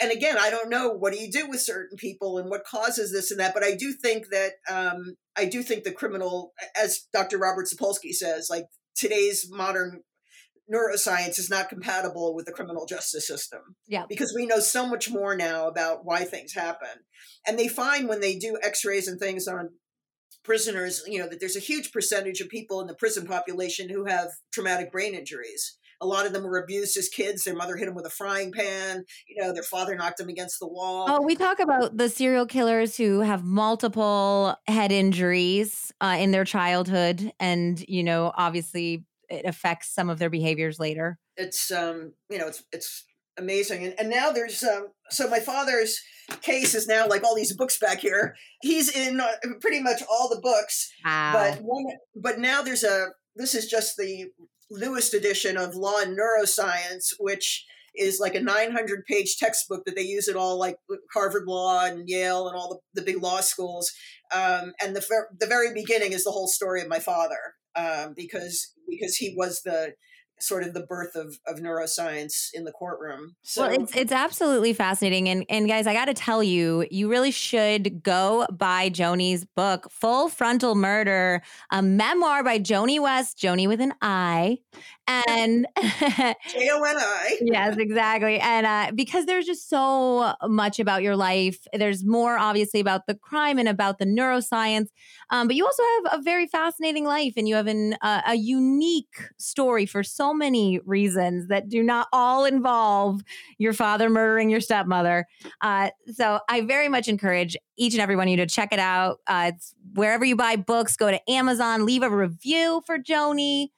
and 0.00 0.12
again, 0.12 0.36
I 0.38 0.50
don't 0.50 0.68
know 0.68 0.90
what 0.90 1.12
do 1.12 1.18
you 1.18 1.30
do 1.30 1.48
with 1.48 1.60
certain 1.60 1.96
people 1.96 2.38
and 2.38 2.50
what 2.50 2.64
causes 2.64 3.12
this 3.12 3.30
and 3.30 3.40
that, 3.40 3.54
but 3.54 3.64
I 3.64 3.74
do 3.74 3.92
think 3.92 4.26
that 4.30 4.52
um 4.70 5.16
I 5.36 5.46
do 5.46 5.62
think 5.62 5.84
the 5.84 5.92
criminal 5.92 6.52
as 6.80 7.06
Dr. 7.12 7.38
Robert 7.38 7.66
Sapolsky 7.66 8.12
says, 8.12 8.48
like 8.50 8.66
today's 8.94 9.48
modern 9.50 10.02
neuroscience 10.72 11.38
is 11.38 11.50
not 11.50 11.68
compatible 11.68 12.34
with 12.34 12.46
the 12.46 12.52
criminal 12.52 12.86
justice 12.86 13.26
system. 13.26 13.60
Yeah. 13.88 14.04
Because 14.08 14.32
we 14.34 14.46
know 14.46 14.60
so 14.60 14.86
much 14.86 15.10
more 15.10 15.36
now 15.36 15.66
about 15.66 16.04
why 16.04 16.24
things 16.24 16.52
happen. 16.54 16.88
And 17.46 17.58
they 17.58 17.68
find 17.68 18.08
when 18.08 18.20
they 18.20 18.36
do 18.36 18.58
x-rays 18.62 19.08
and 19.08 19.18
things 19.18 19.48
on 19.48 19.70
prisoners, 20.44 21.02
you 21.06 21.18
know, 21.18 21.28
that 21.28 21.40
there's 21.40 21.56
a 21.56 21.60
huge 21.60 21.92
percentage 21.92 22.40
of 22.40 22.48
people 22.48 22.80
in 22.80 22.86
the 22.86 22.94
prison 22.94 23.26
population 23.26 23.88
who 23.88 24.04
have 24.06 24.28
traumatic 24.52 24.92
brain 24.92 25.14
injuries. 25.14 25.76
A 26.00 26.06
lot 26.06 26.26
of 26.26 26.32
them 26.32 26.44
were 26.44 26.58
abused 26.58 26.96
as 26.96 27.08
kids. 27.08 27.44
Their 27.44 27.54
mother 27.54 27.76
hit 27.76 27.86
them 27.86 27.94
with 27.94 28.06
a 28.06 28.10
frying 28.10 28.52
pan. 28.52 29.04
You 29.28 29.42
know, 29.42 29.52
their 29.52 29.62
father 29.62 29.94
knocked 29.94 30.18
them 30.18 30.28
against 30.28 30.58
the 30.58 30.68
wall. 30.68 31.06
Oh, 31.08 31.22
we 31.22 31.36
talk 31.36 31.60
about 31.60 31.96
the 31.96 32.08
serial 32.08 32.46
killers 32.46 32.96
who 32.96 33.20
have 33.20 33.44
multiple 33.44 34.56
head 34.66 34.92
injuries 34.92 35.92
uh, 36.00 36.16
in 36.18 36.30
their 36.30 36.44
childhood, 36.44 37.32
and 37.38 37.82
you 37.88 38.02
know, 38.02 38.32
obviously, 38.36 39.04
it 39.28 39.44
affects 39.44 39.94
some 39.94 40.10
of 40.10 40.18
their 40.18 40.30
behaviors 40.30 40.78
later. 40.78 41.18
It's 41.36 41.70
um, 41.70 42.14
you 42.28 42.38
know, 42.38 42.48
it's 42.48 42.62
it's 42.72 43.04
amazing. 43.40 43.84
And, 43.84 43.94
and 43.98 44.10
now 44.10 44.30
there's 44.30 44.62
um, 44.62 44.88
so 45.10 45.28
my 45.28 45.40
father's 45.40 46.00
case 46.42 46.74
is 46.74 46.86
now 46.86 47.08
like 47.08 47.24
all 47.24 47.34
these 47.34 47.56
books 47.56 47.78
back 47.78 47.98
here. 47.98 48.36
He's 48.62 48.94
in 48.94 49.20
uh, 49.20 49.32
pretty 49.60 49.82
much 49.82 50.02
all 50.08 50.28
the 50.28 50.40
books. 50.40 50.92
Wow. 51.04 51.32
But 51.34 51.62
one, 51.62 51.84
but 52.14 52.38
now 52.38 52.62
there's 52.62 52.84
a 52.84 53.08
this 53.36 53.54
is 53.54 53.66
just 53.66 53.96
the 53.96 54.26
newest 54.70 55.14
edition 55.14 55.56
of 55.56 55.74
Law 55.74 56.00
and 56.00 56.16
Neuroscience, 56.16 57.12
which 57.18 57.66
is 57.96 58.20
like 58.20 58.34
a 58.34 58.40
900 58.40 59.04
page 59.06 59.36
textbook 59.36 59.84
that 59.84 59.96
they 59.96 60.02
use 60.02 60.28
at 60.28 60.36
all 60.36 60.58
like 60.58 60.76
Harvard 61.12 61.46
Law 61.46 61.84
and 61.84 62.08
Yale 62.08 62.46
and 62.48 62.56
all 62.56 62.80
the, 62.94 63.00
the 63.00 63.04
big 63.04 63.22
law 63.22 63.40
schools. 63.40 63.90
Um, 64.32 64.72
and 64.80 64.94
the, 64.94 65.04
the 65.38 65.46
very 65.46 65.74
beginning 65.74 66.12
is 66.12 66.24
the 66.24 66.30
whole 66.30 66.46
story 66.46 66.80
of 66.80 66.88
my 66.88 67.00
father 67.00 67.54
um, 67.74 68.14
because 68.16 68.72
because 68.88 69.16
he 69.16 69.34
was 69.36 69.62
the 69.62 69.94
sort 70.40 70.62
of 70.62 70.74
the 70.74 70.80
birth 70.80 71.14
of, 71.14 71.38
of 71.46 71.58
neuroscience 71.58 72.48
in 72.52 72.64
the 72.64 72.72
courtroom. 72.72 73.36
So 73.42 73.62
well, 73.62 73.72
it's 73.72 73.94
it's 73.96 74.12
absolutely 74.12 74.72
fascinating. 74.72 75.28
And 75.28 75.44
and 75.48 75.68
guys, 75.68 75.86
I 75.86 75.92
gotta 75.92 76.14
tell 76.14 76.42
you, 76.42 76.86
you 76.90 77.10
really 77.10 77.30
should 77.30 78.02
go 78.02 78.46
buy 78.50 78.90
Joni's 78.90 79.44
book, 79.44 79.90
Full 79.90 80.28
Frontal 80.28 80.74
Murder, 80.74 81.42
a 81.70 81.82
memoir 81.82 82.42
by 82.42 82.58
Joni 82.58 83.00
West, 83.00 83.38
Joni 83.38 83.68
with 83.68 83.80
an 83.80 83.94
I. 84.02 84.58
And 85.06 85.66
J-O-N-I. 85.80 87.38
yes, 87.40 87.76
exactly. 87.76 88.38
And 88.38 88.64
uh, 88.64 88.92
because 88.94 89.26
there's 89.26 89.44
just 89.44 89.68
so 89.68 90.34
much 90.44 90.78
about 90.78 91.02
your 91.02 91.16
life. 91.16 91.66
There's 91.72 92.04
more 92.04 92.38
obviously 92.38 92.78
about 92.80 93.06
the 93.06 93.16
crime 93.16 93.58
and 93.58 93.68
about 93.68 93.98
the 93.98 94.04
neuroscience. 94.04 94.88
Um, 95.30 95.48
but 95.48 95.56
you 95.56 95.64
also 95.64 95.82
have 95.82 96.20
a 96.20 96.22
very 96.22 96.46
fascinating 96.46 97.04
life 97.04 97.34
and 97.36 97.48
you 97.48 97.56
have 97.56 97.66
an, 97.66 97.96
uh, 98.02 98.22
a 98.26 98.34
unique 98.36 99.16
story 99.38 99.86
for 99.86 100.02
so 100.30 100.34
many 100.34 100.78
reasons 100.86 101.48
that 101.48 101.68
do 101.68 101.82
not 101.82 102.06
all 102.12 102.44
involve 102.44 103.22
your 103.58 103.72
father 103.72 104.08
murdering 104.08 104.50
your 104.50 104.60
stepmother. 104.60 105.26
Uh, 105.60 105.90
so 106.12 106.40
I 106.48 106.60
very 106.62 106.88
much 106.88 107.08
encourage 107.08 107.56
each 107.76 107.94
and 107.94 108.00
every 108.00 108.16
one 108.16 108.28
of 108.28 108.30
you 108.30 108.36
to 108.38 108.46
check 108.46 108.72
it 108.72 108.78
out. 108.78 109.18
Uh, 109.26 109.52
it's 109.54 109.74
wherever 109.94 110.24
you 110.24 110.36
buy 110.36 110.56
books, 110.56 110.96
go 110.96 111.10
to 111.10 111.30
Amazon, 111.30 111.84
leave 111.84 112.02
a 112.02 112.10
review 112.10 112.82
for 112.86 112.98
Joni. 112.98 113.68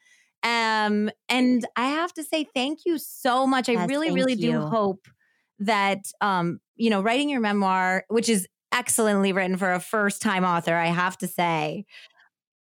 Um, 0.43 1.11
and 1.29 1.67
I 1.77 1.87
have 1.87 2.13
to 2.15 2.25
say 2.25 2.47
thank 2.55 2.81
you 2.85 2.99
so 2.99 3.47
much. 3.47 3.69
I 3.69 3.73
yes, 3.73 3.89
really, 3.89 4.11
really 4.11 4.35
you. 4.35 4.53
do 4.53 4.61
hope 4.61 5.07
that 5.61 6.05
um, 6.21 6.61
you 6.77 6.91
know, 6.91 7.01
writing 7.01 7.29
your 7.29 7.41
memoir, 7.41 8.05
which 8.09 8.29
is 8.29 8.49
excellently 8.73 9.33
written 9.33 9.57
for 9.57 9.73
a 9.73 9.81
first 9.81 10.21
time 10.21 10.45
author, 10.45 10.75
I 10.75 10.87
have 10.87 11.17
to 11.19 11.29
say, 11.29 11.85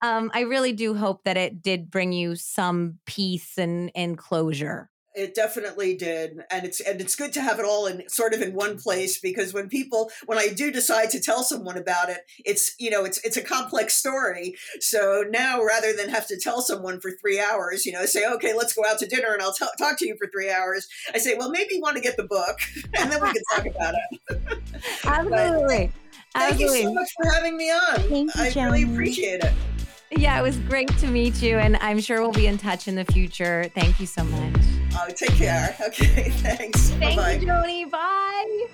um, 0.02 0.32
I 0.34 0.42
really 0.42 0.74
do 0.74 0.94
hope 0.96 1.24
that 1.26 1.38
it 1.38 1.62
did 1.62 1.92
bring 1.92 2.12
you 2.12 2.36
some 2.36 3.00
peace 3.06 3.58
and, 3.58 3.92
and 3.96 4.18
closure. 4.18 4.90
It 5.16 5.34
definitely 5.34 5.98
did, 5.98 6.38
and 6.52 6.66
it's 6.66 6.80
and 6.80 7.02
it's 7.02 7.16
good 7.16 7.34
to 7.34 7.42
have 7.42 7.58
it 7.60 7.66
all 7.66 7.88
in 7.88 8.08
sort 8.08 8.34
of 8.34 8.42
in 8.42 8.54
one 8.54 8.78
place 8.78 9.20
because 9.20 9.54
when 9.54 9.68
people 9.68 10.12
when 10.28 10.38
I 10.38 10.50
do 10.50 10.72
decide 10.72 11.10
to 11.10 11.20
tell 11.20 11.44
someone 11.44 11.78
about 11.78 12.10
it, 12.10 12.20
it's 12.46 12.76
you 12.80 12.92
know 12.92 13.04
it's 13.04 13.18
it's 13.26 13.36
a 13.36 13.42
complex 13.42 13.96
story. 13.96 14.56
So 14.80 15.26
now 15.28 15.64
rather 15.64 15.94
than 15.94 16.10
have 16.10 16.28
to 16.28 16.40
tell 16.40 16.62
someone 16.62 17.02
for 17.02 17.12
three 17.12 17.40
hours, 17.40 17.88
you 17.88 17.92
know, 17.92 18.06
say 18.06 18.26
okay, 18.34 18.54
let's 18.56 18.74
go 18.74 18.84
out 18.88 19.00
to 19.00 19.08
dinner 19.08 19.34
and 19.34 19.42
I'll 19.42 19.52
t- 19.52 19.66
talk 19.80 19.98
to 19.98 20.08
you 20.08 20.16
for 20.16 20.28
three 20.32 20.52
hours. 20.52 20.88
I 21.14 21.18
say, 21.18 21.36
well, 21.36 21.50
maybe 21.50 21.76
you 21.76 21.82
want 21.82 21.98
to 21.98 22.04
get 22.04 22.16
the 22.16 22.24
book, 22.24 22.60
and 22.98 23.12
then 23.12 23.22
we 23.22 23.34
can 23.34 23.44
talk 23.56 23.66
about 23.66 23.96
it. 23.96 24.50
Absolutely. 25.04 25.92
But, 25.92 26.09
Thank 26.36 26.54
Absolutely. 26.54 26.80
you 26.82 26.88
so 26.88 26.94
much 26.94 27.10
for 27.16 27.32
having 27.32 27.58
me 27.58 27.72
on. 27.72 27.96
Thank 28.10 28.36
you, 28.36 28.42
I 28.42 28.50
Joan. 28.52 28.66
really 28.72 28.84
appreciate 28.84 29.44
it. 29.44 29.54
Yeah, 30.12 30.40
it 30.40 30.42
was 30.42 30.58
great 30.58 30.88
to 31.00 31.08
meet 31.08 31.42
you, 31.42 31.58
and 31.58 31.78
I'm 31.78 32.00
sure 32.00 32.22
we'll 32.22 32.32
be 32.32 32.48
in 32.48 32.58
touch 32.58 32.88
in 32.88 32.96
the 32.96 33.06
future. 33.06 33.70
Thank 33.76 34.00
you 34.00 34.06
so 34.06 34.24
much. 34.24 34.56
Uh, 34.96 35.08
take 35.08 35.36
care. 35.36 35.76
Okay, 35.88 36.30
thanks. 36.30 36.90
Thank 36.92 37.18
Bye-bye. 37.18 37.34
you, 37.34 37.48
Joni. 37.48 37.90
Bye. 37.92 38.68